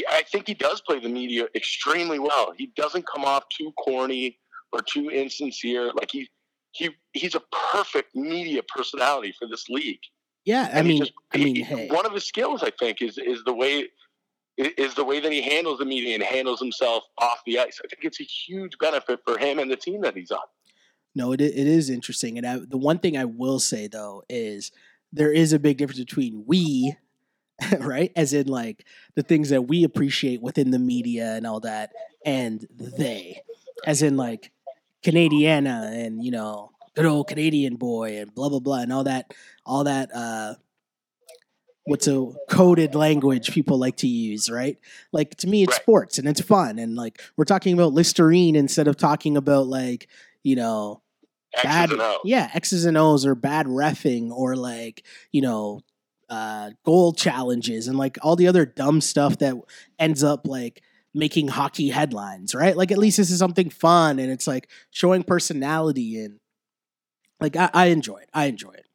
I 0.10 0.22
think 0.32 0.48
he 0.48 0.54
does 0.54 0.80
play 0.80 1.00
the 1.00 1.10
media 1.10 1.48
extremely 1.56 2.20
well. 2.20 2.54
He 2.58 2.68
doesn't 2.78 3.06
come 3.06 3.26
off 3.26 3.44
too 3.50 3.74
corny 3.84 4.38
or 4.72 4.80
too 4.82 5.10
insincere. 5.10 5.92
Like 5.94 6.10
he, 6.10 6.30
he, 6.72 6.92
he's 7.12 7.36
a 7.36 7.42
perfect 7.74 8.16
media 8.16 8.62
personality 8.74 9.34
for 9.38 9.46
this 9.50 9.68
league. 9.68 10.00
Yeah, 10.46 10.70
I 10.72 10.78
And 10.80 10.88
mean, 10.88 11.00
just- 11.00 11.12
I 11.34 11.38
mean, 11.40 11.56
he- 11.56 11.64
hey, 11.64 11.88
one 11.90 12.06
of 12.06 12.14
his 12.14 12.24
skills, 12.24 12.64
I 12.64 12.70
think, 12.80 13.02
is 13.02 13.18
is 13.18 13.44
the 13.44 13.54
way 13.54 13.90
is 14.78 14.94
the 14.96 15.04
way 15.04 15.20
that 15.20 15.32
he 15.32 15.42
handles 15.42 15.80
the 15.80 15.86
media 15.86 16.16
and 16.16 16.24
handles 16.24 16.60
himself 16.60 17.04
off 17.18 17.42
the 17.46 17.60
ice. 17.60 17.80
I 17.84 17.88
think 17.88 18.04
it's 18.04 18.20
a 18.20 18.24
huge 18.24 18.78
benefit 18.80 19.20
for 19.26 19.38
him 19.38 19.60
and 19.60 19.70
the 19.70 19.76
team 19.76 20.02
that 20.02 20.16
he's 20.16 20.32
on. 20.32 20.40
No, 21.14 21.34
it 21.34 21.42
it 21.42 21.56
is 21.56 21.90
interesting, 21.90 22.38
and 22.38 22.48
I, 22.48 22.60
the 22.60 22.78
one 22.78 23.00
thing 23.00 23.18
I 23.18 23.26
will 23.26 23.60
say 23.60 23.88
though 23.88 24.24
is 24.30 24.72
there 25.12 25.32
is 25.32 25.52
a 25.52 25.60
big 25.60 25.78
difference 25.78 26.00
between 26.00 26.46
we, 26.48 26.96
right, 27.80 28.14
as 28.16 28.34
in 28.34 28.48
like 28.48 28.86
the 29.16 29.24
things 29.24 29.50
that 29.50 29.68
we 29.68 29.84
appreciate 29.84 30.42
within 30.42 30.72
the 30.72 30.80
media 30.80 31.34
and 31.34 31.46
all 31.46 31.60
that, 31.62 31.92
and 32.26 32.66
they, 32.72 33.42
as 33.86 34.02
in 34.02 34.16
like 34.16 34.52
Canadiana 35.04 35.94
and 36.06 36.24
you 36.24 36.32
know 36.32 36.72
good 36.96 37.06
old 37.06 37.28
Canadian 37.28 37.76
boy 37.76 38.18
and 38.18 38.34
blah 38.34 38.48
blah 38.48 38.60
blah 38.60 38.80
and 38.80 38.94
all 38.94 39.04
that, 39.04 39.34
all 39.66 39.84
that. 39.84 40.14
uh 40.16 40.56
What's 41.92 42.08
a 42.08 42.32
coded 42.50 42.96
language 42.96 43.52
people 43.54 43.78
like 43.78 43.98
to 43.98 44.08
use, 44.08 44.50
right? 44.50 44.78
Like 45.12 45.36
to 45.38 45.48
me, 45.48 45.64
it's 45.64 45.74
Right. 45.74 45.82
sports 45.82 46.18
and 46.18 46.28
it's 46.28 46.42
fun, 46.42 46.80
and 46.80 46.96
like 46.96 47.22
we're 47.38 47.46
talking 47.46 47.74
about 47.74 47.94
Listerine 47.94 48.56
instead 48.56 48.88
of 48.88 48.98
talking 48.98 49.38
about 49.38 49.68
like 49.68 50.08
you 50.44 50.56
know 50.56 51.02
X's 51.54 51.64
bad 51.98 52.18
yeah 52.24 52.50
x's 52.54 52.86
and 52.86 52.98
o's 52.98 53.26
or 53.26 53.36
bad 53.36 53.66
refing 53.66 54.32
or 54.32 54.56
like 54.56 55.04
you 55.34 55.42
know 55.42 55.82
uh 56.30 56.72
goal 56.86 57.12
challenges 57.12 57.90
and 57.90 57.98
like 57.98 58.18
all 58.22 58.38
the 58.38 58.48
other 58.48 58.66
dumb 58.66 59.02
stuff 59.02 59.38
that 59.40 59.54
ends 60.00 60.24
up 60.24 60.48
like 60.48 60.82
making 61.14 61.50
hockey 61.50 61.90
headlines 61.90 62.56
right 62.56 62.78
like 62.78 62.90
at 62.90 62.98
least 62.98 63.18
this 63.18 63.30
is 63.30 63.38
something 63.38 63.70
fun 63.70 64.18
and 64.18 64.32
it's 64.32 64.48
like 64.48 64.70
showing 64.92 65.24
personality 65.24 66.24
and 66.24 66.40
like 67.42 67.58
i, 67.58 67.70
I 67.74 67.86
enjoy 67.88 68.16
it 68.20 68.30
i 68.34 68.46
enjoy 68.46 68.72
it 68.72 68.86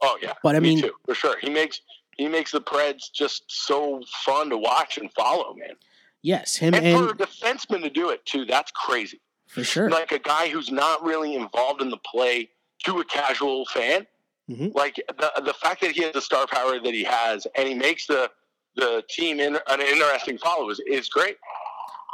Oh 0.00 0.16
yeah, 0.22 0.34
But 0.44 0.54
I 0.54 0.60
me 0.60 0.76
mean- 0.76 0.82
too, 0.84 0.92
for 1.04 1.14
sure. 1.14 1.36
He 1.40 1.50
makes 1.50 1.80
he 2.18 2.28
makes 2.28 2.52
the 2.52 2.60
Preds 2.60 3.10
just 3.12 3.44
so 3.48 4.02
fun 4.24 4.50
to 4.50 4.58
watch 4.58 4.98
and 4.98 5.10
follow, 5.12 5.54
man. 5.54 5.76
yes 6.22 6.56
him 6.56 6.74
And, 6.74 6.84
and, 6.86 6.98
for 6.98 7.10
a 7.12 7.16
defenseman 7.16 7.82
to 7.82 7.90
do 7.90 8.10
it 8.10 8.24
too, 8.26 8.44
that's 8.44 8.70
crazy. 8.72 9.20
for 9.48 9.64
sure 9.64 9.88
Like 9.88 10.12
a 10.12 10.18
guy 10.18 10.48
who's 10.48 10.70
not 10.70 11.02
really 11.04 11.34
involved 11.34 11.80
in 11.80 11.88
the 11.90 11.98
play 11.98 12.50
to 12.84 13.00
a 13.00 13.04
casual 13.04 13.64
fan. 13.66 14.06
Mhm. 14.50 14.74
Like 14.74 14.96
the 15.18 15.30
the 15.44 15.52
fact 15.54 15.80
that 15.82 15.92
he 15.92 16.02
has 16.02 16.12
the 16.12 16.20
star 16.22 16.46
power 16.46 16.78
that 16.80 16.94
he 16.94 17.04
has, 17.04 17.46
and 17.54 17.66
he 17.68 17.74
makes 17.74 18.06
the 18.06 18.30
the 18.76 19.02
team 19.10 19.40
in, 19.40 19.56
an 19.68 19.80
interesting 19.80 20.38
follow 20.38 20.70
is, 20.70 20.80
is 20.86 21.08
great. 21.08 21.36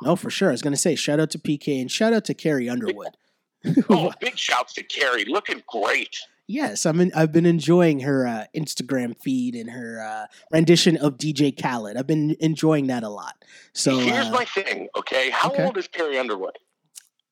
no 0.03 0.17
for 0.17 0.31
sure 0.31 0.49
i 0.49 0.53
was 0.53 0.63
gonna 0.63 0.77
say 0.77 0.95
shout 0.97 1.21
out 1.21 1.31
to 1.31 1.39
pk 1.39 1.81
and 1.81 1.91
shout 1.93 2.13
out 2.13 2.25
to 2.25 2.35
carrie 2.35 2.69
underwood 2.69 3.17
Oh, 3.89 4.13
big 4.21 4.37
shouts 4.37 4.75
to 4.75 4.83
Carrie, 4.83 5.25
looking 5.25 5.63
great. 5.67 6.15
Yes, 6.47 6.85
I'm 6.85 7.01
in, 7.01 7.11
I've 7.15 7.33
been 7.33 7.47
enjoying 7.47 8.01
her 8.01 8.27
uh, 8.27 8.45
Instagram 8.55 9.19
feed 9.19 9.55
and 9.55 9.71
her 9.71 10.01
uh, 10.01 10.27
rendition 10.51 10.97
of 10.99 11.17
DJ 11.17 11.59
Khaled. 11.59 11.97
I've 11.97 12.07
been 12.07 12.37
enjoying 12.39 12.89
that 12.89 13.03
a 13.03 13.09
lot. 13.09 13.43
So 13.73 13.99
Here's 13.99 14.27
uh, 14.27 14.31
my 14.31 14.45
thing, 14.45 14.89
okay? 14.97 15.31
How 15.31 15.51
okay. 15.51 15.65
old 15.65 15.79
is 15.79 15.89
Carrie 15.89 16.19
Underwood? 16.19 16.59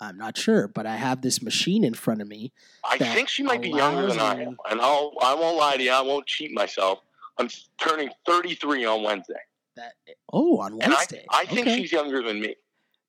I'm 0.03 0.19
not 0.19 0.37
sure, 0.37 0.67
but 0.67 0.87
I 0.87 0.97
have 0.97 1.23
this 1.23 1.43
machine 1.43 1.85
in 1.85 1.95
front 1.95 2.21
of 2.21 2.29
me. 2.29 2.53
I 2.85 2.99
think 2.99 3.29
she 3.29 3.43
might 3.43 3.63
be 3.63 3.71
younger 3.71 4.09
than 4.09 4.19
I 4.19 4.43
am, 4.43 4.57
and 4.69 4.81
I'll 4.81 5.13
I 5.23 5.33
won't 5.35 5.57
lie 5.57 5.77
to 5.77 5.83
you. 5.83 5.93
I 5.93 6.01
won't 6.01 6.27
cheat 6.27 6.51
myself. 6.53 6.99
I'm 7.39 7.49
turning 7.79 8.11
33 8.27 8.85
on 8.85 9.05
Wednesday, 9.05 9.35
That 9.77 9.93
oh, 10.33 10.59
on 10.59 10.73
and 10.73 10.93
I 10.93 10.97
Wednesday. 10.97 11.25
I 11.31 11.47
think 11.47 11.69
okay. 11.69 11.77
she's 11.77 11.93
younger 11.93 12.21
than 12.21 12.41
me. 12.41 12.57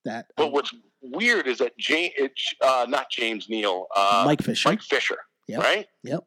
that. 0.05 0.27
But 0.37 0.47
um, 0.47 0.51
what's 0.51 0.71
weird 1.01 1.47
is 1.47 1.57
that 1.57 1.75
James, 1.79 2.13
uh, 2.61 2.85
not 2.87 3.09
James 3.09 3.49
Neal, 3.49 3.87
uh, 3.95 4.23
Mike 4.25 4.43
Fisher, 4.43 4.69
Mike 4.69 4.81
Fisher, 4.81 5.17
Yep. 5.47 5.59
right? 5.61 5.87
yep, 6.03 6.23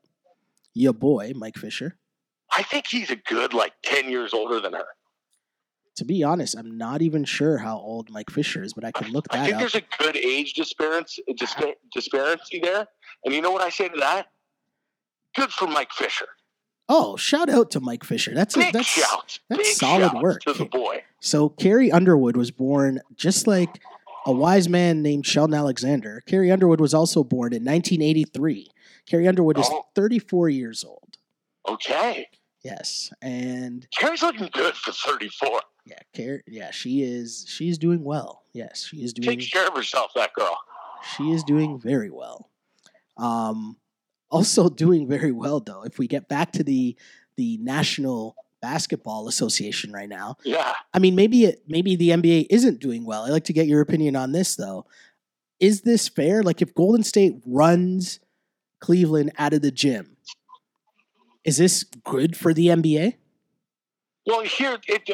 your 0.74 0.92
boy 0.92 1.33
Mike 1.35 1.57
Fisher. 1.57 1.96
I 2.57 2.62
think 2.62 2.87
he's 2.87 3.11
a 3.11 3.16
good 3.16 3.52
like 3.55 3.72
10 3.83 4.11
years 4.11 4.33
older 4.33 4.61
than 4.61 4.72
her. 4.74 4.87
To 5.96 6.05
be 6.05 6.22
honest, 6.22 6.57
I'm 6.59 6.76
not 6.76 7.00
even 7.00 7.24
sure 7.24 7.59
how 7.59 7.79
old 7.79 8.11
Mike 8.11 8.31
Fisher 8.31 8.62
is, 8.62 8.74
but 8.74 8.85
I 8.85 8.92
can 8.92 9.11
look 9.12 9.29
that 9.29 9.38
up. 9.38 9.40
I 9.40 9.44
think 9.44 9.55
up. 9.55 9.61
there's 9.61 9.74
a 9.74 9.83
good 9.98 10.16
age 10.16 10.52
disparity, 10.52 11.22
disparity 11.92 12.61
there. 12.61 12.87
And 13.24 13.35
you 13.35 13.40
know 13.40 13.50
what 13.50 13.62
I 13.62 13.70
say 13.70 13.88
to 13.88 13.96
that? 13.98 14.26
Good 15.35 15.50
for 15.50 15.66
Mike 15.66 15.92
Fisher. 15.92 16.26
Oh, 16.88 17.16
shout 17.16 17.48
out 17.48 17.70
to 17.72 17.81
Mike 17.81 18.05
Fisher. 18.05 18.33
That's 18.35 18.55
a, 18.57 18.61
Big 18.61 18.72
that's 18.72 18.87
shout. 18.87 19.38
that's 19.48 19.62
Big 19.62 19.76
solid 19.76 20.12
work. 20.22 20.42
to 20.42 20.52
the 20.52 20.66
boy. 20.66 21.02
So 21.20 21.48
Carrie 21.48 21.90
Underwood 21.90 22.37
was 22.37 22.50
born 22.50 23.00
just 23.16 23.46
like 23.46 23.81
a 24.26 24.33
wise 24.33 24.68
man 24.68 25.02
named 25.02 25.26
Sheldon 25.26 25.55
Alexander. 25.55 26.22
Carrie 26.26 26.52
Underwood 26.52 26.81
was 26.81 26.94
also 26.94 27.24
born 27.24 27.52
in 27.52 27.64
1983. 27.64 28.68
Carrie 29.06 29.28
Underwood 29.28 29.58
is 29.58 29.66
Oh. 29.70 29.84
34 29.94 30.48
years 30.48 30.84
old. 30.84 31.16
Okay. 31.68 32.28
Yes, 32.64 33.12
and 33.22 33.86
Carrie's 33.96 34.22
looking 34.22 34.48
good 34.52 34.74
for 34.74 34.90
34. 34.92 35.60
yeah, 35.84 35.98
Car- 36.16 36.42
yeah, 36.48 36.70
she 36.72 37.02
is. 37.02 37.44
She's 37.48 37.78
doing 37.78 38.02
well. 38.02 38.42
Yes, 38.52 38.86
she 38.86 39.04
is 39.04 39.12
doing. 39.12 39.38
Takes 39.38 39.50
care 39.50 39.68
of 39.68 39.74
herself, 39.74 40.10
that 40.16 40.32
girl. 40.32 40.56
She 41.16 41.30
is 41.30 41.44
doing 41.44 41.78
very 41.78 42.10
well. 42.10 42.50
Um, 43.16 43.76
also 44.30 44.68
doing 44.84 45.06
very 45.06 45.30
well 45.32 45.60
though. 45.60 45.82
If 45.84 45.98
we 45.98 46.08
get 46.08 46.28
back 46.28 46.52
to 46.52 46.64
the 46.64 46.96
the 47.36 47.58
National 47.58 48.34
Basketball 48.62 49.28
Association 49.28 49.92
right 49.92 50.08
now, 50.08 50.36
Yeah. 50.42 50.72
I 50.92 50.98
mean, 50.98 51.14
maybe 51.14 51.44
it, 51.44 51.62
maybe 51.68 51.94
the 51.94 52.08
NBA 52.10 52.46
isn't 52.50 52.80
doing 52.80 53.04
well. 53.04 53.24
I'd 53.24 53.30
like 53.30 53.44
to 53.44 53.52
get 53.52 53.66
your 53.68 53.80
opinion 53.82 54.16
on 54.16 54.32
this 54.32 54.56
though. 54.56 54.86
Is 55.60 55.82
this 55.82 56.08
fair? 56.08 56.42
Like, 56.42 56.60
if 56.62 56.74
Golden 56.74 57.02
State 57.04 57.34
runs 57.46 58.18
Cleveland 58.80 59.32
out 59.38 59.52
of 59.52 59.62
the 59.62 59.70
gym, 59.70 60.16
is 61.44 61.56
this 61.56 61.84
good 62.04 62.36
for 62.36 62.52
the 62.52 62.68
NBA? 62.68 63.14
Well, 64.26 64.42
here, 64.42 64.78
it 64.88 65.08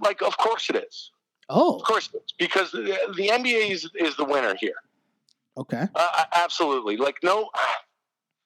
like, 0.00 0.20
of 0.22 0.36
course 0.36 0.68
it 0.70 0.76
is. 0.76 1.10
Oh, 1.48 1.76
Of 1.76 1.82
course 1.82 2.10
it 2.12 2.18
is. 2.18 2.34
Because 2.38 2.70
the, 2.70 2.96
the 3.16 3.28
NBA 3.28 3.70
is, 3.70 3.90
is 3.98 4.16
the 4.16 4.24
winner 4.24 4.54
here. 4.60 4.74
okay. 5.56 5.88
Uh, 5.94 6.24
absolutely. 6.34 6.96
Like, 6.96 7.16
no, 7.22 7.48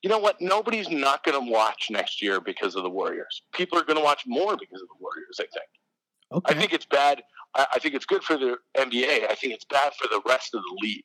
you 0.03 0.09
know 0.09 0.19
what? 0.19 0.41
Nobody's 0.41 0.89
not 0.89 1.25
going 1.25 1.45
to 1.45 1.51
watch 1.51 1.89
next 1.91 2.23
year 2.23 2.41
because 2.41 2.77
of 2.77 2.83
the 2.85 2.91
Warriors. 2.91 3.43
People 3.53 3.79
are 3.79 3.85
going 3.85 3.99
to 3.99 4.05
watch 4.05 4.23
more 4.27 4.57
because 4.57 4.81
of 4.81 4.89
the 4.89 4.95
Warriors, 5.01 5.39
I 5.41 5.45
think. 5.53 5.69
Okay. 6.33 6.55
I 6.55 6.59
think 6.59 6.73
it's 6.73 6.87
bad. 6.87 7.23
I, 7.55 7.67
I 7.75 7.79
think 7.79 7.95
it's 7.95 8.07
good 8.07 8.23
for 8.23 8.37
the 8.39 8.57
NBA. 8.79 9.29
I 9.31 9.35
think 9.35 9.53
it's 9.53 9.65
bad 9.67 9.93
for 10.01 10.07
the 10.09 10.23
rest 10.27 10.55
of 10.55 10.63
the 10.63 10.79
league. 10.81 11.05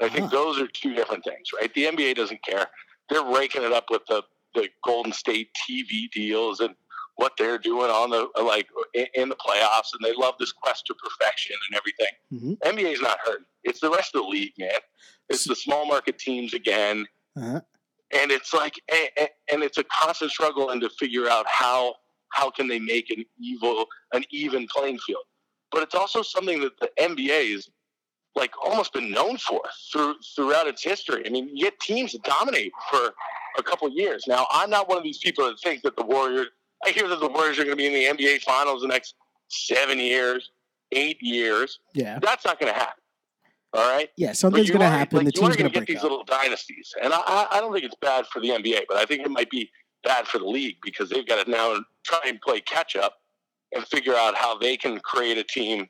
I 0.00 0.08
think 0.08 0.26
Ah. 0.26 0.28
those 0.28 0.60
are 0.60 0.66
two 0.68 0.94
different 0.94 1.24
things, 1.24 1.48
right? 1.58 1.72
The 1.74 1.84
NBA 1.86 2.14
doesn't 2.16 2.42
care. 2.44 2.66
They're 3.08 3.24
raking 3.24 3.62
it 3.62 3.72
up 3.72 3.86
with 3.90 4.02
the, 4.06 4.22
the 4.54 4.68
Golden 4.84 5.12
State 5.12 5.48
TV 5.68 6.10
deals 6.10 6.60
and 6.60 6.74
what 7.16 7.32
they're 7.38 7.58
doing 7.58 7.90
on 7.90 8.10
the 8.10 8.28
like 8.42 8.68
in, 8.94 9.06
in 9.14 9.28
the 9.28 9.36
playoffs, 9.36 9.90
and 9.92 10.02
they 10.02 10.14
love 10.16 10.34
this 10.38 10.50
quest 10.52 10.86
to 10.86 10.94
perfection 10.94 11.56
and 11.70 11.78
everything. 11.78 12.56
Mhm. 12.64 12.78
NBA's 12.78 13.00
not 13.02 13.18
hurting. 13.24 13.44
It's 13.64 13.80
the 13.80 13.90
rest 13.90 14.14
of 14.14 14.22
the 14.22 14.28
league, 14.28 14.54
man. 14.58 14.70
It's 15.28 15.44
the 15.44 15.54
small 15.54 15.86
market 15.86 16.18
teams 16.18 16.54
again 16.54 17.06
Uh-huh. 17.36 17.60
and 18.12 18.30
it's 18.32 18.52
like 18.52 18.74
a- 18.90 19.10
a- 19.22 19.30
and 19.52 19.62
it's 19.62 19.78
a 19.78 19.84
constant 19.84 20.30
struggle 20.30 20.70
and 20.70 20.80
to 20.82 20.90
figure 20.90 21.28
out 21.28 21.46
how 21.46 21.94
how 22.30 22.50
can 22.50 22.66
they 22.66 22.78
make 22.78 23.10
an 23.10 23.24
evil 23.38 23.86
an 24.14 24.24
even 24.30 24.66
playing 24.74 24.98
field 24.98 25.24
but 25.70 25.82
it's 25.82 25.94
also 25.94 26.22
something 26.22 26.60
that 26.60 26.78
the 26.80 26.90
nba 26.98 27.54
is 27.54 27.70
like 28.34 28.52
almost 28.64 28.92
been 28.92 29.10
known 29.10 29.36
for 29.36 29.60
through 29.92 30.14
throughout 30.34 30.66
its 30.66 30.82
history 30.82 31.22
i 31.26 31.30
mean 31.30 31.48
you 31.54 31.64
get 31.64 31.78
teams 31.80 32.12
that 32.12 32.22
dominate 32.22 32.72
for 32.90 33.12
a 33.58 33.62
couple 33.62 33.86
of 33.86 33.92
years 33.94 34.24
now 34.26 34.46
i'm 34.50 34.70
not 34.70 34.88
one 34.88 34.96
of 34.98 35.04
these 35.04 35.18
people 35.18 35.44
that 35.46 35.58
think 35.60 35.82
that 35.82 35.96
the 35.96 36.02
warriors 36.04 36.46
i 36.86 36.90
hear 36.90 37.08
that 37.08 37.20
the 37.20 37.28
warriors 37.28 37.58
are 37.58 37.64
going 37.64 37.76
to 37.76 37.76
be 37.76 37.86
in 37.86 37.92
the 38.16 38.24
nba 38.24 38.40
finals 38.42 38.82
the 38.82 38.88
next 38.88 39.14
seven 39.48 39.98
years 39.98 40.50
eight 40.92 41.18
years 41.20 41.78
Yeah. 41.94 42.18
that's 42.22 42.44
not 42.44 42.58
going 42.58 42.72
to 42.72 42.78
happen 42.78 43.02
all 43.74 43.88
right 43.90 44.10
Yeah. 44.16 44.32
Something's 44.32 44.68
going 44.68 44.80
to 44.82 44.86
happen. 44.86 45.18
like, 45.18 45.26
the 45.26 45.32
you 45.34 45.40
are 45.46 45.48
team's 45.48 45.56
going 45.56 45.72
gonna 45.72 45.86
get 45.86 45.88
these 45.92 46.04
up. 46.04 46.10
little 46.10 46.24
dynasties, 46.24 46.92
and 47.02 47.10
I- 47.14 47.46
I 47.50 47.58
don't 47.60 47.72
think 47.72 47.86
it's 47.86 47.94
bad 48.02 48.26
for 48.26 48.40
the 48.40 48.48
NBA, 48.50 48.82
but 48.86 48.98
I 48.98 49.06
think 49.06 49.22
it 49.24 49.30
might 49.30 49.48
be 49.48 49.70
bad 50.04 50.26
for 50.28 50.38
the 50.38 50.44
league 50.46 50.76
because 50.82 51.08
they've 51.08 51.26
got 51.26 51.42
to 51.42 51.50
now 51.50 51.78
try 52.04 52.20
and 52.26 52.38
play 52.42 52.60
catch 52.60 52.96
up 52.96 53.14
and 53.74 53.86
figure 53.88 54.14
out 54.14 54.34
how 54.36 54.58
they 54.58 54.76
can 54.76 55.00
create 55.00 55.38
a 55.38 55.44
team 55.44 55.88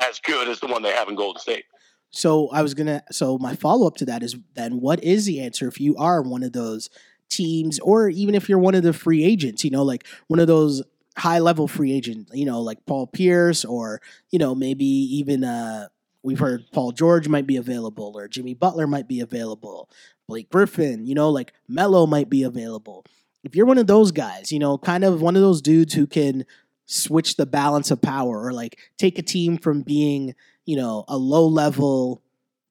as 0.00 0.20
good 0.20 0.48
as 0.48 0.60
the 0.60 0.66
one 0.66 0.82
they 0.82 0.92
have 0.92 1.08
in 1.08 1.14
Golden 1.14 1.40
State. 1.40 1.64
So 2.10 2.48
I 2.48 2.62
was 2.62 2.74
gonna. 2.74 3.02
So 3.10 3.38
my 3.38 3.54
follow 3.54 3.86
up 3.86 3.96
to 3.96 4.04
that 4.06 4.22
is 4.22 4.36
then 4.54 4.80
what 4.80 5.02
is 5.02 5.26
the 5.26 5.40
answer 5.40 5.68
if 5.68 5.80
you 5.80 5.96
are 5.96 6.22
one 6.22 6.42
of 6.42 6.52
those 6.52 6.90
teams, 7.28 7.78
or 7.80 8.08
even 8.08 8.34
if 8.34 8.48
you're 8.48 8.58
one 8.58 8.74
of 8.74 8.82
the 8.82 8.92
free 8.92 9.24
agents, 9.24 9.64
you 9.64 9.70
know, 9.70 9.84
like 9.84 10.06
one 10.26 10.40
of 10.40 10.48
those 10.48 10.82
high 11.16 11.38
level 11.38 11.68
free 11.68 11.92
agents, 11.92 12.30
you 12.34 12.44
know, 12.44 12.60
like 12.60 12.84
Paul 12.86 13.06
Pierce, 13.06 13.64
or 13.64 14.00
you 14.30 14.38
know 14.38 14.54
maybe 14.54 14.84
even 14.84 15.44
uh, 15.44 15.88
we've 16.22 16.38
heard 16.38 16.64
Paul 16.72 16.92
George 16.92 17.28
might 17.28 17.46
be 17.46 17.56
available, 17.56 18.12
or 18.16 18.26
Jimmy 18.28 18.54
Butler 18.54 18.88
might 18.88 19.06
be 19.06 19.20
available, 19.20 19.88
Blake 20.28 20.50
Griffin, 20.50 21.06
you 21.06 21.14
know, 21.14 21.30
like 21.30 21.52
Melo 21.68 22.06
might 22.06 22.28
be 22.28 22.42
available. 22.42 23.04
If 23.42 23.56
you're 23.56 23.66
one 23.66 23.78
of 23.78 23.86
those 23.86 24.12
guys, 24.12 24.52
you 24.52 24.58
know, 24.58 24.76
kind 24.76 25.02
of 25.02 25.22
one 25.22 25.34
of 25.34 25.42
those 25.42 25.62
dudes 25.62 25.94
who 25.94 26.06
can 26.06 26.44
switch 26.90 27.36
the 27.36 27.46
balance 27.46 27.90
of 27.90 28.02
power, 28.02 28.44
or 28.44 28.52
like 28.52 28.78
take 28.98 29.18
a 29.18 29.22
team 29.22 29.58
from 29.58 29.82
being 29.82 30.34
you 30.66 30.76
know, 30.76 31.04
a 31.08 31.16
low 31.16 31.46
level 31.48 32.22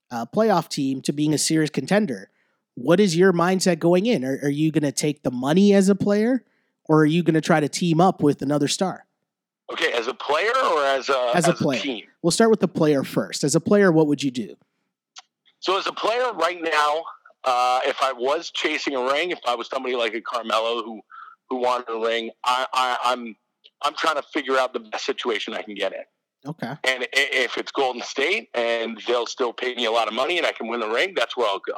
uh, 0.09 0.25
playoff 0.25 0.69
team 0.69 1.01
to 1.01 1.11
being 1.11 1.33
a 1.33 1.37
serious 1.37 1.69
contender. 1.69 2.29
What 2.75 2.99
is 3.01 3.17
your 3.17 3.33
mindset 3.33 3.79
going 3.79 4.05
in? 4.05 4.23
Are, 4.23 4.39
are 4.43 4.49
you 4.49 4.71
going 4.71 4.83
to 4.83 4.91
take 4.93 5.23
the 5.23 5.31
money 5.31 5.73
as 5.73 5.89
a 5.89 5.95
player, 5.95 6.45
or 6.85 7.01
are 7.01 7.05
you 7.05 7.23
going 7.23 7.33
to 7.33 7.41
try 7.41 7.59
to 7.59 7.67
team 7.67 7.99
up 7.99 8.23
with 8.23 8.41
another 8.41 8.69
star? 8.69 9.05
Okay, 9.69 9.91
as 9.91 10.07
a 10.07 10.13
player 10.13 10.55
or 10.55 10.85
as 10.85 11.09
a 11.09 11.31
As 11.35 11.47
a 11.49 11.53
player. 11.53 11.81
team? 11.81 12.05
We'll 12.21 12.31
start 12.31 12.49
with 12.51 12.61
the 12.61 12.69
player 12.69 13.03
first. 13.03 13.43
As 13.43 13.53
a 13.53 13.59
player, 13.59 13.91
what 13.91 14.07
would 14.07 14.23
you 14.23 14.31
do? 14.31 14.55
So 15.59 15.77
as 15.77 15.85
a 15.85 15.91
player 15.91 16.31
right 16.33 16.61
now, 16.61 17.03
uh, 17.43 17.81
if 17.85 18.01
I 18.01 18.13
was 18.13 18.49
chasing 18.49 18.95
a 18.95 19.03
ring, 19.11 19.31
if 19.31 19.39
I 19.45 19.55
was 19.55 19.67
somebody 19.67 19.95
like 19.95 20.13
a 20.13 20.21
Carmelo 20.21 20.83
who 20.83 21.01
who 21.49 21.57
wanted 21.57 21.89
a 21.89 21.99
ring, 21.99 22.31
I, 22.45 22.65
I, 22.73 22.97
I'm 23.03 23.35
I'm 23.81 23.93
trying 23.95 24.15
to 24.15 24.23
figure 24.33 24.57
out 24.57 24.73
the 24.73 24.79
best 24.79 25.05
situation 25.05 25.53
I 25.53 25.61
can 25.61 25.75
get 25.75 25.93
in. 25.93 26.03
Okay. 26.45 26.73
And 26.85 27.07
if 27.13 27.57
it's 27.57 27.71
Golden 27.71 28.01
State 28.01 28.49
and 28.53 29.01
they'll 29.07 29.25
still 29.25 29.51
pay 29.53 29.75
me 29.75 29.85
a 29.85 29.91
lot 29.91 30.07
of 30.07 30.13
money 30.13 30.37
and 30.37 30.45
I 30.47 30.51
can 30.53 30.67
win 30.67 30.79
the 30.79 30.89
ring, 30.89 31.13
that's 31.15 31.35
where 31.35 31.47
I'll 31.47 31.59
go. 31.59 31.77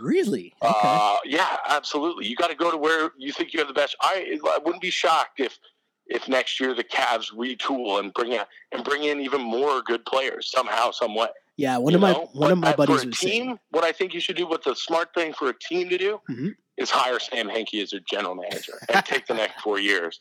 Really? 0.00 0.54
Okay. 0.62 0.72
Uh, 0.84 1.16
yeah, 1.24 1.56
absolutely. 1.68 2.26
You 2.26 2.36
got 2.36 2.48
to 2.50 2.54
go 2.56 2.70
to 2.70 2.76
where 2.76 3.10
you 3.18 3.32
think 3.32 3.52
you 3.52 3.58
have 3.60 3.68
the 3.68 3.74
best. 3.74 3.96
I, 4.00 4.38
I 4.44 4.58
wouldn't 4.64 4.82
be 4.82 4.90
shocked 4.90 5.40
if 5.40 5.58
if 6.06 6.28
next 6.28 6.58
year 6.58 6.74
the 6.74 6.82
Cavs 6.82 7.32
retool 7.32 8.00
and 8.00 8.12
bring 8.12 8.32
in, 8.32 8.40
and 8.72 8.82
bring 8.82 9.04
in 9.04 9.20
even 9.20 9.40
more 9.40 9.80
good 9.80 10.04
players 10.06 10.50
somehow, 10.50 10.90
some 10.90 11.14
way. 11.14 11.28
yeah. 11.56 11.76
One 11.76 11.92
you 11.92 11.98
of 11.98 12.00
my 12.02 12.12
know? 12.12 12.28
one 12.32 12.50
of 12.50 12.58
my 12.58 12.74
buddies 12.74 13.02
for 13.02 13.08
a 13.08 13.12
team. 13.12 13.12
saying. 13.44 13.58
What 13.70 13.84
I 13.84 13.92
think 13.92 14.12
you 14.12 14.18
should 14.20 14.36
do, 14.36 14.46
what 14.46 14.64
the 14.64 14.74
smart 14.74 15.14
thing 15.14 15.32
for 15.32 15.50
a 15.50 15.54
team 15.58 15.88
to 15.88 15.96
do, 15.96 16.20
Mhm. 16.28 16.54
Is 16.80 16.88
hire 16.90 17.18
Sam 17.18 17.48
Hinkie 17.48 17.82
as 17.82 17.90
their 17.90 18.00
general 18.10 18.34
manager 18.34 18.72
and 18.88 19.04
take 19.04 19.26
the 19.26 19.34
next 19.34 19.60
four 19.60 19.78
years 19.78 20.18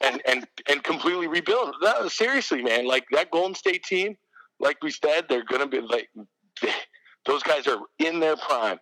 and 0.00 0.22
and 0.24 0.46
and 0.68 0.84
completely 0.84 1.26
rebuild. 1.26 1.74
No, 1.82 2.06
seriously, 2.06 2.62
man, 2.62 2.86
like 2.86 3.04
that 3.10 3.32
Golden 3.32 3.56
State 3.56 3.82
team, 3.82 4.16
like 4.60 4.76
we 4.84 4.92
said, 4.92 5.26
they're 5.28 5.42
gonna 5.44 5.66
be 5.66 5.80
like 5.80 6.08
those 7.26 7.42
guys 7.42 7.66
are 7.66 7.80
in 7.98 8.20
their 8.20 8.36
prime. 8.36 8.78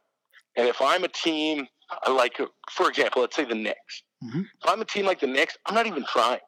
And 0.56 0.68
if 0.68 0.82
I'm 0.82 1.02
a 1.04 1.08
team 1.08 1.66
like, 2.06 2.38
for 2.70 2.90
example, 2.90 3.22
let's 3.22 3.36
say 3.36 3.44
the 3.46 3.54
Knicks. 3.54 4.02
Mhm. 4.22 4.42
If 4.42 4.70
I'm 4.70 4.82
a 4.82 4.84
team 4.84 5.06
like 5.06 5.20
the 5.20 5.26
Knicks, 5.26 5.56
I'm 5.64 5.74
not 5.74 5.86
even 5.86 6.04
trying. 6.04 6.40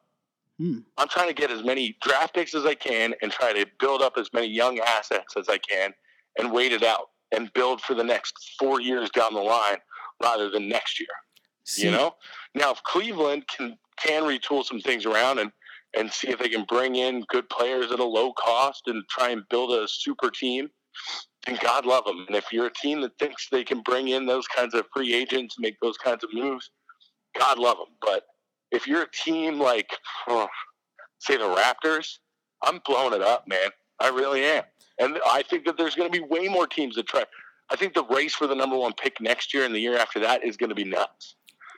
Hmm. 0.59 0.79
I'm 0.99 1.07
trying 1.07 1.27
to 1.27 1.33
get 1.33 1.49
as 1.49 1.63
many 1.63 1.97
draft 2.03 2.35
picks 2.35 2.53
as 2.53 2.65
I 2.67 2.75
can 2.75 3.15
and 3.23 3.31
try 3.31 3.51
to 3.51 3.65
build 3.79 4.03
up 4.03 4.13
as 4.17 4.29
many 4.31 4.47
young 4.47 4.79
assets 4.79 5.35
as 5.37 5.49
I 5.49 5.57
can 5.57 5.91
and 6.37 6.51
wait 6.51 6.71
it 6.71 6.83
out 6.83 7.09
and 7.31 7.51
build 7.53 7.81
for 7.81 7.95
the 7.95 8.03
next 8.03 8.53
four 8.59 8.79
years 8.79 9.09
down 9.09 9.33
the 9.33 9.41
line 9.41 9.77
rather 10.21 10.49
than 10.49 10.67
next 10.67 10.99
year. 10.99 11.07
See, 11.63 11.85
You 11.85 11.91
know, 11.91 12.15
now 12.53 12.71
if 12.71 12.83
Cleveland 12.83 13.47
can 13.47 13.77
can 13.97 14.23
retool 14.23 14.63
some 14.63 14.79
things 14.79 15.05
around 15.05 15.39
and 15.39 15.51
and 15.97 16.11
see 16.11 16.29
if 16.29 16.39
they 16.39 16.49
can 16.49 16.65
bring 16.65 16.95
in 16.95 17.23
good 17.29 17.47
players 17.49 17.91
at 17.91 17.99
a 17.99 18.03
low 18.03 18.33
cost 18.33 18.83
and 18.87 19.03
try 19.09 19.29
and 19.29 19.43
build 19.49 19.71
a 19.71 19.87
super 19.87 20.29
team, 20.29 20.69
then 21.45 21.57
God 21.61 21.85
love 21.85 22.05
them. 22.05 22.25
And 22.27 22.35
if 22.35 22.51
you're 22.51 22.67
a 22.67 22.73
team 22.73 23.01
that 23.01 23.17
thinks 23.17 23.47
they 23.49 23.63
can 23.63 23.81
bring 23.81 24.09
in 24.09 24.25
those 24.25 24.45
kinds 24.47 24.73
of 24.73 24.85
free 24.93 25.13
agents, 25.13 25.55
make 25.57 25.79
those 25.81 25.97
kinds 25.97 26.23
of 26.23 26.33
moves, 26.33 26.69
God 27.39 27.57
love 27.57 27.77
them. 27.77 27.95
But 28.01 28.23
if 28.71 28.87
you're 28.87 29.03
a 29.03 29.11
team 29.11 29.59
like, 29.59 29.89
oh, 30.27 30.47
say 31.19 31.37
the 31.37 31.43
Raptors, 31.43 32.17
I'm 32.63 32.81
blowing 32.85 33.13
it 33.13 33.21
up, 33.21 33.47
man. 33.47 33.69
I 33.99 34.09
really 34.09 34.43
am. 34.43 34.63
And 34.99 35.19
I 35.31 35.43
think 35.43 35.65
that 35.65 35.77
there's 35.77 35.95
going 35.95 36.11
to 36.11 36.19
be 36.19 36.25
way 36.25 36.47
more 36.47 36.67
teams 36.67 36.95
that 36.95 37.07
try. 37.07 37.23
I 37.69 37.75
think 37.75 37.93
the 37.93 38.03
race 38.05 38.33
for 38.33 38.47
the 38.47 38.55
number 38.55 38.77
one 38.77 38.93
pick 38.93 39.19
next 39.19 39.53
year 39.53 39.65
and 39.65 39.73
the 39.73 39.79
year 39.79 39.97
after 39.97 40.19
that 40.19 40.43
is 40.43 40.57
going 40.57 40.69
to 40.69 40.75
be 40.75 40.83
nuts. 40.83 41.35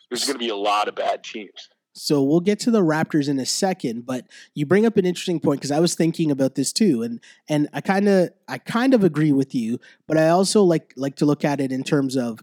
There's 0.09 0.25
going 0.25 0.35
to 0.35 0.39
be 0.39 0.49
a 0.49 0.55
lot 0.55 0.87
of 0.87 0.95
bad 0.95 1.23
teams. 1.23 1.69
So 1.93 2.21
we'll 2.21 2.41
get 2.41 2.59
to 2.59 2.71
the 2.71 2.81
Raptors 2.81 3.27
in 3.27 3.39
a 3.39 3.45
second, 3.45 4.05
but 4.05 4.27
you 4.53 4.65
bring 4.65 4.85
up 4.85 4.97
an 4.97 5.05
interesting 5.05 5.39
point 5.39 5.59
because 5.59 5.71
I 5.71 5.79
was 5.79 5.95
thinking 5.95 6.29
about 6.29 6.53
this 6.53 6.71
too, 6.71 7.01
and 7.01 7.19
and 7.49 7.67
I 7.73 7.81
kind 7.81 8.07
of 8.07 8.29
I 8.47 8.59
kind 8.59 8.93
of 8.93 9.03
agree 9.03 9.31
with 9.31 9.55
you, 9.55 9.79
but 10.07 10.15
I 10.15 10.29
also 10.29 10.61
like 10.61 10.93
like 10.95 11.15
to 11.17 11.25
look 11.25 11.43
at 11.43 11.59
it 11.59 11.71
in 11.71 11.83
terms 11.83 12.15
of 12.15 12.39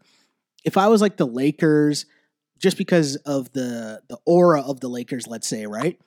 if 0.65 0.77
I 0.77 0.89
was 0.89 1.01
like 1.01 1.19
the 1.19 1.27
Lakers, 1.27 2.05
just 2.59 2.77
because 2.77 3.15
of 3.17 3.53
the 3.53 4.03
the 4.09 4.19
aura 4.27 4.61
of 4.61 4.81
the 4.81 4.89
Lakers, 4.89 5.29
let's 5.29 5.47
say, 5.47 5.67
right? 5.67 6.01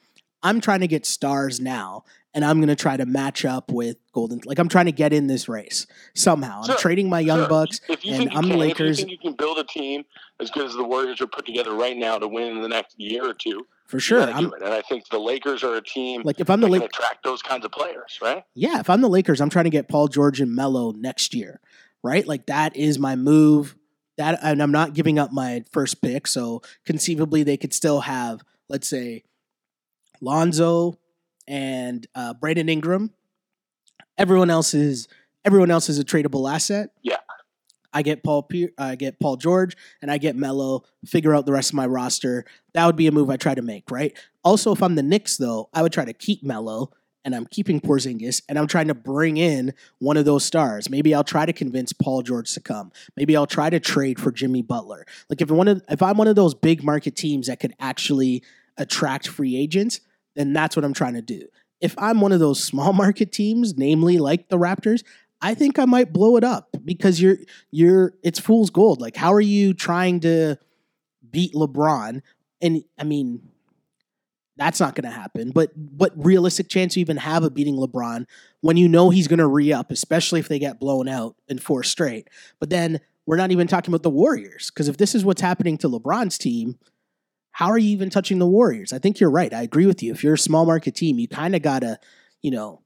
I'm 0.43 0.59
trying 0.59 0.81
to 0.81 0.87
get 0.87 1.05
stars 1.05 1.59
now, 1.59 2.03
and 2.37 2.45
I'm 2.45 2.57
going 2.59 2.67
to 2.67 2.75
try 2.75 2.95
to 2.95 3.05
match 3.07 3.45
up 3.45 3.71
with 3.71 3.97
Golden. 4.13 4.39
Like 4.45 4.59
I'm 4.59 4.69
trying 4.69 4.85
to 4.85 4.91
get 4.91 5.11
in 5.11 5.25
this 5.25 5.49
race 5.49 5.87
somehow. 6.13 6.61
I'm 6.63 6.77
trading 6.77 7.09
my 7.09 7.19
young 7.19 7.39
Sure. 7.39 7.49
bucks. 7.49 7.81
If 7.89 8.05
you 8.05 8.13
and 8.13 8.29
I'm 8.29 8.43
the 8.43 8.49
can, 8.49 8.59
Lakers. 8.59 8.99
If 8.99 9.05
you 9.05 9.05
think 9.07 9.11
you 9.23 9.29
can 9.29 9.35
build 9.35 9.57
a 9.57 9.63
team 9.63 10.03
as 10.39 10.51
good 10.51 10.67
as 10.67 10.73
the 10.75 10.83
Warriors 10.83 11.19
are 11.19 11.25
put 11.25 11.47
together 11.47 11.73
right 11.73 11.97
now 11.97 12.19
to 12.19 12.27
win 12.27 12.55
in 12.55 12.61
the 12.61 12.67
next 12.69 12.93
year 12.99 13.27
or 13.27 13.33
two, 13.33 13.65
For 13.87 13.99
sure. 13.99 14.21
And 14.21 14.53
I 14.63 14.83
think 14.83 15.09
the 15.09 15.17
Lakers 15.17 15.63
are 15.63 15.77
a 15.77 15.81
team 15.81 16.21
like 16.23 16.39
if 16.39 16.47
I'm 16.51 16.61
the 16.61 16.67
Lakers. 16.67 16.89
attract 16.89 17.23
those 17.23 17.41
kinds 17.41 17.65
of 17.65 17.71
players, 17.71 18.19
right? 18.21 18.43
Yeah, 18.53 18.79
if 18.81 18.87
I'm 18.91 19.01
the 19.01 19.09
Lakers, 19.09 19.41
I'm 19.41 19.49
trying 19.49 19.65
to 19.65 19.71
get 19.71 19.89
Paul 19.89 20.07
George 20.07 20.39
and 20.39 20.55
Melo 20.55 20.91
next 20.91 21.33
year, 21.33 21.59
right? 22.03 22.27
Like 22.27 22.45
that 22.45 22.75
is 22.75 22.99
my 22.99 23.15
move 23.15 23.75
that, 24.19 24.37
and 24.43 24.61
I'm 24.61 24.71
not 24.71 24.93
giving 24.93 25.17
up 25.17 25.31
my 25.33 25.63
first 25.71 26.03
pick. 26.03 26.27
So 26.27 26.61
conceivably, 26.85 27.41
they 27.41 27.57
could 27.57 27.73
still 27.73 28.01
have, 28.01 28.41
let's 28.69 28.87
say, 28.87 29.23
Lonzo 30.21 30.97
and 31.47 32.05
uh, 32.15 32.33
Brandon 32.33 32.69
Ingram. 32.69 33.11
Everyone 34.17 34.49
else 34.49 34.73
is 34.73 35.07
everyone 35.45 35.71
else 35.71 35.89
is 35.89 35.99
a 35.99 36.03
tradable 36.03 36.51
asset. 36.51 36.89
Yeah. 37.01 37.17
I 37.93 38.01
get 38.01 38.23
Paul 38.23 38.43
Pier- 38.43 38.73
I 38.77 38.95
get 38.95 39.19
Paul 39.19 39.37
George 39.37 39.75
and 40.01 40.11
I 40.11 40.17
get 40.17 40.35
Melo, 40.35 40.83
figure 41.05 41.33
out 41.33 41.45
the 41.45 41.51
rest 41.53 41.71
of 41.71 41.75
my 41.75 41.87
roster. 41.87 42.45
That 42.73 42.85
would 42.85 42.95
be 42.95 43.07
a 43.07 43.11
move 43.11 43.29
I 43.29 43.37
try 43.37 43.55
to 43.55 43.61
make, 43.61 43.89
right? 43.89 44.15
Also, 44.43 44.71
if 44.71 44.83
I'm 44.83 44.95
the 44.95 45.03
Knicks 45.03 45.37
though, 45.37 45.69
I 45.73 45.81
would 45.81 45.93
try 45.93 46.05
to 46.05 46.13
keep 46.13 46.43
Melo 46.43 46.91
and 47.23 47.35
I'm 47.35 47.45
keeping 47.45 47.81
Porzingis 47.81 48.41
and 48.47 48.59
I'm 48.59 48.67
trying 48.67 48.87
to 48.87 48.93
bring 48.93 49.37
in 49.37 49.73
one 49.99 50.15
of 50.15 50.25
those 50.25 50.45
stars. 50.45 50.89
Maybe 50.89 51.13
I'll 51.13 51.23
try 51.23 51.45
to 51.45 51.53
convince 51.53 51.91
Paul 51.91 52.21
George 52.21 52.53
to 52.53 52.61
come. 52.61 52.91
Maybe 53.15 53.35
I'll 53.35 53.47
try 53.47 53.69
to 53.69 53.79
trade 53.79 54.19
for 54.19 54.31
Jimmy 54.31 54.61
Butler. 54.61 55.05
Like 55.29 55.41
if 55.41 55.49
one 55.49 55.67
of 55.67 55.81
if 55.89 56.01
I'm 56.01 56.17
one 56.17 56.27
of 56.27 56.35
those 56.35 56.53
big 56.53 56.83
market 56.83 57.15
teams 57.15 57.47
that 57.47 57.59
could 57.59 57.73
actually 57.79 58.43
attract 58.77 59.27
free 59.27 59.57
agents, 59.57 60.01
then 60.37 60.53
that's 60.53 60.75
what 60.75 60.85
I'm 60.85 60.93
trying 60.93 61.15
to 61.15 61.21
do. 61.21 61.47
If 61.81 61.95
I'm 61.97 62.21
one 62.21 62.31
of 62.31 62.39
those 62.39 62.63
small 62.63 62.93
market 63.03 63.31
teams, 63.31 63.77
namely 63.77 64.19
like 64.19 64.49
the 64.49 64.57
Raptors, 64.57 65.03
I 65.41 65.53
think 65.53 65.77
I 65.77 65.85
might 65.85 66.13
blow 66.13 66.37
it 66.37 66.43
up 66.43 66.69
because 66.85 67.21
you're 67.21 67.37
you're 67.71 68.13
it's 68.23 68.39
fool's 68.39 68.69
gold. 68.69 69.01
Like 69.01 69.15
how 69.15 69.33
are 69.33 69.41
you 69.41 69.73
trying 69.73 70.21
to 70.21 70.57
beat 71.29 71.53
LeBron? 71.53 72.21
And 72.61 72.83
I 72.97 73.03
mean, 73.03 73.41
that's 74.57 74.79
not 74.79 74.95
going 74.95 75.09
to 75.09 75.15
happen. 75.15 75.51
But 75.51 75.71
what 75.75 76.11
realistic 76.15 76.69
chance 76.69 76.97
you 76.97 77.01
even 77.01 77.17
have 77.17 77.43
of 77.43 77.53
beating 77.53 77.75
LeBron 77.75 78.25
when 78.61 78.77
you 78.77 78.87
know 78.87 79.09
he's 79.09 79.27
going 79.27 79.39
to 79.39 79.47
re 79.47 79.71
up, 79.71 79.91
especially 79.91 80.39
if 80.39 80.47
they 80.47 80.59
get 80.59 80.79
blown 80.79 81.07
out 81.07 81.35
in 81.47 81.59
four 81.59 81.83
straight? 81.83 82.27
But 82.59 82.71
then 82.71 82.99
we're 83.27 83.37
not 83.37 83.51
even 83.51 83.67
talking 83.67 83.91
about 83.93 84.03
the 84.03 84.09
Warriors 84.09 84.71
because 84.71 84.87
if 84.87 84.97
this 84.97 85.13
is 85.13 85.23
what's 85.23 85.41
happening 85.41 85.77
to 85.79 85.89
LeBron's 85.89 86.37
team, 86.37 86.79
how 87.57 87.71
are 87.71 87.77
you 87.79 87.89
even 87.89 88.11
touching 88.11 88.37
the 88.37 88.45
Warriors? 88.45 88.93
I 88.93 88.99
think 88.99 89.19
you're 89.19 89.31
right. 89.31 89.51
I 89.51 89.63
agree 89.63 89.87
with 89.87 90.03
you. 90.03 90.11
If 90.11 90.23
you're 90.23 90.35
a 90.35 90.37
small 90.37 90.63
market 90.63 90.93
team, 90.93 91.17
you 91.17 91.27
kind 91.27 91.55
of 91.55 91.63
got 91.63 91.79
to, 91.79 91.99
you 92.43 92.51
know, 92.51 92.81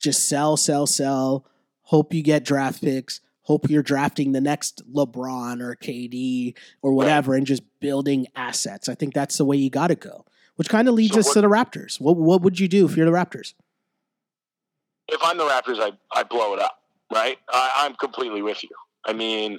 just 0.00 0.28
sell, 0.28 0.56
sell, 0.56 0.86
sell. 0.86 1.46
Hope 1.82 2.14
you 2.14 2.22
get 2.22 2.44
draft 2.44 2.80
picks. 2.80 3.20
Hope 3.42 3.68
you're 3.68 3.82
drafting 3.82 4.30
the 4.30 4.40
next 4.40 4.82
LeBron 4.94 5.60
or 5.60 5.74
KD 5.74 6.54
or 6.80 6.92
whatever 6.92 7.34
and 7.34 7.44
just 7.44 7.64
building 7.80 8.28
assets. 8.36 8.88
I 8.88 8.94
think 8.94 9.14
that's 9.14 9.36
the 9.36 9.44
way 9.44 9.56
you 9.56 9.68
got 9.68 9.88
to 9.88 9.96
go 9.96 10.24
which 10.56 10.68
kind 10.68 10.86
of 10.86 10.94
leads 10.94 11.14
So 11.14 11.18
us 11.18 11.26
what- 11.26 11.34
to 11.34 11.40
the 11.40 11.48
Raptors. 11.48 12.00
What 12.00 12.16
what 12.16 12.42
would 12.42 12.60
you 12.60 12.68
do 12.68 12.86
if 12.86 12.96
you're 12.96 13.06
the 13.06 13.10
Raptors? 13.10 13.54
if 15.08 15.20
I'm 15.24 15.36
the 15.36 15.44
Raptors, 15.44 15.80
I, 15.80 15.90
I 16.12 16.22
blow 16.22 16.54
it 16.54 16.60
up, 16.60 16.80
right? 17.12 17.36
I, 17.48 17.72
I'm 17.78 17.94
completely 17.96 18.40
with 18.40 18.62
you. 18.62 18.70
I 19.04 19.12
mean, 19.12 19.58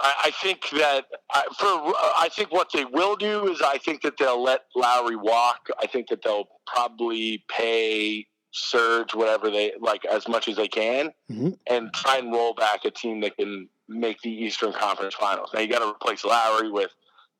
I, 0.00 0.12
I 0.24 0.30
think 0.30 0.68
that 0.70 1.06
I, 1.30 1.42
for 1.58 1.66
I 1.68 2.28
think 2.32 2.52
what 2.52 2.68
they 2.72 2.84
will 2.84 3.16
do 3.16 3.48
is 3.52 3.60
I 3.62 3.78
think 3.78 4.02
that 4.02 4.16
they'll 4.18 4.42
let 4.42 4.62
Lowry 4.74 5.16
walk. 5.16 5.68
I 5.80 5.86
think 5.86 6.08
that 6.08 6.22
they'll 6.22 6.48
probably 6.66 7.44
pay 7.48 8.26
Serge 8.52 9.14
whatever 9.14 9.50
they 9.50 9.72
like 9.80 10.04
as 10.06 10.26
much 10.26 10.48
as 10.48 10.56
they 10.56 10.68
can, 10.68 11.12
Mhm. 11.30 11.56
and 11.68 11.92
try 11.94 12.16
and 12.18 12.32
roll 12.32 12.54
back 12.54 12.84
a 12.84 12.90
team 12.90 13.20
that 13.20 13.36
can 13.36 13.68
make 13.88 14.20
the 14.22 14.30
Eastern 14.30 14.72
Conference 14.72 15.14
Finals. 15.14 15.50
Now 15.52 15.60
you 15.60 15.68
got 15.68 15.80
to 15.80 15.88
replace 15.90 16.24
Lowry 16.24 16.70
with, 16.70 16.90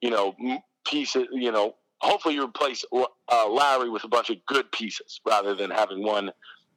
you 0.00 0.10
know, 0.10 0.36
pieces. 0.86 1.26
You 1.32 1.50
know, 1.52 1.74
hopefully 2.00 2.34
you 2.34 2.44
replace 2.44 2.84
uh, 2.92 3.48
Lowry 3.48 3.88
with 3.90 4.04
a 4.04 4.08
bunch 4.08 4.30
of 4.30 4.36
good 4.46 4.70
pieces 4.72 5.20
rather 5.26 5.54
than 5.54 5.70
having 5.70 6.02
one 6.02 6.30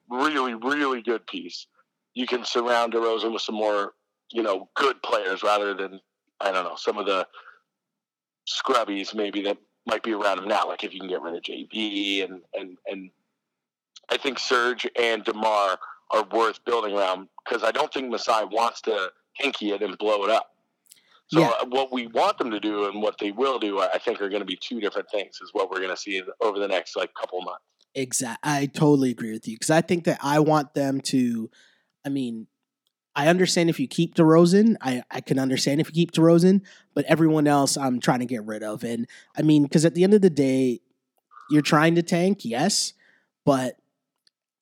really, 0.09 0.53
really 0.55 1.01
good 1.01 1.25
piece. 1.27 1.67
You 2.13 2.27
can 2.27 2.43
surround 2.45 2.93
DeRozan 2.93 3.34
with 3.34 3.41
some 3.41 3.55
more, 3.55 3.93
you 4.34 4.41
know, 4.43 4.69
good 4.75 5.01
players 5.03 5.43
rather 5.43 5.73
than 5.73 6.01
I 6.41 6.51
don't 6.51 6.65
know 6.65 6.75
some 6.75 6.97
of 6.97 7.05
the 7.05 7.27
scrubbies 8.49 9.15
maybe 9.15 9.41
that 9.43 9.57
might 9.86 10.03
be 10.03 10.13
around 10.13 10.39
him 10.39 10.47
now. 10.47 10.67
Like 10.67 10.84
if 10.84 10.93
you 10.93 10.99
can 10.99 11.09
get 11.09 11.21
rid 11.21 11.36
of 11.36 11.43
JB 11.43 12.25
and 12.25 12.41
and 12.53 12.77
and 12.88 13.11
I 14.09 14.17
think 14.17 14.39
Serge 14.39 14.88
and 14.99 15.23
Demar 15.23 15.77
are 16.11 16.27
worth 16.31 16.63
building 16.65 16.95
around 16.95 17.29
because 17.45 17.63
I 17.63 17.71
don't 17.71 17.93
think 17.93 18.09
Masai 18.09 18.45
wants 18.45 18.81
to 18.81 19.11
Hinkie 19.41 19.73
it 19.73 19.81
and 19.81 19.97
blow 19.97 20.23
it 20.23 20.29
up. 20.29 20.49
So 21.27 21.39
Yeah. 21.39 21.49
uh, 21.61 21.65
what 21.65 21.91
we 21.91 22.07
want 22.07 22.38
them 22.38 22.51
to 22.51 22.59
do 22.59 22.88
and 22.88 23.01
what 23.01 23.17
they 23.17 23.31
will 23.31 23.57
do, 23.57 23.79
I 23.79 23.97
think, 23.97 24.21
are 24.21 24.29
going 24.29 24.41
to 24.41 24.45
be 24.45 24.57
two 24.57 24.79
different 24.79 25.09
things. 25.09 25.39
Is 25.41 25.49
what 25.53 25.71
we're 25.71 25.79
going 25.79 25.89
to 25.89 25.97
see 25.97 26.21
over 26.41 26.59
the 26.59 26.67
next 26.67 26.95
like 26.95 27.13
couple 27.13 27.41
months. 27.41 27.63
Exactly, 27.95 28.51
I 28.51 28.65
totally 28.65 29.11
agree 29.11 29.31
with 29.31 29.47
you 29.47 29.55
because 29.55 29.69
I 29.69 29.81
think 29.81 30.03
that 30.05 30.19
I 30.21 30.39
want 30.39 30.73
them 30.73 31.01
to. 31.01 31.49
I 32.05 32.09
mean, 32.09 32.47
I 33.16 33.28
understand 33.28 33.70
if 33.70 33.80
you 33.80 33.88
keep 33.88 34.16
DeRozan. 34.16 34.76
I 34.82 35.03
I 35.11 35.22
can 35.22 35.39
understand 35.39 35.82
if 35.82 35.88
you 35.88 35.93
keep 35.93 36.11
DeRozan, 36.11 36.61
but 36.93 37.05
everyone 37.05 37.47
else 37.47 37.78
I'm 37.78 37.99
trying 37.99 38.20
to 38.20 38.26
get 38.26 38.43
rid 38.43 38.64
of. 38.64 38.84
And 38.84 39.07
I 39.38 39.41
mean, 39.41 39.64
because 39.64 39.86
at 39.86 39.95
the 39.95 40.03
end 40.03 40.14
of 40.14 40.22
the 40.22 40.30
day, 40.30 40.82
you're 41.49 41.61
trying 41.61 41.95
to 41.95 42.01
tank, 42.01 42.43
yes, 42.43 42.93
but 43.45 43.78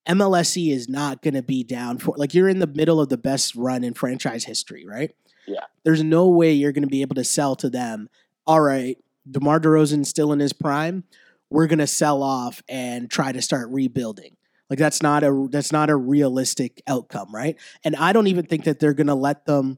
MLSE 0.07 0.71
is 0.71 0.89
not 0.89 1.21
going 1.21 1.35
to 1.35 1.43
be 1.43 1.63
down 1.63 1.97
for 1.97 2.15
like 2.17 2.33
you're 2.33 2.49
in 2.49 2.59
the 2.59 2.67
middle 2.67 2.99
of 2.99 3.09
the 3.09 3.17
best 3.17 3.55
run 3.55 3.83
in 3.83 3.93
franchise 3.93 4.43
history, 4.43 4.85
right? 4.85 5.15
Yeah. 5.47 5.65
There's 5.83 6.03
no 6.03 6.27
way 6.27 6.51
you're 6.51 6.71
going 6.71 6.83
to 6.83 6.89
be 6.89 7.01
able 7.01 7.15
to 7.15 7.23
sell 7.23 7.55
to 7.57 7.69
them. 7.69 8.09
All 8.47 8.61
right, 8.61 8.97
DeMar 9.29 9.59
DeRozan's 9.59 10.09
still 10.09 10.33
in 10.33 10.39
his 10.39 10.53
prime. 10.53 11.03
We're 11.49 11.67
going 11.67 11.79
to 11.79 11.87
sell 11.87 12.23
off 12.23 12.61
and 12.67 13.09
try 13.09 13.31
to 13.31 13.41
start 13.41 13.69
rebuilding. 13.69 14.37
Like 14.71 14.79
that's 14.79 15.03
not 15.03 15.25
a 15.25 15.47
that's 15.51 15.73
not 15.73 15.89
a 15.89 15.95
realistic 15.97 16.81
outcome, 16.87 17.35
right? 17.35 17.57
And 17.83 17.93
I 17.97 18.13
don't 18.13 18.27
even 18.27 18.45
think 18.45 18.63
that 18.63 18.79
they're 18.79 18.93
going 18.93 19.07
to 19.07 19.13
let 19.13 19.45
them 19.45 19.77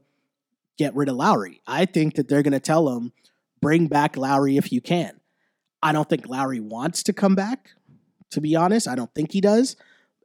get 0.78 0.94
rid 0.94 1.08
of 1.08 1.16
Lowry. 1.16 1.60
I 1.66 1.84
think 1.84 2.14
that 2.14 2.28
they're 2.28 2.44
going 2.44 2.52
to 2.52 2.60
tell 2.60 2.84
them 2.84 3.12
bring 3.60 3.88
back 3.88 4.16
Lowry 4.16 4.56
if 4.56 4.70
you 4.70 4.80
can. 4.80 5.18
I 5.82 5.90
don't 5.90 6.08
think 6.08 6.28
Lowry 6.28 6.60
wants 6.60 7.02
to 7.02 7.12
come 7.12 7.34
back. 7.34 7.70
To 8.30 8.40
be 8.40 8.54
honest, 8.54 8.86
I 8.86 8.94
don't 8.94 9.12
think 9.16 9.32
he 9.32 9.40
does. 9.40 9.74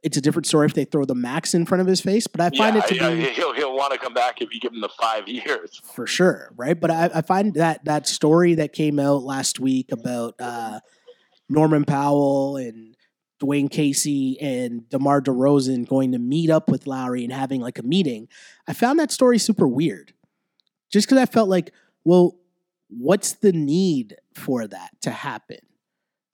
It's 0.04 0.16
a 0.16 0.20
different 0.20 0.46
story 0.46 0.66
if 0.66 0.74
they 0.74 0.84
throw 0.84 1.04
the 1.04 1.16
max 1.16 1.52
in 1.52 1.66
front 1.66 1.80
of 1.80 1.88
his 1.88 2.00
face, 2.00 2.28
but 2.28 2.40
I 2.40 2.56
find 2.56 2.76
yeah, 2.76 2.82
it 2.84 2.88
to 2.90 2.94
yeah, 2.94 3.10
be 3.10 3.22
he'll 3.34 3.52
he'll 3.52 3.74
want 3.74 3.92
to 3.92 3.98
come 3.98 4.14
back 4.14 4.40
if 4.40 4.54
you 4.54 4.60
give 4.60 4.72
him 4.72 4.82
the 4.82 4.88
five 4.88 5.26
years. 5.26 5.80
for 5.82 6.06
sure, 6.06 6.52
right? 6.54 6.80
But 6.80 6.92
I, 6.92 7.10
I 7.12 7.22
find 7.22 7.54
that 7.54 7.84
that 7.86 8.06
story 8.06 8.54
that 8.54 8.72
came 8.72 9.00
out 9.00 9.24
last 9.24 9.58
week 9.58 9.90
about 9.90 10.36
uh, 10.38 10.78
Norman 11.48 11.84
Powell 11.84 12.56
and 12.56 12.89
Dwane 13.40 13.70
Casey 13.70 14.38
and 14.40 14.88
DeMar 14.90 15.22
DeRozan 15.22 15.88
going 15.88 16.12
to 16.12 16.18
meet 16.18 16.50
up 16.50 16.68
with 16.68 16.86
Lowry 16.86 17.24
and 17.24 17.32
having 17.32 17.60
like 17.60 17.78
a 17.78 17.82
meeting, 17.82 18.28
I 18.68 18.72
found 18.72 18.98
that 18.98 19.10
story 19.10 19.38
super 19.38 19.66
weird. 19.66 20.12
Just 20.90 21.06
because 21.08 21.18
I 21.22 21.26
felt 21.26 21.48
like, 21.48 21.72
well, 22.04 22.36
what's 22.88 23.32
the 23.34 23.52
need 23.52 24.16
for 24.34 24.66
that 24.66 24.90
to 25.02 25.10
happen? 25.10 25.58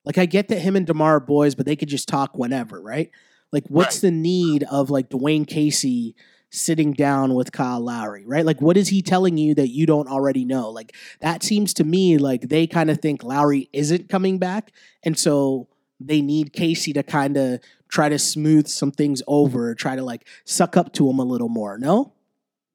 Like, 0.04 0.18
I 0.18 0.26
get 0.26 0.48
that 0.48 0.60
him 0.60 0.76
and 0.76 0.86
DeMar 0.86 1.16
are 1.16 1.20
boys, 1.20 1.54
but 1.54 1.66
they 1.66 1.76
could 1.76 1.88
just 1.88 2.08
talk 2.08 2.36
whenever, 2.38 2.80
right? 2.80 3.10
Like, 3.52 3.64
what's 3.68 3.96
Right. 3.96 4.02
the 4.02 4.10
need 4.12 4.62
of 4.64 4.88
like 4.90 5.10
Dwane 5.10 5.46
Casey 5.46 6.14
sitting 6.50 6.92
down 6.92 7.34
with 7.34 7.52
Kyle 7.52 7.80
Lowry, 7.80 8.24
right? 8.24 8.46
Like, 8.46 8.62
what 8.62 8.76
is 8.76 8.88
he 8.88 9.02
telling 9.02 9.36
you 9.36 9.54
that 9.56 9.68
you 9.68 9.84
don't 9.84 10.08
already 10.08 10.44
know? 10.44 10.70
Like, 10.70 10.94
that 11.20 11.42
seems 11.42 11.74
to 11.74 11.84
me 11.84 12.18
like 12.18 12.48
they 12.48 12.66
kind 12.66 12.90
of 12.90 13.00
think 13.00 13.22
Lowry 13.24 13.68
isn't 13.72 14.08
coming 14.08 14.38
back. 14.38 14.72
And 15.02 15.18
so 15.18 15.68
they 16.00 16.20
need 16.20 16.52
Casey 16.52 16.92
to 16.92 17.02
kind 17.02 17.36
of 17.36 17.60
try 17.88 18.08
to 18.08 18.18
smooth 18.18 18.66
some 18.66 18.90
things 18.90 19.22
over, 19.26 19.74
try 19.74 19.96
to 19.96 20.02
like 20.02 20.26
suck 20.44 20.76
up 20.76 20.92
to 20.94 21.08
him 21.08 21.18
a 21.18 21.24
little 21.24 21.48
more. 21.48 21.78
No? 21.78 22.12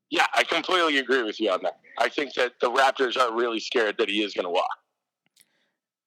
Yeah, 0.10 0.26
I 0.36 0.44
completely 0.44 0.98
agree 0.98 1.24
with 1.24 1.40
you 1.40 1.52
on 1.52 1.62
that. 1.64 1.80
I 1.98 2.10
think 2.10 2.34
that 2.34 2.54
the 2.60 2.70
Raptors 2.70 3.18
are 3.18 3.34
really 3.34 3.60
scared 3.60 3.96
that 3.98 4.10
he 4.10 4.24
is 4.24 4.34
going 4.34 4.46
to 4.46 4.50
walk. 4.50 4.70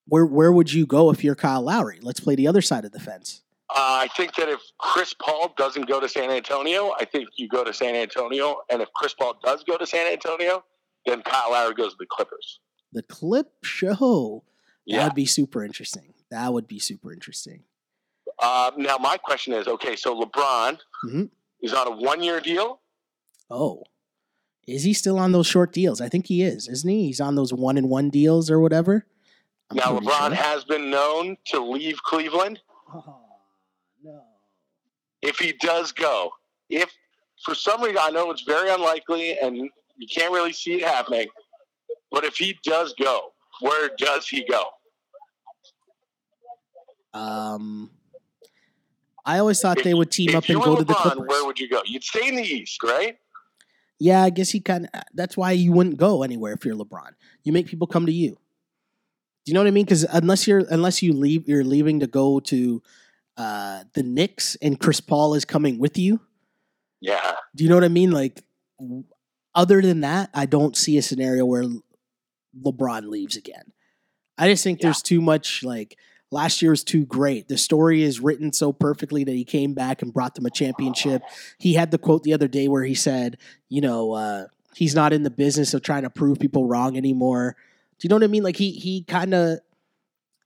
Where 0.07 0.25
where 0.25 0.51
would 0.51 0.71
you 0.71 0.85
go 0.85 1.09
if 1.09 1.23
you're 1.23 1.35
Kyle 1.35 1.63
Lowry? 1.63 1.99
Let's 2.01 2.19
play 2.19 2.35
the 2.35 2.47
other 2.47 2.61
side 2.61 2.85
of 2.85 2.91
the 2.91 2.99
fence. 2.99 3.41
Uh, 3.71 3.73
I 4.03 4.07
think 4.15 4.35
that 4.35 4.47
if 4.47 4.59
Chris 4.77 5.15
Paul 5.15 5.53
doesn't 5.57 5.87
go 5.87 5.99
to 5.99 6.07
San 6.07 6.29
Antonio, 6.29 6.93
I 6.99 7.05
think 7.05 7.29
you 7.37 7.47
go 7.49 7.63
to 7.63 7.73
San 7.73 7.95
Antonio. 7.95 8.57
And 8.69 8.81
if 8.81 8.89
Chris 8.93 9.15
Paul 9.15 9.39
does 9.43 9.63
go 9.63 9.77
to 9.77 9.87
San 9.87 10.11
Antonio, 10.11 10.63
then 11.07 11.23
Kyle 11.23 11.51
Lowry 11.51 11.73
goes 11.73 11.93
to 11.93 11.97
the 11.99 12.05
Clippers. 12.05 12.59
The 12.93 13.01
clip 13.01 13.51
show. 13.63 14.43
Yeah. 14.85 14.99
That'd 14.99 15.15
be 15.15 15.25
super 15.25 15.63
interesting. 15.63 16.13
That 16.31 16.53
would 16.53 16.67
be 16.67 16.79
super 16.79 17.13
interesting. 17.13 17.63
Uh, 18.39 18.71
now, 18.77 18.97
my 18.97 19.17
question 19.17 19.53
is 19.53 19.67
okay, 19.67 19.95
so 19.95 20.19
LeBron 20.19 20.79
Mhm. 21.05 21.29
is 21.61 21.73
on 21.73 21.87
a 21.87 21.91
one 21.91 22.21
year 22.21 22.39
deal. 22.41 22.81
Oh. 23.49 23.83
Is 24.67 24.83
he 24.83 24.93
still 24.93 25.19
on 25.19 25.31
those 25.31 25.45
short 25.45 25.71
deals? 25.71 26.01
I 26.01 26.09
think 26.09 26.25
he 26.27 26.41
is, 26.41 26.67
isn't 26.67 26.89
he? 26.89 27.05
He's 27.05 27.21
on 27.21 27.35
those 27.35 27.53
one 27.53 27.77
and 27.77 27.87
one 27.89 28.09
deals 28.09 28.49
or 28.49 28.59
whatever. 28.59 29.05
I'm 29.69 29.77
now, 29.77 29.99
LeBron 29.99 30.27
sure. 30.27 30.35
has 30.35 30.63
been 30.63 30.89
known 30.89 31.37
to 31.45 31.59
leave 31.59 32.01
Cleveland. 32.03 32.59
Oh, 32.93 33.21
no. 34.03 34.23
If 35.21 35.37
he 35.37 35.53
does 35.53 35.91
go, 35.91 36.31
if 36.69 36.91
for 37.43 37.53
some 37.55 37.81
reason, 37.81 37.99
I 38.01 38.09
know 38.09 38.31
it's 38.31 38.41
very 38.41 38.69
unlikely 38.71 39.37
and 39.39 39.55
you 39.55 40.07
can't 40.13 40.33
really 40.33 40.51
see 40.53 40.73
it 40.73 40.81
happening, 40.83 41.27
but 42.11 42.23
if 42.23 42.35
he 42.35 42.57
does 42.63 42.93
go, 42.99 43.33
where 43.61 43.89
does 43.97 44.27
he 44.27 44.43
go? 44.45 44.63
Um, 47.15 47.89
I 49.25 49.39
always 49.39 49.59
thought 49.59 49.77
If- 49.79 49.83
they 49.83 49.93
would 49.93 50.11
team 50.11 50.35
up 50.35 50.47
and 50.49 50.61
go 50.61 50.75
to 50.75 50.83
the 50.83 50.93
Clippers. 50.93 51.23
Where 51.27 51.45
would 51.45 51.59
you 51.59 51.69
go? 51.69 51.81
You'd 51.85 52.03
stay 52.03 52.27
in 52.27 52.35
the 52.35 52.43
East, 52.43 52.83
right? 52.83 53.17
yeah, 53.99 54.21
I 54.23 54.29
guess 54.29 54.49
he 54.51 54.59
kind 54.59 54.89
of. 54.93 55.01
That's 55.13 55.37
why 55.37 55.53
you 55.53 55.71
wouldn't 55.71 55.97
go 55.97 56.21
anywhere 56.23 56.53
if 56.53 56.65
you're 56.65 56.75
LeBron. 56.75 57.11
You 57.43 57.53
make 57.53 57.67
people 57.67 57.87
come 57.87 58.05
to 58.05 58.11
you. 58.11 58.31
Do 59.45 59.51
you 59.51 59.53
know 59.53 59.61
what 59.61 59.67
I 59.67 59.71
mean? 59.71 59.85
Because 59.85 60.03
unless 60.03 60.47
you're 60.47 60.65
unless 60.69 61.01
you 61.01 61.13
leave, 61.13 61.47
you're 61.47 61.63
leaving 61.63 62.01
to 62.01 62.07
go 62.07 62.39
to 62.41 62.83
uh, 63.37 63.83
the 63.93 64.03
Knicks, 64.03 64.55
and 64.61 64.79
Chris 64.79 64.99
Paul 64.99 65.33
is 65.35 65.45
coming 65.45 65.79
with 65.79 65.97
you. 65.97 66.19
Yeah. 66.99 67.33
Do 67.55 67.63
you 67.63 67.69
know 67.69 67.75
what 67.77 67.83
I 67.83 67.89
mean? 67.89 68.11
Like, 68.11 68.43
other 69.53 69.81
than 69.81 70.01
that, 70.01 70.29
I 70.33 70.45
don't 70.45 70.75
see 70.75 70.97
a 70.97 71.01
scenario 71.01 71.45
where 71.45 71.63
LeBron 72.59 73.07
leaves 73.09 73.35
again. 73.37 73.71
I 74.37 74.49
just 74.49 74.63
think 74.63 74.79
Yeah. 74.79 74.87
there's 74.87 75.01
too 75.01 75.21
much 75.21 75.63
like 75.63 75.97
last 76.31 76.61
year 76.61 76.71
was 76.71 76.83
too 76.83 77.05
great. 77.05 77.47
The 77.47 77.57
story 77.57 78.03
is 78.03 78.19
written 78.19 78.51
so 78.53 78.73
perfectly 78.73 79.23
that 79.23 79.31
he 79.31 79.45
came 79.45 79.73
back 79.73 80.01
and 80.01 80.13
brought 80.13 80.35
them 80.35 80.45
a 80.45 80.49
championship. 80.49 81.21
He 81.57 81.73
had 81.73 81.91
the 81.91 81.97
quote 81.97 82.23
the 82.23 82.33
other 82.33 82.47
day 82.47 82.67
where 82.67 82.83
he 82.83 82.95
said, 82.95 83.37
you 83.69 83.81
know, 83.81 84.13
uh, 84.13 84.45
he's 84.75 84.95
not 84.95 85.13
in 85.13 85.23
the 85.23 85.29
business 85.29 85.73
of 85.73 85.81
trying 85.81 86.03
to 86.03 86.09
prove 86.09 86.39
people 86.39 86.67
wrong 86.67 86.97
anymore. 86.97 87.55
Do 87.99 88.05
you 88.05 88.09
know 88.09 88.17
what 88.17 88.23
I 88.23 88.27
mean? 88.27 88.43
Like 88.43 88.57
he 88.57 88.71
he 88.71 89.03
kind 89.03 89.33
of 89.33 89.59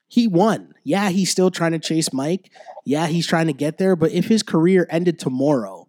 he 0.07 0.27
won. 0.27 0.73
Yeah, 0.83 1.09
he's 1.09 1.31
still 1.31 1.51
trying 1.51 1.71
to 1.71 1.79
chase 1.79 2.13
Mike. 2.13 2.51
Yeah, 2.85 3.07
he's 3.07 3.27
trying 3.27 3.47
to 3.47 3.53
get 3.53 3.77
there, 3.77 3.95
but 3.95 4.11
if 4.11 4.27
his 4.27 4.43
career 4.43 4.87
ended 4.89 5.19
tomorrow, 5.19 5.87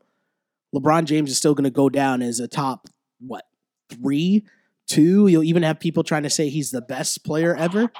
LeBron 0.74 1.04
James 1.04 1.30
is 1.30 1.36
still 1.36 1.54
going 1.54 1.64
to 1.64 1.70
go 1.70 1.88
down 1.88 2.22
as 2.22 2.40
a 2.40 2.48
top 2.48 2.88
what 3.18 3.44
three, 3.90 4.44
two. 4.86 5.26
You'll 5.26 5.44
even 5.44 5.62
have 5.62 5.80
people 5.80 6.02
trying 6.02 6.22
to 6.22 6.30
say 6.30 6.48
he's 6.48 6.70
the 6.70 6.82
best 6.82 7.24
player 7.24 7.54
ever. 7.54 7.90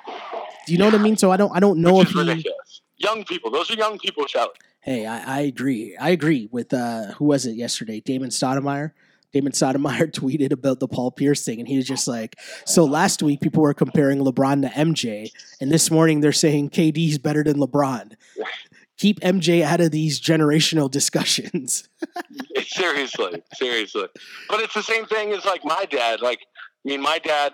Do 0.66 0.72
you 0.72 0.78
know 0.78 0.86
what 0.86 0.94
I 0.94 0.98
mean? 0.98 1.16
So 1.16 1.30
I 1.30 1.36
don't 1.36 1.54
I 1.54 1.60
don't 1.60 1.78
know 1.80 1.96
Which 1.98 2.08
if 2.08 2.14
he. 2.14 2.20
ridiculous. 2.20 2.82
Young 2.98 3.24
people. 3.24 3.50
Those 3.50 3.70
are 3.70 3.74
young 3.74 3.98
people 3.98 4.26
shouting. 4.26 4.54
Hey, 4.80 5.06
I, 5.06 5.38
I 5.38 5.40
agree. 5.40 5.96
I 5.96 6.10
agree 6.10 6.48
with 6.50 6.72
uh 6.72 7.12
who 7.12 7.24
was 7.26 7.46
it 7.46 7.52
yesterday? 7.56 8.00
Damon 8.00 8.30
Stoudemire. 8.30 8.92
Damon 9.32 9.52
Stoudemire 9.52 10.10
tweeted 10.12 10.52
about 10.52 10.80
the 10.80 10.88
Paul 10.88 11.10
Pierce 11.12 11.44
thing, 11.44 11.60
and 11.60 11.68
he 11.68 11.76
was 11.76 11.86
just 11.86 12.08
like, 12.08 12.36
"So 12.66 12.84
last 12.84 13.22
week 13.22 13.40
people 13.40 13.62
were 13.62 13.74
comparing 13.74 14.18
LeBron 14.18 14.62
to 14.62 14.68
MJ, 14.68 15.30
and 15.60 15.70
this 15.70 15.90
morning 15.90 16.20
they're 16.20 16.32
saying 16.32 16.70
KD's 16.70 17.18
better 17.18 17.44
than 17.44 17.56
LeBron. 17.58 18.14
Keep 18.98 19.20
MJ 19.20 19.62
out 19.62 19.80
of 19.80 19.92
these 19.92 20.20
generational 20.20 20.90
discussions." 20.90 21.88
seriously, 22.66 23.42
seriously. 23.54 24.06
But 24.48 24.60
it's 24.60 24.74
the 24.74 24.82
same 24.82 25.06
thing 25.06 25.32
as 25.32 25.44
like 25.44 25.64
my 25.64 25.84
dad. 25.84 26.20
Like, 26.20 26.40
I 26.84 26.88
mean, 26.88 27.00
my 27.00 27.18
dad 27.18 27.52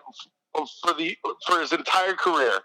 for 0.54 0.94
the 0.94 1.16
for 1.46 1.60
his 1.60 1.72
entire 1.72 2.14
career 2.14 2.58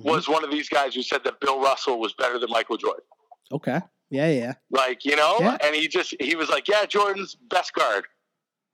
Mm-hmm. 0.00 0.08
was 0.08 0.28
one 0.28 0.44
of 0.44 0.50
these 0.50 0.68
guys 0.68 0.94
who 0.94 1.02
said 1.02 1.22
that 1.24 1.40
Bill 1.40 1.60
Russell 1.60 1.98
was 2.00 2.12
better 2.14 2.38
than 2.38 2.50
Michael 2.50 2.76
Jordan. 2.76 3.04
Okay. 3.52 3.80
Yeah, 4.10 4.28
yeah. 4.30 4.54
Like, 4.70 5.04
you 5.04 5.14
know, 5.16 5.36
Yeah. 5.40 5.56
and 5.64 5.74
he 5.74 5.86
just 5.88 6.14
he 6.20 6.34
was 6.34 6.48
like, 6.48 6.66
yeah, 6.68 6.84
Jordan's 6.86 7.36
best 7.48 7.72
guard, 7.74 8.04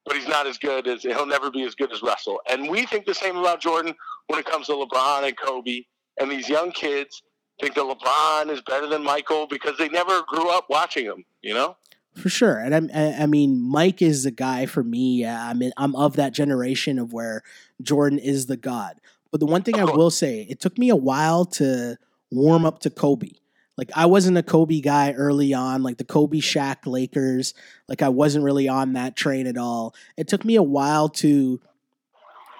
but 0.04 0.16
he's 0.16 0.28
not 0.28 0.46
as 0.46 0.56
good 0.58 0.86
as 0.86 1.02
he'll 1.02 1.26
never 1.26 1.50
be 1.50 1.62
as 1.64 1.74
good 1.74 1.92
as 1.92 2.02
Russell. 2.02 2.40
And 2.50 2.68
we 2.70 2.86
think 2.86 3.04
the 3.06 3.14
same 3.14 3.36
about 3.36 3.60
Jordan 3.60 3.94
when 4.28 4.38
it 4.38 4.46
comes 4.46 4.66
to 4.68 4.72
LeBron 4.72 5.26
and 5.28 5.36
Kobe 5.36 5.82
and 6.20 6.30
these 6.30 6.48
young 6.48 6.72
kids 6.72 7.22
think 7.60 7.74
that 7.74 7.84
LeBron 7.84 8.50
is 8.50 8.60
better 8.62 8.86
than 8.86 9.02
Michael 9.04 9.46
because 9.46 9.76
they 9.78 9.88
never 9.88 10.22
grew 10.26 10.48
up 10.50 10.66
watching 10.70 11.04
him. 11.04 11.24
You 11.42 11.54
know. 11.54 11.76
For 12.14 12.30
sure, 12.30 12.56
and 12.58 12.74
I'm, 12.74 12.90
I, 12.94 13.24
I 13.24 13.26
mean, 13.26 13.60
Mike 13.60 14.00
is 14.00 14.24
the 14.24 14.30
guy 14.30 14.64
for 14.64 14.82
me. 14.82 15.26
I 15.26 15.52
mean, 15.52 15.70
I'm 15.76 15.94
of 15.94 16.16
that 16.16 16.32
generation 16.32 16.98
of 16.98 17.12
where 17.12 17.42
Jordan 17.82 18.18
is 18.18 18.46
the 18.46 18.56
god. 18.56 18.96
But 19.36 19.40
the 19.44 19.52
one 19.52 19.62
thing 19.62 19.74
I 19.78 19.84
will 19.84 20.08
say, 20.08 20.46
it 20.48 20.60
took 20.60 20.78
me 20.78 20.88
a 20.88 20.96
while 20.96 21.44
to 21.44 21.98
warm 22.30 22.64
up 22.64 22.78
to 22.80 22.88
Kobe. 22.88 23.28
Like 23.76 23.90
I 23.94 24.06
wasn't 24.06 24.38
a 24.38 24.42
Kobe 24.42 24.80
guy 24.80 25.12
early 25.12 25.52
on, 25.52 25.82
like 25.82 25.98
the 25.98 26.04
Kobe 26.06 26.38
Shaq 26.38 26.86
Lakers. 26.86 27.52
Like 27.86 28.00
I 28.00 28.08
wasn't 28.08 28.46
really 28.46 28.66
on 28.66 28.94
that 28.94 29.14
train 29.14 29.46
at 29.46 29.58
all. 29.58 29.94
It 30.16 30.26
took 30.26 30.42
me 30.42 30.56
a 30.56 30.62
while 30.62 31.10
to, 31.20 31.60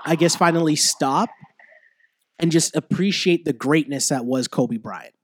I 0.05 0.16
guess, 0.16 0.37
finally 0.37 0.77
stop 0.77 1.31
and 2.39 2.53
just 2.53 2.77
appreciate 2.77 3.47
the 3.47 3.55
greatness 3.55 4.11
that 4.11 4.27
was 4.27 4.47
Kobe 4.47 4.77
Bryant. 4.77 5.14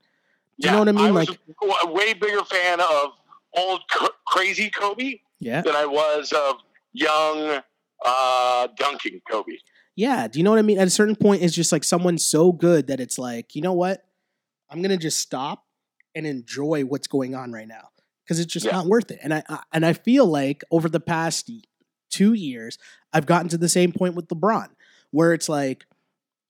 Do 0.59 0.68
you 0.68 0.72
know 0.72 0.78
what 0.78 0.88
I 0.88 0.92
mean? 0.92 1.12
was 1.12 1.28
Like- 1.28 1.38
a 1.84 1.92
way 1.92 2.14
bigger 2.14 2.44
fan 2.44 2.80
of 2.80 3.11
old 3.59 3.82
crazy 4.26 4.70
Kobe 4.70 5.16
Yeah. 5.38 5.61
than 5.61 5.76
I 5.76 5.84
was 5.84 6.32
of 6.32 6.62
young 6.94 7.61
uh, 8.03 8.68
dunking 8.78 9.20
Kobe. 9.30 9.53
Yeah, 9.95 10.26
do 10.28 10.38
you 10.38 10.43
know 10.43 10.51
what 10.51 10.59
I 10.59 10.62
mean? 10.62 10.78
At 10.78 10.86
a 10.86 10.90
certain 10.90 11.16
point, 11.16 11.43
it's 11.43 11.55
just 11.55 11.72
like 11.72 11.84
someone 11.84 12.18
so 12.18 12.53
good 12.53 12.86
that 12.86 13.01
it's 13.01 13.18
like, 13.18 13.55
you 13.55 13.62
know 13.62 13.74
what? 13.74 14.03
I'm 14.70 14.80
gonna 14.80 14.97
just 14.97 15.18
stop 15.20 15.64
and 16.14 16.26
enjoy 16.26 16.82
what's 16.84 17.07
going 17.07 17.34
on 17.34 17.53
right 17.53 17.68
now 17.68 17.88
because 18.24 18.40
it's 18.40 18.53
just 18.53 18.66
Yeah. 18.66 18.72
not 18.72 18.86
worth 18.86 19.11
it. 19.11 19.18
And 19.22 19.34
I, 19.34 19.43
I 19.49 19.61
and 19.72 19.84
I 19.84 19.93
feel 19.93 20.26
like 20.26 20.64
over 20.70 20.88
the 20.88 21.01
past 21.01 21.51
two 22.11 22.32
years, 22.32 22.78
I've 23.12 23.26
gotten 23.26 23.49
to 23.51 23.59
the 23.59 23.68
same 23.68 23.93
point 23.93 24.14
with 24.14 24.28
LeBron, 24.28 24.68
where 25.11 25.34
it's 25.34 25.49
like, 25.49 25.84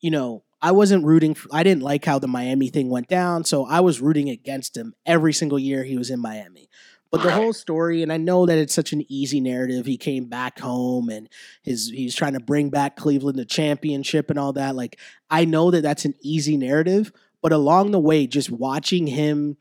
you 0.01 0.11
know, 0.11 0.45
I 0.61 0.71
wasn't 0.71 1.05
rooting. 1.05 1.35
For, 1.35 1.49
I 1.53 1.65
didn't 1.65 1.83
like 1.83 2.05
how 2.05 2.21
the 2.21 2.29
Miami 2.29 2.69
thing 2.69 2.89
went 2.91 3.09
down, 3.09 3.45
so 3.45 3.65
I 3.67 3.81
was 3.81 4.01
rooting 4.01 4.29
against 4.29 4.77
him 4.77 4.95
every 5.05 5.33
single 5.33 5.59
year 5.59 5.83
he 5.83 5.97
was 5.99 6.11
in 6.11 6.21
Miami. 6.21 6.69
But 7.13 7.23
the 7.23 7.31
whole 7.31 7.53
story, 7.53 8.03
and 8.03 8.11
I 8.11 8.17
know 8.17 8.47
that 8.47 8.57
it's 8.57 8.73
such 8.73 8.95
an 8.95 9.05
easy 9.07 9.39
narrative. 9.39 9.85
He 9.85 9.99
came 9.99 10.31
back 10.31 10.59
home 10.59 11.11
and 11.11 11.29
his 11.63 11.91
he's 11.91 12.15
trying 12.15 12.33
to 12.33 12.41
bring 12.41 12.71
back 12.71 12.97
Cleveland 12.97 13.39
the 13.39 13.45
championship 13.45 14.31
and 14.31 14.39
all 14.39 14.55
that. 14.55 14.75
Like 14.75 14.99
I 15.29 15.45
know 15.45 15.71
that 15.71 15.83
that's 15.83 16.07
an 16.07 16.15
easy 16.23 16.57
narrative, 16.57 17.13
but 17.43 17.53
along 17.53 17.91
the 17.91 18.01
way, 18.01 18.27
just 18.27 18.51
watching 18.51 19.07
him 19.07 19.59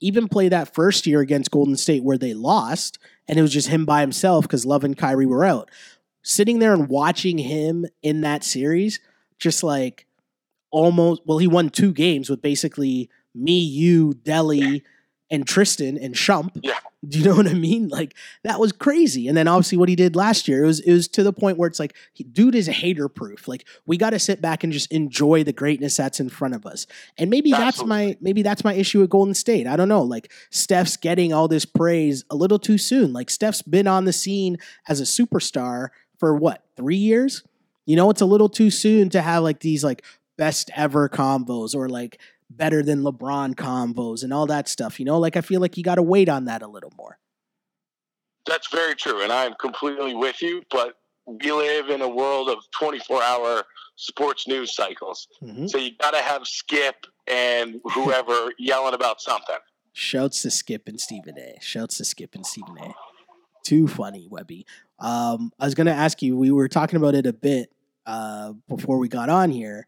even 0.00 0.28
play 0.28 0.48
that 0.48 0.74
first 0.74 1.06
year 1.06 1.20
against 1.20 1.50
Golden 1.50 1.76
State 1.76 2.02
where 2.02 2.16
they 2.16 2.32
lost, 2.32 2.98
and 3.28 3.38
it 3.38 3.42
was 3.42 3.52
just 3.52 3.68
him 3.68 3.84
by 3.84 4.00
himself 4.00 4.44
because 4.44 4.64
Love 4.64 4.82
and 4.82 4.96
Kyrie 4.96 5.26
were 5.26 5.44
out. 5.44 5.70
Sitting 6.22 6.58
there 6.58 6.72
and 6.72 6.88
watching 6.88 7.36
him 7.36 7.84
in 8.02 8.22
that 8.22 8.44
series, 8.44 8.98
just 9.38 9.62
like 9.62 10.06
almost 10.70 11.20
well, 11.26 11.36
he 11.36 11.46
won 11.46 11.68
two 11.68 11.92
games 11.92 12.30
with 12.30 12.40
basically 12.40 13.10
me, 13.34 13.58
you, 13.58 14.14
Delly, 14.14 14.80
and 15.30 15.46
Tristan 15.46 15.98
and 15.98 16.14
Shump. 16.14 16.50
Yeah. 16.62 16.78
Do 17.06 17.18
you 17.18 17.24
know 17.26 17.36
what 17.36 17.46
I 17.46 17.52
mean? 17.52 17.88
Like 17.88 18.14
that 18.44 18.58
was 18.58 18.72
crazy. 18.72 19.28
And 19.28 19.36
then 19.36 19.46
obviously 19.46 19.76
what 19.76 19.90
he 19.90 19.96
did 19.96 20.16
last 20.16 20.48
year, 20.48 20.64
it 20.64 20.66
was 20.66 20.80
it 20.80 20.92
was 20.92 21.06
to 21.08 21.22
the 21.22 21.34
point 21.34 21.58
where 21.58 21.66
it's 21.66 21.78
like, 21.78 21.94
dude 22.32 22.54
is 22.54 22.66
hater 22.66 23.10
proof. 23.10 23.46
Like 23.46 23.66
we 23.84 23.98
got 23.98 24.10
to 24.10 24.18
sit 24.18 24.40
back 24.40 24.64
and 24.64 24.72
just 24.72 24.90
enjoy 24.90 25.44
the 25.44 25.52
greatness 25.52 25.98
that's 25.98 26.18
in 26.18 26.30
front 26.30 26.54
of 26.54 26.64
us. 26.64 26.86
And 27.18 27.28
maybe 27.28 27.50
that's 27.50 27.84
my 27.84 28.16
maybe 28.22 28.40
that's 28.40 28.64
my 28.64 28.72
issue 28.72 29.00
with 29.00 29.10
Golden 29.10 29.34
State. 29.34 29.66
I 29.66 29.76
don't 29.76 29.88
know. 29.90 30.02
Like 30.02 30.32
Steph's 30.48 30.96
getting 30.96 31.34
all 31.34 31.46
this 31.46 31.66
praise 31.66 32.24
a 32.30 32.36
little 32.36 32.58
too 32.58 32.78
soon. 32.78 33.12
Like 33.12 33.28
Steph's 33.28 33.60
been 33.60 33.86
on 33.86 34.06
the 34.06 34.12
scene 34.12 34.56
as 34.88 34.98
a 34.98 35.04
superstar 35.04 35.88
for 36.18 36.34
what 36.34 36.64
three 36.74 36.96
years. 36.96 37.42
You 37.84 37.96
know, 37.96 38.08
it's 38.08 38.22
a 38.22 38.26
little 38.26 38.48
too 38.48 38.70
soon 38.70 39.10
to 39.10 39.20
have 39.20 39.42
like 39.42 39.60
these 39.60 39.84
like 39.84 40.02
best 40.36 40.70
ever 40.74 41.08
combos 41.08 41.74
or 41.74 41.88
like 41.88 42.18
better 42.50 42.82
than 42.82 43.02
LeBron 43.02 43.54
combos 43.54 44.22
and 44.22 44.32
all 44.32 44.46
that 44.46 44.68
stuff. 44.68 44.98
You 44.98 45.06
know, 45.06 45.18
like 45.18 45.36
I 45.36 45.40
feel 45.40 45.60
like 45.60 45.76
you 45.76 45.82
got 45.84 45.96
to 45.96 46.02
wait 46.02 46.28
on 46.28 46.44
that 46.46 46.62
a 46.62 46.66
little 46.68 46.92
more. 46.96 47.18
That's 48.46 48.68
very 48.70 48.94
true, 48.94 49.22
and 49.22 49.32
I'm 49.32 49.54
completely 49.60 50.14
with 50.14 50.42
you. 50.42 50.62
But 50.70 50.94
we 51.26 51.50
live 51.52 51.88
in 51.88 52.02
a 52.02 52.08
world 52.08 52.50
of 52.50 52.58
24 52.78 53.22
hour 53.22 53.64
sports 53.96 54.46
news 54.46 54.74
cycles, 54.74 55.28
Mhm. 55.42 55.70
so 55.70 55.78
you 55.78 55.92
got 55.96 56.10
to 56.10 56.18
have 56.20 56.46
Skip 56.46 57.06
and 57.26 57.80
whoever 57.94 58.52
yelling 58.58 58.92
about 58.94 59.20
something. 59.20 59.56
Shouts 59.92 60.42
to 60.42 60.50
Skip 60.50 60.88
and 60.88 61.00
Stephen 61.00 61.38
A. 61.38 61.56
Shouts 61.60 61.96
to 61.98 62.04
Skip 62.04 62.34
and 62.34 62.44
Stephen 62.44 62.76
A. 62.78 62.94
Too 63.62 63.86
funny, 63.88 64.26
Webby. 64.28 64.66
Um, 64.98 65.52
I 65.58 65.64
was 65.64 65.74
going 65.74 65.86
to 65.86 65.92
ask 65.92 66.20
you. 66.20 66.36
We 66.36 66.50
were 66.50 66.68
talking 66.68 66.96
about 66.96 67.14
it 67.14 67.24
a 67.26 67.32
bit 67.32 67.72
uh, 68.04 68.52
before 68.68 68.98
we 68.98 69.08
got 69.08 69.30
on 69.30 69.50
here. 69.50 69.86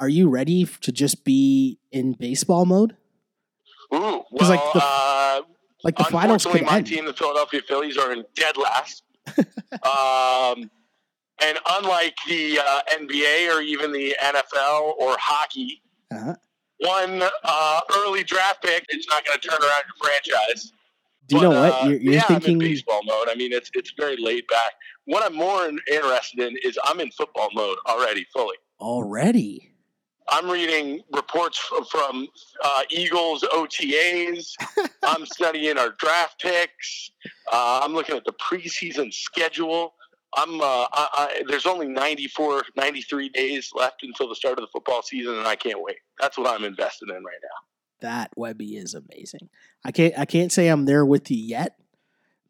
Are 0.00 0.08
you 0.08 0.28
ready 0.28 0.64
to 0.64 0.92
just 0.92 1.24
be 1.24 1.78
in 1.92 2.14
baseball 2.14 2.64
mode? 2.64 2.96
Ooh, 3.94 4.24
well, 4.30 4.48
like, 4.48 4.72
the- 4.72 4.80
uh, 4.82 5.40
Like 5.84 5.96
the 5.96 6.04
finals 6.04 6.44
could 6.46 6.62
my 6.64 6.78
end. 6.78 6.86
team, 6.86 7.04
the 7.04 7.12
Philadelphia 7.12 7.60
Phillies, 7.66 7.96
are 7.98 8.12
in 8.12 8.24
dead 8.34 8.56
last. 8.56 9.02
um, 9.38 10.70
and 11.42 11.58
unlike 11.78 12.14
the 12.28 12.58
uh, 12.58 12.80
NBA 12.98 13.54
or 13.54 13.60
even 13.60 13.92
the 13.92 14.16
NFL 14.22 14.94
or 14.98 15.16
hockey, 15.18 15.82
Uh-huh. 16.12 16.34
one 16.78 17.22
uh, 17.44 17.80
early 17.98 18.24
draft 18.24 18.62
pick 18.62 18.84
is 18.90 19.06
not 19.08 19.24
going 19.26 19.38
to 19.38 19.48
turn 19.48 19.58
around 19.60 19.82
your 19.86 19.96
franchise. 20.10 20.72
Do 21.28 21.36
you 21.36 21.42
But, 21.42 21.48
know 21.50 21.60
what 21.60 21.72
uh, 21.72 21.88
you're, 21.88 22.00
you're 22.00 22.12
yeah, 22.14 22.24
I'm 22.28 22.34
in 22.36 22.40
thinking? 22.40 22.58
baseball 22.58 23.00
mode. 23.04 23.28
I 23.30 23.34
mean, 23.36 23.52
it's 23.52 23.70
it's 23.74 23.92
very 23.96 24.16
laid 24.16 24.46
back. 24.48 24.72
What 25.04 25.24
I'm 25.24 25.34
more 25.36 25.70
interested 25.90 26.40
in 26.40 26.56
is 26.64 26.78
I'm 26.84 27.00
in 27.00 27.10
football 27.12 27.48
mode 27.54 27.78
already, 27.86 28.26
fully. 28.34 28.56
Already, 28.80 29.69
I'm 30.30 30.48
reading 30.48 31.02
reports 31.12 31.58
from 31.90 32.28
uh, 32.62 32.82
Eagles 32.88 33.42
OTAs. 33.42 34.52
I'm 35.02 35.26
studying 35.26 35.76
our 35.76 35.90
draft 35.98 36.40
picks. 36.40 37.10
Uh, 37.52 37.80
I'm 37.82 37.92
looking 37.92 38.16
at 38.16 38.24
the 38.24 38.32
preseason 38.34 39.12
schedule. 39.12 39.94
I'm 40.36 40.60
uh, 40.60 40.64
I, 40.64 41.08
I, 41.12 41.42
there's 41.48 41.66
only 41.66 41.88
94, 41.88 42.62
93 42.76 43.28
days 43.30 43.70
left 43.74 44.04
until 44.04 44.28
the 44.28 44.36
start 44.36 44.58
of 44.58 44.62
the 44.62 44.70
football 44.72 45.02
season, 45.02 45.36
and 45.36 45.46
I 45.46 45.56
can't 45.56 45.82
wait. 45.82 45.96
That's 46.20 46.38
what 46.38 46.46
I'm 46.46 46.64
invested 46.64 47.08
in 47.08 47.24
right 47.24 47.40
now. 47.42 47.98
that 48.00 48.30
Webby 48.36 48.76
is 48.76 48.94
amazing. 48.94 49.48
I 49.84 49.90
can't 49.90 50.16
I 50.16 50.26
can't 50.26 50.52
say 50.52 50.68
I'm 50.68 50.84
there 50.84 51.04
with 51.04 51.30
you 51.30 51.38
yet, 51.38 51.76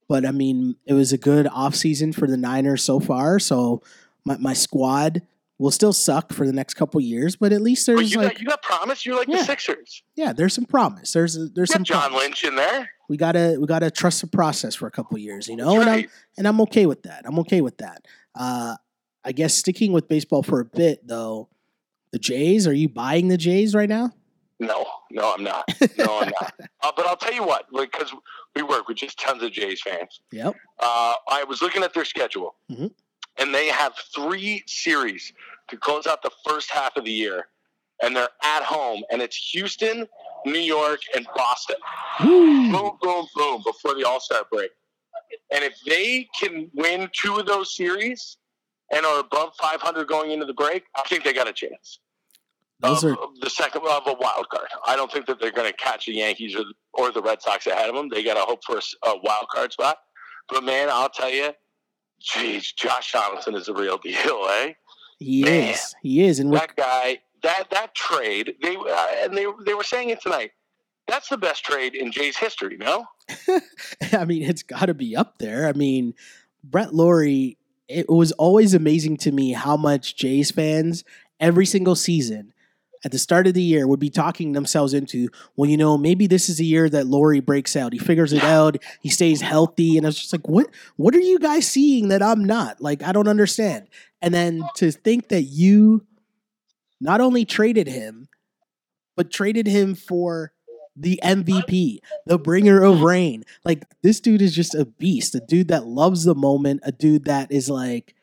but 0.08 0.26
I 0.26 0.32
mean, 0.32 0.76
it 0.84 0.92
was 0.92 1.12
a 1.12 1.18
good 1.18 1.46
offseason 1.46 2.14
for 2.14 2.26
the 2.26 2.36
Niners 2.36 2.82
so 2.82 3.00
far. 3.00 3.38
So 3.38 3.82
my, 4.26 4.36
my 4.36 4.52
squad 4.52 5.22
will 5.60 5.70
still 5.70 5.92
suck 5.92 6.32
for 6.32 6.46
the 6.46 6.52
next 6.52 6.74
couple 6.74 7.00
years, 7.00 7.36
but 7.36 7.52
at 7.52 7.60
least 7.60 7.86
there's 7.86 8.10
you 8.12 8.18
like 8.18 8.32
got 8.32 8.40
you 8.40 8.46
got 8.46 8.62
promise. 8.62 9.04
You're 9.06 9.16
like 9.16 9.28
Yeah. 9.28 9.36
the 9.36 9.44
Sixers. 9.44 10.02
yeah, 10.16 10.32
there's 10.32 10.54
some 10.54 10.64
promise. 10.64 11.12
There's 11.12 11.34
there's 11.34 11.68
You 11.68 11.74
some 11.74 11.84
John 11.84 12.00
promise. 12.10 12.18
Lynch 12.22 12.44
in 12.44 12.56
there. 12.56 12.90
We 13.08 13.16
gotta 13.16 13.56
we 13.60 13.66
gotta 13.66 13.90
trust 13.90 14.22
the 14.22 14.26
process 14.26 14.74
for 14.74 14.86
a 14.86 14.90
couple 14.90 15.18
years, 15.18 15.46
you 15.48 15.56
know. 15.56 15.74
That's 15.74 15.82
And 15.86 15.90
I'm 15.90 16.10
and 16.38 16.48
I'm 16.48 16.60
okay 16.62 16.86
with 16.86 17.02
that. 17.04 17.22
I'm 17.26 17.38
okay 17.40 17.60
with 17.60 17.78
that. 17.78 18.06
Uh, 18.34 18.76
I 19.24 19.32
guess 19.32 19.54
sticking 19.54 19.92
with 19.92 20.08
baseball 20.08 20.42
for 20.42 20.60
a 20.60 20.64
bit 20.64 21.06
though. 21.06 21.48
The 22.12 22.18
Jays, 22.18 22.66
are 22.66 22.72
you 22.72 22.88
buying 22.88 23.28
the 23.28 23.36
Jays 23.36 23.74
right 23.74 23.88
now? 23.88 24.12
No, 24.58 24.84
no, 25.10 25.32
I'm 25.32 25.44
not. 25.44 25.64
No, 25.98 26.20
I'm 26.20 26.32
not. 26.40 26.54
Uh, 26.82 26.92
but 26.96 27.06
I'll 27.06 27.16
tell 27.16 27.32
you 27.32 27.44
what, 27.44 27.66
because 27.70 28.12
we 28.56 28.62
work 28.62 28.88
with 28.88 28.96
just 28.96 29.18
tons 29.18 29.42
of 29.42 29.52
Jays 29.52 29.80
fans. 29.80 30.20
Yep. 30.32 30.54
Uh, 30.78 31.14
I 31.30 31.44
was 31.44 31.62
looking 31.62 31.82
at 31.82 31.94
their 31.94 32.04
schedule, 32.04 32.56
Mhm. 32.70 32.90
and 33.38 33.54
they 33.54 33.68
have 33.68 33.94
three 34.14 34.62
series 34.66 35.32
to 35.70 35.76
close 35.76 36.06
out 36.06 36.22
the 36.22 36.30
first 36.46 36.70
half 36.70 36.96
of 36.96 37.04
the 37.04 37.12
year, 37.12 37.46
and 38.02 38.14
they're 38.14 38.28
at 38.42 38.62
home, 38.62 39.02
and 39.10 39.22
it's 39.22 39.36
Houston, 39.52 40.06
New 40.46 40.58
York, 40.58 41.00
and 41.14 41.26
Boston. 41.34 41.76
Woo. 42.24 42.72
Boom, 42.72 42.98
boom, 43.00 43.26
boom, 43.34 43.62
before 43.64 43.94
the 43.94 44.04
All 44.06 44.20
Star 44.20 44.44
break. 44.50 44.70
And 45.52 45.64
if 45.64 45.74
they 45.86 46.28
can 46.40 46.70
win 46.74 47.08
two 47.12 47.36
of 47.36 47.46
those 47.46 47.76
series 47.76 48.38
and 48.92 49.04
are 49.06 49.20
above 49.20 49.52
500 49.60 50.06
going 50.08 50.30
into 50.30 50.46
the 50.46 50.54
break, 50.54 50.84
I 50.96 51.02
think 51.08 51.24
they 51.24 51.32
got 51.32 51.48
a 51.48 51.52
chance. 51.52 52.00
Those 52.80 53.04
of, 53.04 53.12
are 53.12 53.22
of 53.22 53.40
the 53.40 53.50
second 53.50 53.82
of 53.82 54.06
a 54.06 54.14
wild 54.14 54.48
card. 54.48 54.68
I 54.86 54.96
don't 54.96 55.12
think 55.12 55.26
that 55.26 55.40
they're 55.40 55.52
going 55.52 55.70
to 55.70 55.76
catch 55.76 56.06
the 56.06 56.14
Yankees 56.14 56.56
or, 56.56 56.64
or 56.94 57.12
the 57.12 57.20
Red 57.20 57.42
Sox 57.42 57.66
ahead 57.66 57.88
of 57.88 57.94
them. 57.94 58.08
They 58.08 58.22
got 58.22 58.34
to 58.34 58.40
hope 58.40 58.64
for 58.64 58.78
a 58.78 59.16
wild 59.22 59.48
card 59.52 59.72
spot. 59.72 59.98
But 60.48 60.64
man, 60.64 60.88
I'll 60.90 61.10
tell 61.10 61.30
you, 61.30 61.50
geez, 62.20 62.72
Josh 62.72 63.12
Donaldson 63.12 63.54
is 63.54 63.68
a 63.68 63.74
real 63.74 63.98
deal, 63.98 64.46
eh? 64.48 64.72
He 65.20 65.44
Man. 65.44 65.74
is. 65.74 65.94
He 66.02 66.24
is. 66.24 66.40
And 66.40 66.52
That 66.52 66.74
guy, 66.74 67.20
that 67.42 67.70
that 67.70 67.94
trade, 67.94 68.56
they 68.60 68.74
uh, 68.74 69.06
and 69.22 69.36
they 69.36 69.46
they 69.64 69.74
were 69.74 69.84
saying 69.84 70.10
it 70.10 70.20
tonight. 70.20 70.50
That's 71.06 71.28
the 71.28 71.38
best 71.38 71.64
trade 71.64 71.94
in 71.94 72.10
Jay's 72.10 72.36
history. 72.36 72.76
No, 72.76 73.06
I 74.12 74.24
mean, 74.24 74.42
it's 74.42 74.62
got 74.62 74.86
to 74.86 74.94
be 74.94 75.16
up 75.16 75.38
there. 75.38 75.66
I 75.66 75.72
mean, 75.72 76.14
Brett 76.64 76.94
Lawrie, 76.94 77.58
it 77.88 78.08
was 78.08 78.32
always 78.32 78.74
amazing 78.74 79.18
to 79.18 79.32
me 79.32 79.52
how 79.52 79.76
much 79.76 80.16
Jays 80.16 80.50
fans 80.50 81.04
every 81.38 81.66
single 81.66 81.96
season 81.96 82.52
at 83.04 83.12
the 83.12 83.18
start 83.18 83.46
of 83.46 83.54
the 83.54 83.62
year 83.62 83.86
would 83.86 84.00
be 84.00 84.10
talking 84.10 84.52
themselves 84.52 84.92
into, 84.92 85.28
well, 85.56 85.68
you 85.68 85.76
know, 85.76 85.96
maybe 85.96 86.26
this 86.26 86.48
is 86.48 86.60
a 86.60 86.64
year 86.64 86.88
that 86.88 87.06
Lawrie 87.06 87.40
breaks 87.40 87.74
out. 87.74 87.92
He 87.92 87.98
figures 87.98 88.32
it 88.32 88.44
out. 88.44 88.76
He 89.00 89.08
stays 89.08 89.40
healthy. 89.40 89.96
And 89.96 90.06
I 90.06 90.08
was 90.08 90.18
just 90.18 90.32
like, 90.32 90.46
what, 90.48 90.68
what 90.96 91.14
are 91.14 91.20
you 91.20 91.38
guys 91.38 91.66
seeing 91.66 92.08
that 92.08 92.22
I'm 92.22 92.44
not? 92.44 92.80
Like, 92.80 93.02
I 93.02 93.12
don't 93.12 93.28
understand. 93.28 93.88
And 94.22 94.34
then 94.34 94.62
to 94.76 94.90
think 94.90 95.28
that 95.28 95.42
you 95.42 96.06
not 97.00 97.20
only 97.20 97.44
traded 97.44 97.86
him, 97.86 98.28
but 99.16 99.30
traded 99.30 99.66
him 99.66 99.94
for 99.94 100.52
the 100.96 101.20
MVP, 101.22 101.98
the 102.26 102.38
bringer 102.38 102.82
of 102.82 103.00
rain. 103.00 103.44
Like 103.64 103.84
this 104.02 104.20
dude 104.20 104.42
is 104.42 104.54
just 104.54 104.74
a 104.74 104.84
beast, 104.84 105.34
a 105.34 105.40
dude 105.40 105.68
that 105.68 105.86
loves 105.86 106.24
the 106.24 106.34
moment, 106.34 106.80
a 106.84 106.92
dude 106.92 107.24
that 107.24 107.50
is 107.50 107.70
like 107.70 108.14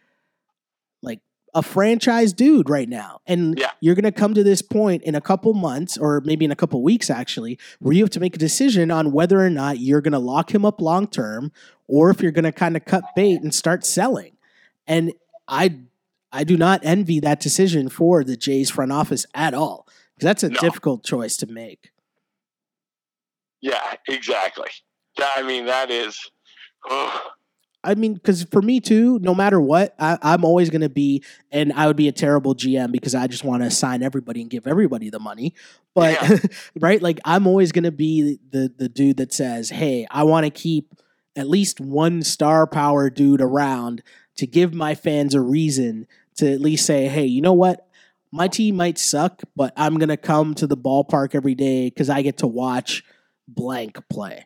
like 1.01 1.21
a 1.55 1.63
franchise 1.63 2.33
dude 2.33 2.69
right 2.69 2.89
now. 2.89 3.21
And 3.25 3.57
Yeah. 3.57 3.71
you're 3.79 3.95
going 3.95 4.03
to 4.03 4.11
come 4.11 4.33
to 4.35 4.43
this 4.43 4.61
point 4.61 5.03
in 5.03 5.15
a 5.15 5.21
couple 5.21 5.53
months 5.53 5.97
or 5.97 6.21
maybe 6.21 6.45
in 6.45 6.51
a 6.51 6.55
couple 6.55 6.81
weeks 6.83 7.09
actually 7.09 7.57
where 7.79 7.93
you 7.93 8.03
have 8.03 8.11
to 8.11 8.19
make 8.19 8.35
a 8.35 8.39
decision 8.39 8.91
on 8.91 9.11
whether 9.11 9.39
or 9.43 9.49
not 9.49 9.79
you're 9.79 10.01
going 10.01 10.11
to 10.13 10.19
lock 10.19 10.53
him 10.53 10.65
up 10.65 10.81
long 10.81 11.07
term 11.07 11.51
or 11.87 12.09
if 12.11 12.21
you're 12.21 12.31
going 12.31 12.43
to 12.45 12.51
kind 12.51 12.75
of 12.75 12.85
cut 12.85 13.03
bait 13.15 13.41
and 13.41 13.55
start 13.55 13.85
selling. 13.85 14.33
And 14.85 15.13
I 15.47 15.79
I 16.31 16.43
do 16.43 16.57
not 16.57 16.81
envy 16.83 17.19
that 17.21 17.39
decision 17.39 17.89
for 17.89 18.23
the 18.23 18.35
Jays 18.37 18.69
front 18.69 18.91
office 18.91 19.25
at 19.33 19.53
all. 19.53 19.87
Because 20.15 20.25
that's 20.25 20.43
a 20.43 20.49
No. 20.49 20.59
difficult 20.59 21.03
choice 21.05 21.37
to 21.37 21.47
make. 21.47 21.91
yeah, 23.61 23.93
exactly. 24.07 24.69
I 25.19 25.41
mean, 25.43 25.65
that 25.65 25.89
is. 25.89 26.29
ugh. 26.89 27.21
I 27.83 27.95
mean, 27.95 28.15
because 28.15 28.43
for 28.43 28.61
me 28.61 28.79
too, 28.81 29.17
no 29.19 29.33
matter 29.33 29.61
what, 29.61 29.95
I, 29.97 30.17
I'm 30.21 30.43
always 30.43 30.69
going 30.69 30.81
to 30.81 30.89
be, 30.89 31.23
and 31.51 31.71
I 31.73 31.87
would 31.87 31.95
be 31.95 32.07
a 32.07 32.11
terrible 32.11 32.53
GM 32.53 32.91
because 32.91 33.15
I 33.15 33.27
just 33.27 33.43
want 33.45 33.63
to 33.63 33.71
sign 33.71 34.03
everybody 34.03 34.41
and 34.41 34.49
give 34.49 34.67
everybody 34.67 35.09
the 35.09 35.19
money. 35.19 35.53
But 35.95 36.21
Yeah. 36.21 36.37
right, 36.79 37.01
like 37.01 37.19
I'm 37.23 37.47
always 37.47 37.71
going 37.71 37.85
to 37.85 37.91
be 37.91 38.39
the 38.49 38.73
the 38.75 38.89
dude 38.89 39.17
that 39.17 39.31
says, 39.31 39.69
"Hey, 39.69 40.05
I 40.11 40.23
want 40.23 40.45
to 40.45 40.49
keep 40.49 40.93
at 41.35 41.47
least 41.47 41.79
one 41.79 42.23
star 42.23 42.67
power 42.67 43.09
dude 43.09 43.41
around 43.41 44.01
to 44.37 44.47
give 44.47 44.73
my 44.73 44.95
fans 44.95 45.33
a 45.35 45.41
reason 45.41 46.07
to 46.37 46.51
at 46.51 46.61
least 46.61 46.85
say, 46.85 47.07
hey, 47.07 47.25
you 47.25 47.41
know 47.41 47.53
what." 47.53 47.83
My 48.29 48.49
team 48.49 48.75
might 48.75 48.97
suck, 48.97 49.41
but 49.55 49.71
I'm 49.77 49.97
going 49.97 50.09
to 50.09 50.17
come 50.17 50.53
to 50.55 50.67
the 50.67 50.75
ballpark 50.75 51.33
every 51.33 51.55
day 51.55 51.85
because 51.89 52.09
I 52.09 52.21
get 52.21 52.39
to 52.39 52.47
watch 52.47 53.03
blank 53.47 53.97
play. 54.09 54.45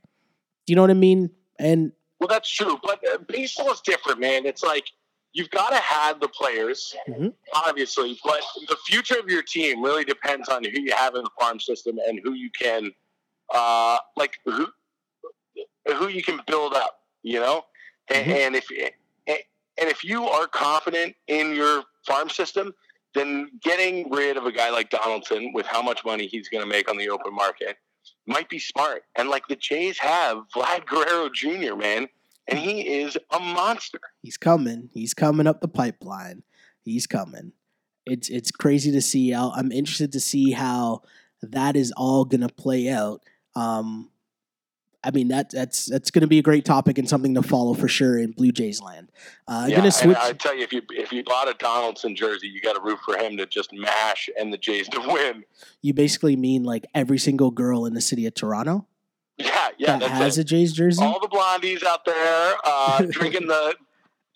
Do 0.67 0.71
you 0.71 0.75
know 0.75 0.83
what 0.83 0.91
I 0.91 0.93
mean? 0.93 1.31
And 1.57 1.91
Well, 2.19 2.27
that's 2.27 2.47
true, 2.49 2.77
but 2.83 3.01
uh, 3.11 3.17
baseball 3.27 3.71
is 3.71 3.81
different, 3.81 4.19
man. 4.19 4.45
It's 4.45 4.61
like 4.61 4.85
you've 5.33 5.49
got 5.49 5.71
to 5.71 5.77
have 5.77 6.19
the 6.19 6.27
players, 6.27 6.95
Mhm. 7.09 7.33
obviously, 7.55 8.19
but 8.23 8.41
the 8.69 8.77
future 8.85 9.17
of 9.17 9.27
your 9.27 9.41
team 9.41 9.81
really 9.81 10.03
depends 10.05 10.47
on 10.47 10.63
who 10.63 10.79
you 10.79 10.91
have 10.93 11.15
in 11.15 11.23
the 11.23 11.31
farm 11.39 11.59
system 11.59 11.97
and 12.07 12.21
who 12.23 12.33
you 12.33 12.51
can, 12.51 12.91
uh, 13.51 13.97
like 14.15 14.37
who 14.45 14.67
who 15.97 16.07
you 16.07 16.21
can 16.21 16.39
build 16.45 16.73
up. 16.75 17.01
You 17.23 17.39
know, 17.39 17.65
and, 18.09 18.27
Mhm. 18.27 18.35
and 18.35 18.55
if 18.55 18.69
and 19.81 19.89
if 19.89 20.03
you 20.03 20.27
are 20.27 20.47
confident 20.47 21.15
in 21.27 21.55
your 21.55 21.83
farm 22.05 22.29
system, 22.29 22.71
then 23.15 23.49
getting 23.63 24.09
rid 24.11 24.37
of 24.37 24.45
a 24.45 24.51
guy 24.51 24.69
like 24.69 24.91
Donaldson 24.91 25.51
with 25.53 25.65
how 25.65 25.81
much 25.81 26.05
money 26.05 26.27
he's 26.27 26.47
going 26.47 26.63
to 26.63 26.69
make 26.69 26.87
on 26.87 26.97
the 26.97 27.09
open 27.09 27.33
market 27.33 27.77
might 28.27 28.47
be 28.47 28.59
smart. 28.59 29.03
And 29.17 29.27
like 29.27 29.47
the 29.47 29.55
Jays 29.55 29.97
have 29.97 30.43
Vlad 30.55 30.85
Guerrero 30.85 31.29
Jr., 31.33 31.75
man, 31.75 32.07
and 32.47 32.59
he 32.59 32.87
is 32.87 33.17
a 33.31 33.39
monster. 33.39 33.99
He's 34.21 34.37
coming. 34.37 34.89
He's 34.93 35.15
coming 35.15 35.47
up 35.47 35.61
the 35.61 35.67
pipeline. 35.67 36.43
He's 36.83 37.07
coming. 37.07 37.53
It's 38.05 38.29
it's 38.29 38.51
crazy 38.51 38.91
to 38.91 39.01
see. 39.01 39.33
I'll, 39.33 39.53
I'm 39.55 39.71
interested 39.71 40.11
to 40.13 40.19
see 40.19 40.51
how 40.51 41.01
that 41.41 41.75
is 41.75 41.91
all 41.97 42.25
gonna 42.25 42.49
play 42.49 42.89
out. 42.89 43.23
Um, 43.55 44.10
I 45.03 45.11
mean 45.11 45.29
that 45.29 45.49
that's 45.49 45.87
that's 45.87 46.11
gonna 46.11 46.27
be 46.27 46.37
a 46.37 46.43
great 46.43 46.63
topic 46.63 46.97
and 46.97 47.09
something 47.09 47.33
to 47.35 47.41
follow 47.41 47.73
for 47.73 47.87
sure 47.87 48.19
in 48.19 48.31
Blue 48.31 48.51
Jays 48.51 48.81
land. 48.81 49.11
Uh, 49.47 49.63
I'm 49.63 49.69
yeah, 49.71 49.77
gonna 49.77 49.91
switch. 49.91 50.17
I 50.17 50.33
tell 50.33 50.55
you, 50.55 50.63
if 50.63 50.71
you 50.71 50.81
if 50.91 51.11
you 51.11 51.23
bought 51.23 51.49
a 51.49 51.55
Donaldson 51.55 52.15
jersey, 52.15 52.47
you 52.47 52.61
got 52.61 52.73
to 52.75 52.81
root 52.81 52.99
for 53.03 53.17
him 53.17 53.35
to 53.37 53.45
just 53.47 53.73
mash 53.73 54.29
and 54.39 54.53
the 54.53 54.57
Jays 54.57 54.87
to 54.89 54.99
win. 54.99 55.43
you 55.81 55.93
basically 55.93 56.35
mean 56.35 56.63
like 56.63 56.85
every 56.93 57.17
single 57.17 57.49
girl 57.51 57.85
in 57.85 57.93
the 57.95 58.01
city 58.01 58.25
of 58.27 58.35
Toronto 58.35 58.85
Yeah, 59.37 59.69
yeah, 59.79 59.97
that 59.97 60.09
has 60.11 60.19
that's 60.19 60.37
a. 60.37 60.43
Jays 60.43 60.73
jersey. 60.73 61.03
All 61.03 61.19
the 61.19 61.27
blondies 61.27 61.83
out 61.83 62.05
there 62.05 62.55
uh, 62.63 63.01
drinking 63.09 63.47
the 63.47 63.75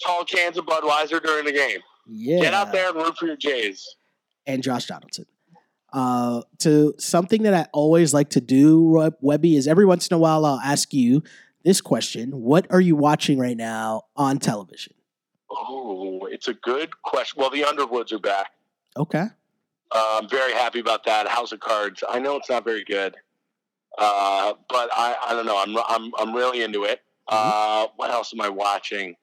tall 0.03 0.25
cans 0.25 0.57
of 0.57 0.65
Budweiser 0.65 1.21
during 1.23 1.45
the 1.45 1.51
game. 1.53 1.79
yeah, 2.07 2.39
Get 2.41 2.53
out 2.55 2.71
there 2.71 2.89
and 2.89 2.97
root 2.97 3.15
for 3.17 3.27
your 3.27 3.35
Jays. 3.37 3.95
and 4.47 4.63
Josh 4.63 4.87
Donaldson. 4.87 5.25
Uh, 5.95 6.41
to 6.59 6.93
something 6.99 7.43
that 7.43 7.53
I 7.53 7.67
always 7.71 8.13
like 8.13 8.29
to 8.31 8.41
do, 8.41 9.09
Webby, 9.21 9.55
is 9.55 9.65
every 9.65 9.85
once 9.85 10.09
in 10.09 10.13
a 10.15 10.19
while 10.19 10.43
I'll 10.45 10.59
ask 10.59 10.93
you 10.93 11.23
this 11.63 11.79
question: 11.79 12.31
What 12.31 12.67
are 12.69 12.81
you 12.81 12.97
watching 12.97 13.39
right 13.39 13.55
now 13.55 14.03
on 14.17 14.39
television? 14.39 14.93
Oh, 15.49 16.25
it's 16.29 16.49
a 16.49 16.53
good 16.53 17.01
question. 17.01 17.39
Well, 17.39 17.49
the 17.49 17.63
Underwoods 17.63 18.11
are 18.11 18.19
back. 18.19 18.51
Okay, 18.97 19.27
Uh, 19.91 20.19
I'm 20.21 20.27
very 20.27 20.51
happy 20.51 20.79
about 20.79 21.05
that. 21.05 21.29
House 21.29 21.53
of 21.53 21.61
Cards. 21.61 22.03
I 22.09 22.19
know 22.19 22.35
it's 22.35 22.49
not 22.49 22.65
very 22.65 22.83
good, 22.83 23.15
uh, 23.97 24.53
but 24.67 24.89
I, 24.91 25.15
I 25.27 25.33
don't 25.33 25.45
know. 25.45 25.57
I'm 25.57 25.77
I'm 25.87 26.11
I'm 26.19 26.35
really 26.35 26.61
into 26.61 26.83
it. 26.83 26.99
Uh, 27.29 27.87
what 27.95 28.11
else 28.11 28.33
am 28.33 28.41
I 28.41 28.49
watching? 28.49 29.15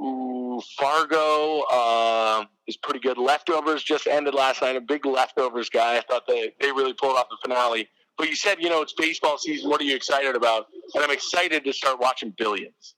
Ooh, 0.00 0.29
Fargo 0.60 1.60
uh, 1.70 2.44
is 2.66 2.76
pretty 2.76 3.00
good. 3.00 3.18
Leftovers 3.18 3.82
just 3.82 4.06
ended 4.06 4.34
last 4.34 4.62
night. 4.62 4.76
A 4.76 4.80
big 4.80 5.04
Leftovers 5.06 5.68
guy. 5.68 5.96
I 5.96 6.00
thought 6.00 6.26
they 6.26 6.54
they 6.60 6.72
really 6.72 6.92
pulled 6.94 7.16
off 7.16 7.28
the 7.30 7.36
finale. 7.42 7.88
But 8.18 8.28
you 8.28 8.36
said 8.36 8.58
you 8.60 8.68
know 8.68 8.82
it's 8.82 8.92
baseball 8.92 9.38
season. 9.38 9.70
What 9.70 9.80
are 9.80 9.84
you 9.84 9.96
excited 9.96 10.36
about? 10.36 10.66
And 10.94 11.02
I'm 11.02 11.10
excited 11.10 11.64
to 11.64 11.72
start 11.72 12.00
watching 12.00 12.34
Billions. 12.36 12.94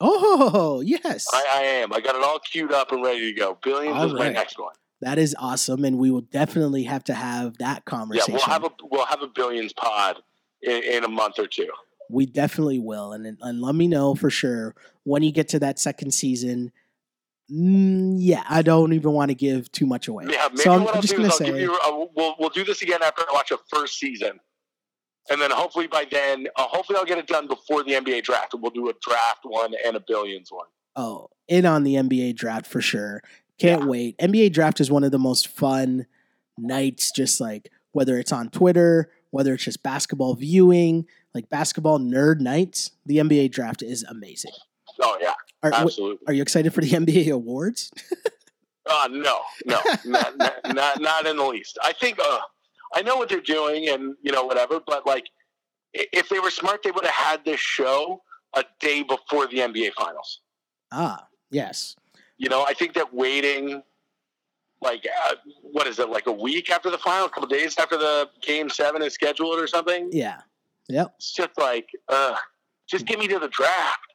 Oh 0.00 0.82
yes, 0.84 1.26
I, 1.32 1.44
I 1.54 1.62
am. 1.62 1.92
I 1.92 2.00
got 2.00 2.14
it 2.16 2.22
all 2.22 2.38
queued 2.38 2.72
up 2.72 2.92
and 2.92 3.02
ready 3.02 3.32
to 3.32 3.38
go. 3.38 3.58
Billions 3.62 3.96
All 3.96 4.06
is 4.06 4.12
my 4.12 4.28
next 4.28 4.58
one. 4.58 4.74
that 5.00 5.18
is 5.18 5.34
awesome, 5.38 5.84
and 5.84 5.98
we 5.98 6.10
will 6.10 6.20
definitely 6.20 6.82
have 6.84 7.04
to 7.04 7.14
have 7.14 7.56
that 7.58 7.86
conversation. 7.86 8.34
Yeah, 8.34 8.36
we'll 8.36 8.52
have 8.52 8.64
a 8.64 8.70
we'll 8.90 9.06
have 9.06 9.22
a 9.22 9.28
Billions 9.28 9.72
pod 9.72 10.18
in, 10.60 10.82
in 10.82 11.04
a 11.04 11.08
month 11.08 11.38
or 11.38 11.46
two. 11.46 11.68
we 12.10 12.26
definitely 12.26 12.78
will, 12.78 13.12
and 13.12 13.38
and 13.40 13.60
let 13.62 13.74
me 13.74 13.88
know 13.88 14.14
for 14.14 14.28
sure 14.28 14.74
when 15.04 15.22
you 15.22 15.32
get 15.32 15.48
to 15.48 15.58
that 15.60 15.78
second 15.78 16.12
season. 16.12 16.72
Mm, 17.50 18.16
yeah, 18.18 18.42
I 18.48 18.62
don't 18.62 18.92
even 18.92 19.12
want 19.12 19.30
to 19.30 19.34
give 19.34 19.70
too 19.70 19.86
much 19.86 20.08
away. 20.08 20.26
Yeah, 20.28 20.48
maybe 20.50 20.62
so 20.62 20.72
I'm, 20.72 20.80
what 20.82 20.90
I'm 20.90 20.96
I'll 20.96 21.02
just 21.02 21.14
is 21.14 21.24
I'll 21.24 21.30
say, 21.30 21.46
give 21.46 21.58
you. 21.60 21.72
Uh, 21.84 22.06
we'll 22.16 22.34
we'll 22.38 22.48
do 22.50 22.64
this 22.64 22.82
again 22.82 23.02
after 23.02 23.22
I 23.22 23.32
watch 23.32 23.50
a 23.52 23.58
first 23.70 23.98
season. 23.98 24.40
and 25.30 25.40
then 25.40 25.50
hopefully 25.50 25.86
by 25.86 26.06
then, 26.10 26.46
uh, 26.56 26.64
hopefully 26.64 26.98
I'll 26.98 27.04
get 27.04 27.18
it 27.18 27.26
done 27.26 27.46
before 27.46 27.84
the 27.84 27.92
NBA 27.92 28.24
draft, 28.24 28.54
and 28.54 28.62
we'll 28.62 28.72
do 28.72 28.88
a 28.88 28.94
draft 29.00 29.40
one 29.44 29.74
and 29.84 29.96
a 29.96 30.00
billions 30.06 30.50
one. 30.50 30.66
Oh, 30.96 31.28
in 31.46 31.66
on 31.66 31.84
the 31.84 31.94
NBA 31.94 32.34
draft 32.36 32.66
for 32.66 32.80
sure. 32.80 33.22
Can't 33.58 33.82
Yeah. 33.82 33.88
wait. 33.88 34.18
NBA 34.18 34.52
draft 34.52 34.80
is 34.80 34.90
one 34.90 35.04
of 35.04 35.12
the 35.12 35.18
most 35.18 35.46
fun 35.48 36.06
nights, 36.58 37.10
just 37.14 37.40
like 37.40 37.70
whether 37.92 38.18
it's 38.18 38.32
on 38.32 38.50
Twitter, 38.50 39.10
whether 39.30 39.54
it's 39.54 39.64
just 39.64 39.82
basketball 39.82 40.34
viewing, 40.34 41.06
like 41.34 41.48
basketball 41.48 41.98
nerd 41.98 42.40
nights. 42.40 42.90
The 43.06 43.18
NBA 43.18 43.50
draft 43.52 43.82
is 43.82 44.02
amazing. 44.04 44.52
Oh 45.00 45.16
yeah, 45.20 45.34
Are, 45.66 45.70
w- 45.70 45.86
absolutely. 45.86 46.26
are 46.26 46.32
you 46.32 46.42
excited 46.42 46.72
for 46.72 46.80
the 46.80 46.90
NBA 46.90 47.32
awards? 47.32 47.90
Uh, 48.88 49.08
no, 49.10 49.40
no, 49.64 49.80
not, 50.04 50.36
not, 50.36 50.54
not 50.72 51.00
not 51.00 51.26
in 51.26 51.36
the 51.36 51.44
least. 51.44 51.76
I 51.82 51.92
think 51.92 52.20
uh, 52.22 52.38
I 52.94 53.02
know 53.02 53.16
what 53.16 53.28
they're 53.28 53.40
doing, 53.40 53.88
and 53.88 54.14
you 54.22 54.30
know 54.30 54.44
whatever. 54.44 54.78
But 54.78 55.04
like, 55.04 55.24
if 55.92 56.28
they 56.28 56.38
were 56.38 56.50
smart, 56.50 56.84
they 56.84 56.92
would 56.92 57.04
have 57.04 57.12
had 57.12 57.44
this 57.44 57.58
show 57.58 58.22
a 58.54 58.64
day 58.78 59.02
before 59.02 59.48
the 59.48 59.58
NBA 59.58 59.94
finals. 59.94 60.40
Ah, 60.92 61.26
yes. 61.50 61.96
You 62.38 62.48
know, 62.48 62.64
I 62.64 62.74
think 62.74 62.94
that 62.94 63.12
waiting, 63.12 63.82
like, 64.80 65.04
uh, 65.28 65.34
what 65.62 65.86
is 65.86 65.98
it, 65.98 66.08
like 66.08 66.26
a 66.26 66.32
week 66.32 66.70
after 66.70 66.90
the 66.90 66.98
final, 66.98 67.26
a 67.26 67.30
couple 67.30 67.48
days 67.48 67.76
after 67.78 67.96
the 67.96 68.28
game 68.42 68.68
seven 68.68 69.02
is 69.02 69.14
scheduled 69.14 69.58
or 69.58 69.66
something? 69.66 70.10
Yeah. 70.12 70.42
Yep. 70.88 71.14
It's 71.16 71.32
just 71.32 71.58
like, 71.58 71.88
uh, 72.08 72.36
just 72.86 73.06
get 73.06 73.18
me 73.18 73.26
to 73.28 73.38
the 73.38 73.48
draft. 73.48 74.05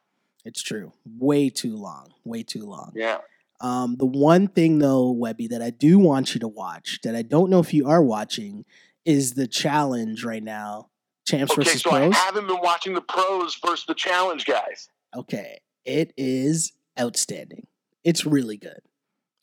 It's 0.44 0.62
true. 0.62 0.92
Way 1.18 1.50
too 1.50 1.76
long. 1.76 2.08
Way 2.24 2.42
too 2.42 2.64
long. 2.64 2.92
Yeah. 2.94 3.18
Um, 3.60 3.96
the 3.96 4.06
one 4.06 4.48
thing 4.48 4.78
though, 4.80 5.10
Webby, 5.12 5.46
that 5.48 5.62
I 5.62 5.70
do 5.70 5.98
want 5.98 6.34
you 6.34 6.40
to 6.40 6.48
watch, 6.48 6.98
that 7.04 7.14
I 7.14 7.22
don't 7.22 7.48
know 7.50 7.60
if 7.60 7.72
you 7.72 7.86
are 7.88 8.02
watching, 8.02 8.64
is 9.04 9.34
the 9.34 9.46
challenge 9.46 10.24
right 10.24 10.42
now. 10.42 10.88
Champs 11.24 11.52
Okay, 11.52 11.62
versus 11.62 11.82
so 11.82 11.90
pros. 11.90 12.12
I 12.12 12.16
haven't 12.16 12.48
been 12.48 12.60
watching 12.60 12.94
the 12.94 13.00
pros 13.00 13.56
versus 13.64 13.84
the 13.86 13.94
challenge 13.94 14.44
guys. 14.44 14.88
okay. 15.16 15.60
It 15.84 16.12
is 16.16 16.72
outstanding. 16.98 17.66
It's 18.04 18.24
really 18.26 18.56
good. 18.56 18.80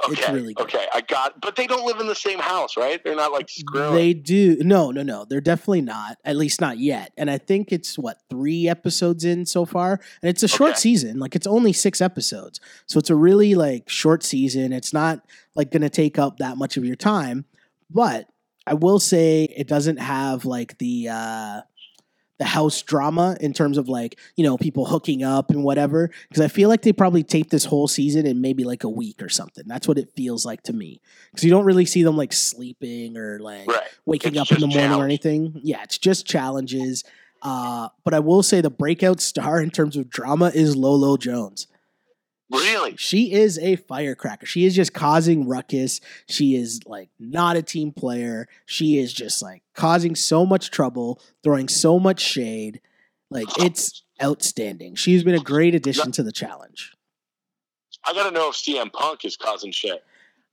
It's 0.08 0.22
Okay, 0.22 0.34
really 0.34 0.54
good. 0.54 0.64
okay, 0.64 0.88
I 0.94 1.02
got, 1.02 1.42
but 1.42 1.56
they 1.58 1.68
don't 1.68 1.86
live 1.86 2.00
in 2.00 2.08
the 2.08 2.16
same 2.16 2.40
house, 2.40 2.78
right? 2.78 3.04
They're 3.04 3.16
not 3.16 3.34
like 3.34 3.50
screwing. 3.50 3.94
They 3.94 4.14
do 4.14 4.56
no, 4.62 4.92
no, 4.92 5.04
no. 5.04 5.26
They're 5.26 5.42
definitely 5.42 5.82
not. 5.82 6.18
At 6.24 6.38
least 6.38 6.62
not 6.62 6.78
yet. 6.80 7.12
And 7.18 7.30
I 7.30 7.38
think 7.38 7.72
it's 7.74 7.98
what 8.00 8.18
three 8.30 8.70
episodes 8.70 9.26
in 9.26 9.46
so 9.46 9.66
far, 9.66 10.00
and 10.22 10.30
it's 10.30 10.42
a 10.44 10.48
short 10.48 10.72
Okay. 10.72 10.80
season. 10.80 11.20
Like 11.20 11.36
it's 11.36 11.48
only 11.48 11.74
six 11.74 12.00
episodes, 12.00 12.62
so 12.86 12.98
it's 12.98 13.10
a 13.10 13.16
really 13.16 13.56
like 13.56 13.90
short 13.90 14.24
season. 14.24 14.72
It's 14.72 14.94
not 14.94 15.26
like 15.56 15.70
going 15.72 15.82
to 15.82 15.90
take 15.90 16.18
up 16.18 16.38
that 16.38 16.58
much 16.58 16.78
of 16.78 16.86
your 16.86 16.96
time, 16.96 17.44
but 17.90 18.28
I 18.66 18.76
will 18.76 19.00
say 19.00 19.44
it 19.56 19.68
doesn't 19.68 19.98
have 19.98 20.46
like 20.46 20.78
the 20.78 21.10
uh 21.12 21.62
the 22.40 22.46
house 22.46 22.82
drama 22.82 23.38
in 23.40 23.54
terms 23.54 23.78
of 23.78 23.88
like 23.88 24.18
you 24.36 24.44
know 24.44 24.58
people 24.58 24.86
hooking 24.86 25.24
up 25.24 25.52
and 25.52 25.64
whatever 25.64 26.10
because 26.28 26.42
i 26.42 26.48
feel 26.48 26.70
like 26.70 26.82
they 26.82 26.94
probably 26.94 27.24
taped 27.24 27.52
this 27.52 27.66
whole 27.66 27.88
season 27.88 28.26
in 28.26 28.42
maybe 28.42 28.64
like 28.64 28.84
a 28.84 28.90
week 28.90 29.22
or 29.22 29.30
something 29.30 29.64
that's 29.68 29.88
what 29.88 29.98
it 29.98 30.10
feels 30.16 30.46
like 30.46 30.64
to 30.64 30.74
me 30.74 31.02
because 31.32 31.44
you 31.44 31.52
don't 31.52 31.66
really 31.66 31.86
see 31.86 32.04
them 32.04 32.18
like 32.18 32.34
sleeping 32.34 33.18
or 33.18 33.40
like 33.40 33.68
right. 33.68 33.88
waking 34.06 34.36
It's 34.36 34.52
up 34.52 34.58
in 34.58 34.62
the 34.62 34.68
morning 34.68 35.00
or 35.00 35.06
anything. 35.06 35.60
Yeah, 35.64 35.84
it's 35.84 35.98
just 35.98 36.26
challenges. 36.26 37.04
Uh, 37.42 37.90
but 38.04 38.14
I 38.14 38.20
will 38.20 38.44
say 38.44 38.62
the 38.62 38.70
breakout 38.70 39.20
star 39.20 39.62
in 39.62 39.72
terms 39.72 39.96
of 39.96 40.10
drama 40.10 40.52
is 40.54 40.76
Lolo 40.76 41.18
Jones. 41.18 41.68
Really? 42.52 42.96
She 42.98 43.32
is 43.32 43.60
a 43.60 43.76
firecracker. 43.76 44.46
She 44.46 44.66
is 44.66 44.76
just 44.76 44.94
causing 44.94 45.48
ruckus. 45.48 46.02
She 46.28 46.56
is 46.56 46.82
like 46.86 47.10
not 47.20 47.58
a 47.58 47.62
team 47.62 47.92
player. 47.92 48.48
She 48.66 48.98
is 48.98 49.14
just 49.14 49.42
like 49.42 49.62
causing 49.76 50.16
so 50.16 50.46
much 50.46 50.72
trouble, 50.72 51.22
throwing 51.44 51.68
so 51.68 52.00
much 52.00 52.20
shade. 52.20 52.82
Like 53.30 53.48
it's 53.60 54.04
outstanding. 54.22 54.96
She's 54.96 55.24
been 55.24 55.36
a 55.36 55.40
great 55.40 55.76
addition 55.76 56.12
to 56.14 56.24
the 56.24 56.32
challenge. 56.32 56.94
I 58.04 58.14
got 58.14 58.24
to 58.24 58.32
know 58.32 58.50
if 58.50 58.56
CM 58.56 58.92
Punk 58.92 59.26
is 59.26 59.38
causing 59.38 59.72
shit. 59.72 60.04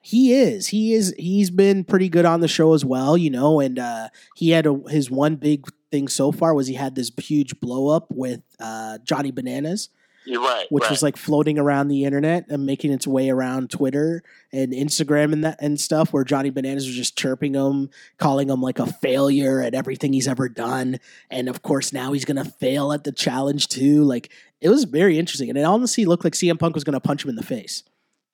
He 0.03 0.35
is. 0.35 0.69
He 0.69 0.95
is. 0.95 1.15
He's 1.19 1.51
been 1.51 1.83
pretty 1.83 2.09
good 2.09 2.25
on 2.25 2.41
the 2.41 2.47
show 2.47 2.75
as 2.75 2.85
well, 2.85 3.17
you 3.17 3.31
know. 3.31 3.59
And 3.59 3.79
uh, 3.79 4.09
he 4.37 4.51
had 4.51 4.67
a, 4.67 4.81
his 4.89 5.11
one 5.11 5.35
big 5.35 5.67
thing 5.91 6.07
so 6.07 6.31
far 6.31 6.55
was 6.55 6.69
he 6.69 6.75
had 6.75 6.95
this 6.95 7.11
huge 7.19 7.59
blow 7.59 7.89
up 7.89 8.07
with 8.11 8.43
uh, 8.61 8.99
Johnny 9.03 9.33
Bananas, 9.33 9.89
right. 10.27 10.67
which 10.71 10.83
right. 10.83 10.91
was 10.91 11.03
like 11.03 11.17
floating 11.17 11.59
around 11.59 11.89
the 11.89 12.05
internet 12.05 12.47
and 12.49 12.67
making 12.67 12.93
its 12.93 13.07
way 13.07 13.31
around 13.31 13.71
Twitter 13.71 14.23
and 14.53 14.73
Instagram 14.73 15.33
and 15.33 15.45
that 15.45 15.59
and 15.61 15.81
stuff. 15.81 16.13
Where 16.13 16.25
Johnny 16.25 16.51
Bananas 16.51 16.87
was 16.87 16.97
just 16.97 17.17
chirping 17.17 17.55
him, 17.55 17.91
calling 18.19 18.49
him 18.49 18.61
like 18.61 18.79
a 18.79 18.87
failure 18.87 19.61
at 19.61 19.75
everything 19.75 20.13
he's 20.13 20.29
ever 20.29 20.49
done, 20.49 20.99
and 21.31 21.49
of 21.49 21.63
course 21.63 21.93
now 21.93 22.13
he's 22.13 22.25
gonna 22.25 22.45
fail 22.45 22.93
at 22.93 23.05
the 23.05 23.13
challenge 23.13 23.69
too. 23.69 24.03
Like 24.05 24.31
it 24.61 24.69
was 24.69 24.85
very 24.85 25.19
interesting, 25.19 25.49
and 25.49 25.59
it 25.59 25.65
honestly 25.65 26.05
looked 26.05 26.25
like 26.25 26.35
CM 26.35 26.59
Punk 26.59 26.75
was 26.75 26.85
gonna 26.85 27.01
punch 27.01 27.25
him 27.25 27.31
in 27.31 27.37
the 27.37 27.43
face. 27.43 27.83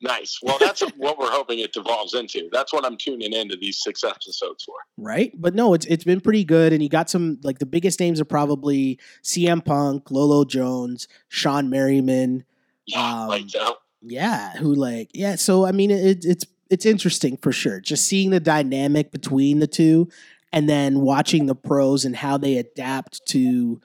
Nice. 0.02 0.38
Well, 0.42 0.58
that's 0.58 0.80
what 0.96 1.18
we're 1.18 1.30
hoping 1.30 1.60
it 1.60 1.72
devolves 1.72 2.14
into. 2.14 2.48
That's 2.52 2.72
what 2.72 2.84
I'm 2.84 2.96
tuning 2.96 3.32
into 3.32 3.56
these 3.56 3.78
six 3.82 4.02
episodes 4.04 4.64
for. 4.64 4.74
right? 4.98 5.32
But 5.34 5.54
no, 5.54 5.74
it's 5.74 5.86
it's 5.86 6.04
been 6.04 6.20
pretty 6.20 6.44
good, 6.44 6.72
and 6.72 6.82
you 6.82 6.88
got 6.88 7.08
some 7.08 7.38
like 7.42 7.58
the 7.60 7.66
biggest 7.66 8.00
names 8.00 8.20
are 8.20 8.24
probably 8.24 8.98
CM 9.22 9.64
Punk, 9.64 10.10
Lolo 10.10 10.44
Jones, 10.44 11.06
Shawne 11.30 11.68
Merriman, 11.68 12.44
Yeah, 12.86 13.22
Um, 13.22 13.28
like 13.28 13.48
that. 13.50 13.74
yeah, 14.02 14.52
who 14.56 14.74
like 14.74 15.10
yeah. 15.14 15.36
So 15.36 15.64
I 15.66 15.72
mean, 15.72 15.90
it, 15.90 16.24
it's 16.24 16.44
it's 16.68 16.84
interesting 16.86 17.36
for 17.36 17.52
sure, 17.52 17.80
just 17.80 18.06
seeing 18.06 18.30
the 18.30 18.40
dynamic 18.40 19.12
between 19.12 19.60
the 19.60 19.66
two, 19.66 20.08
and 20.52 20.68
then 20.68 21.00
watching 21.00 21.46
the 21.46 21.54
pros 21.54 22.04
and 22.04 22.16
how 22.16 22.38
they 22.38 22.56
adapt 22.56 23.24
to, 23.26 23.80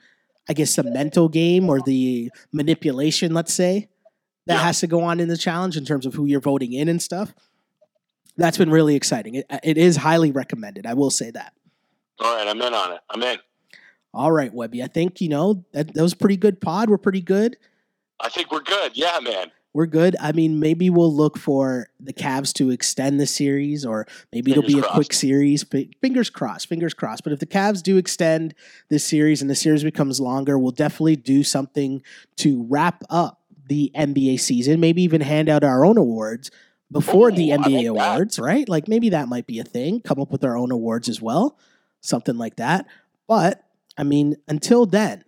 I 0.48 0.54
guess, 0.54 0.74
the 0.76 0.82
mental 0.84 1.28
game 1.28 1.68
or 1.68 1.80
the 1.80 2.30
manipulation, 2.52 3.34
let's 3.34 3.52
say. 3.52 3.88
That 4.48 4.54
Yeah. 4.54 4.62
has 4.62 4.80
to 4.80 4.86
go 4.86 5.02
on 5.02 5.20
in 5.20 5.28
the 5.28 5.36
challenge 5.36 5.76
in 5.76 5.84
terms 5.84 6.06
of 6.06 6.14
who 6.14 6.24
you're 6.24 6.40
voting 6.40 6.72
in 6.72 6.88
and 6.88 7.00
stuff. 7.00 7.34
That's 8.36 8.56
been 8.58 8.70
really 8.70 8.94
exciting. 8.96 9.34
It, 9.36 9.46
it 9.62 9.76
is 9.78 9.96
highly 9.96 10.30
recommended. 10.32 10.86
I 10.86 10.94
will 10.94 11.10
say 11.10 11.30
that. 11.30 11.52
All 12.20 12.34
right, 12.34 12.48
I'm 12.48 12.60
in 12.60 12.74
on 12.74 12.92
it. 12.92 13.00
I'm 13.10 13.22
in. 13.22 13.38
All 14.14 14.32
right, 14.32 14.52
Webby. 14.52 14.82
I 14.82 14.86
think 14.88 15.20
you 15.20 15.28
know 15.28 15.64
that, 15.72 15.92
that 15.94 16.02
was 16.02 16.14
a 16.14 16.16
pretty 16.16 16.36
good 16.36 16.60
pod. 16.60 16.88
We're 16.88 16.98
pretty 16.98 17.20
good. 17.20 17.56
I 18.20 18.28
think 18.30 18.50
we're 18.50 18.62
good. 18.62 18.96
Yeah, 18.96 19.18
man. 19.22 19.52
We're 19.74 19.86
good. 19.86 20.16
I 20.20 20.32
mean, 20.32 20.58
maybe 20.58 20.88
we'll 20.88 21.14
look 21.14 21.36
for 21.38 21.88
the 22.00 22.12
Cavs 22.14 22.52
to 22.54 22.70
extend 22.70 23.20
the 23.20 23.26
series, 23.26 23.84
or 23.84 24.06
maybe 24.32 24.50
it'll 24.50 24.62
be 24.62 24.72
Fingers 24.72 24.90
a 24.90 24.94
quick 24.94 25.12
series. 25.12 25.64
Fingers 26.00 26.30
crossed. 26.30 26.68
Fingers 26.68 26.94
crossed. 26.94 27.22
But 27.22 27.32
if 27.34 27.38
the 27.38 27.46
Cavs 27.46 27.82
do 27.82 27.96
extend 27.98 28.54
this 28.88 29.04
series 29.04 29.42
and 29.42 29.50
the 29.50 29.54
series 29.54 29.84
becomes 29.84 30.20
longer, 30.20 30.58
we'll 30.58 30.72
definitely 30.72 31.16
do 31.16 31.44
something 31.44 32.02
to 32.36 32.64
wrap 32.68 33.04
up 33.10 33.37
the 33.68 33.90
NBA 33.94 34.40
season. 34.40 34.80
Maybe 34.80 35.02
even 35.02 35.20
hand 35.20 35.48
out 35.48 35.62
our 35.64 35.84
own 35.84 35.96
awards 35.98 36.50
before 36.90 37.30
the 37.30 37.50
Ooh, 37.50 37.54
I 37.54 37.56
NBA 37.58 37.62
like 37.62 37.84
that. 37.84 38.14
awards, 38.14 38.38
right? 38.38 38.68
Like 38.68 38.88
maybe 38.88 39.10
that 39.10 39.28
might 39.28 39.46
be 39.46 39.58
a 39.58 39.64
thing. 39.64 40.00
Come 40.00 40.20
up 40.20 40.30
with 40.32 40.44
our 40.44 40.56
own 40.56 40.70
awards 40.72 41.08
as 41.08 41.20
well, 41.20 41.58
something 42.00 42.36
like 42.36 42.56
that. 42.56 42.86
But 43.26 43.62
I 43.96 44.04
mean, 44.04 44.36
until 44.48 44.86
then, 44.86 45.24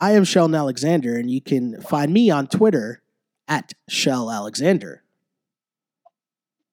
I 0.00 0.12
am 0.12 0.24
Shell 0.24 0.54
Alexander, 0.54 1.16
and 1.16 1.30
you 1.30 1.40
can 1.40 1.80
find 1.82 2.12
me 2.12 2.30
on 2.30 2.46
Twitter 2.46 3.02
at 3.48 3.72
Shell 3.88 4.30
Alexander. 4.30 5.02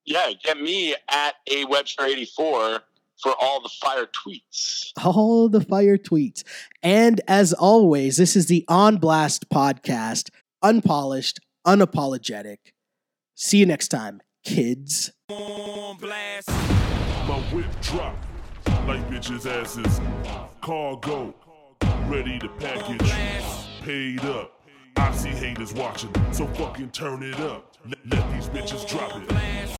Yeah, 0.04 0.32
get 0.42 0.58
me 0.58 0.94
at 1.10 1.34
a 1.50 1.64
Webster 1.66 2.04
84 2.04 2.80
for 3.22 3.34
all 3.38 3.60
the 3.60 3.68
fire 3.68 4.06
tweets. 4.06 4.92
All 5.04 5.48
the 5.48 5.60
fire 5.60 5.98
tweets. 5.98 6.44
And 6.82 7.20
as 7.28 7.52
always, 7.52 8.16
this 8.16 8.34
is 8.36 8.46
the 8.46 8.64
On 8.68 8.96
Blast 8.96 9.50
podcast, 9.50 10.30
unpolished, 10.62 11.40
unapologetic. 11.66 12.58
See 13.34 13.58
you 13.58 13.66
next 13.66 13.88
time, 13.88 14.20
kids. 14.44 15.12
blast. 15.28 16.48
My 16.48 17.40
whip 17.52 17.66
drop 17.80 18.16
like 18.86 19.06
bitches' 19.08 19.46
asses. 19.46 20.00
Cargo, 20.60 21.34
ready 22.06 22.38
to 22.38 22.48
package. 22.58 23.12
Paid 23.82 24.24
up. 24.24 24.54
I 24.96 25.12
see 25.12 25.28
haters 25.28 25.72
watching, 25.74 26.10
so 26.32 26.46
fucking 26.48 26.90
turn 26.90 27.22
it 27.22 27.38
up. 27.38 27.76
Let, 27.86 27.98
let 28.08 28.32
these 28.32 28.48
bitches 28.48 28.88
drop 28.88 29.12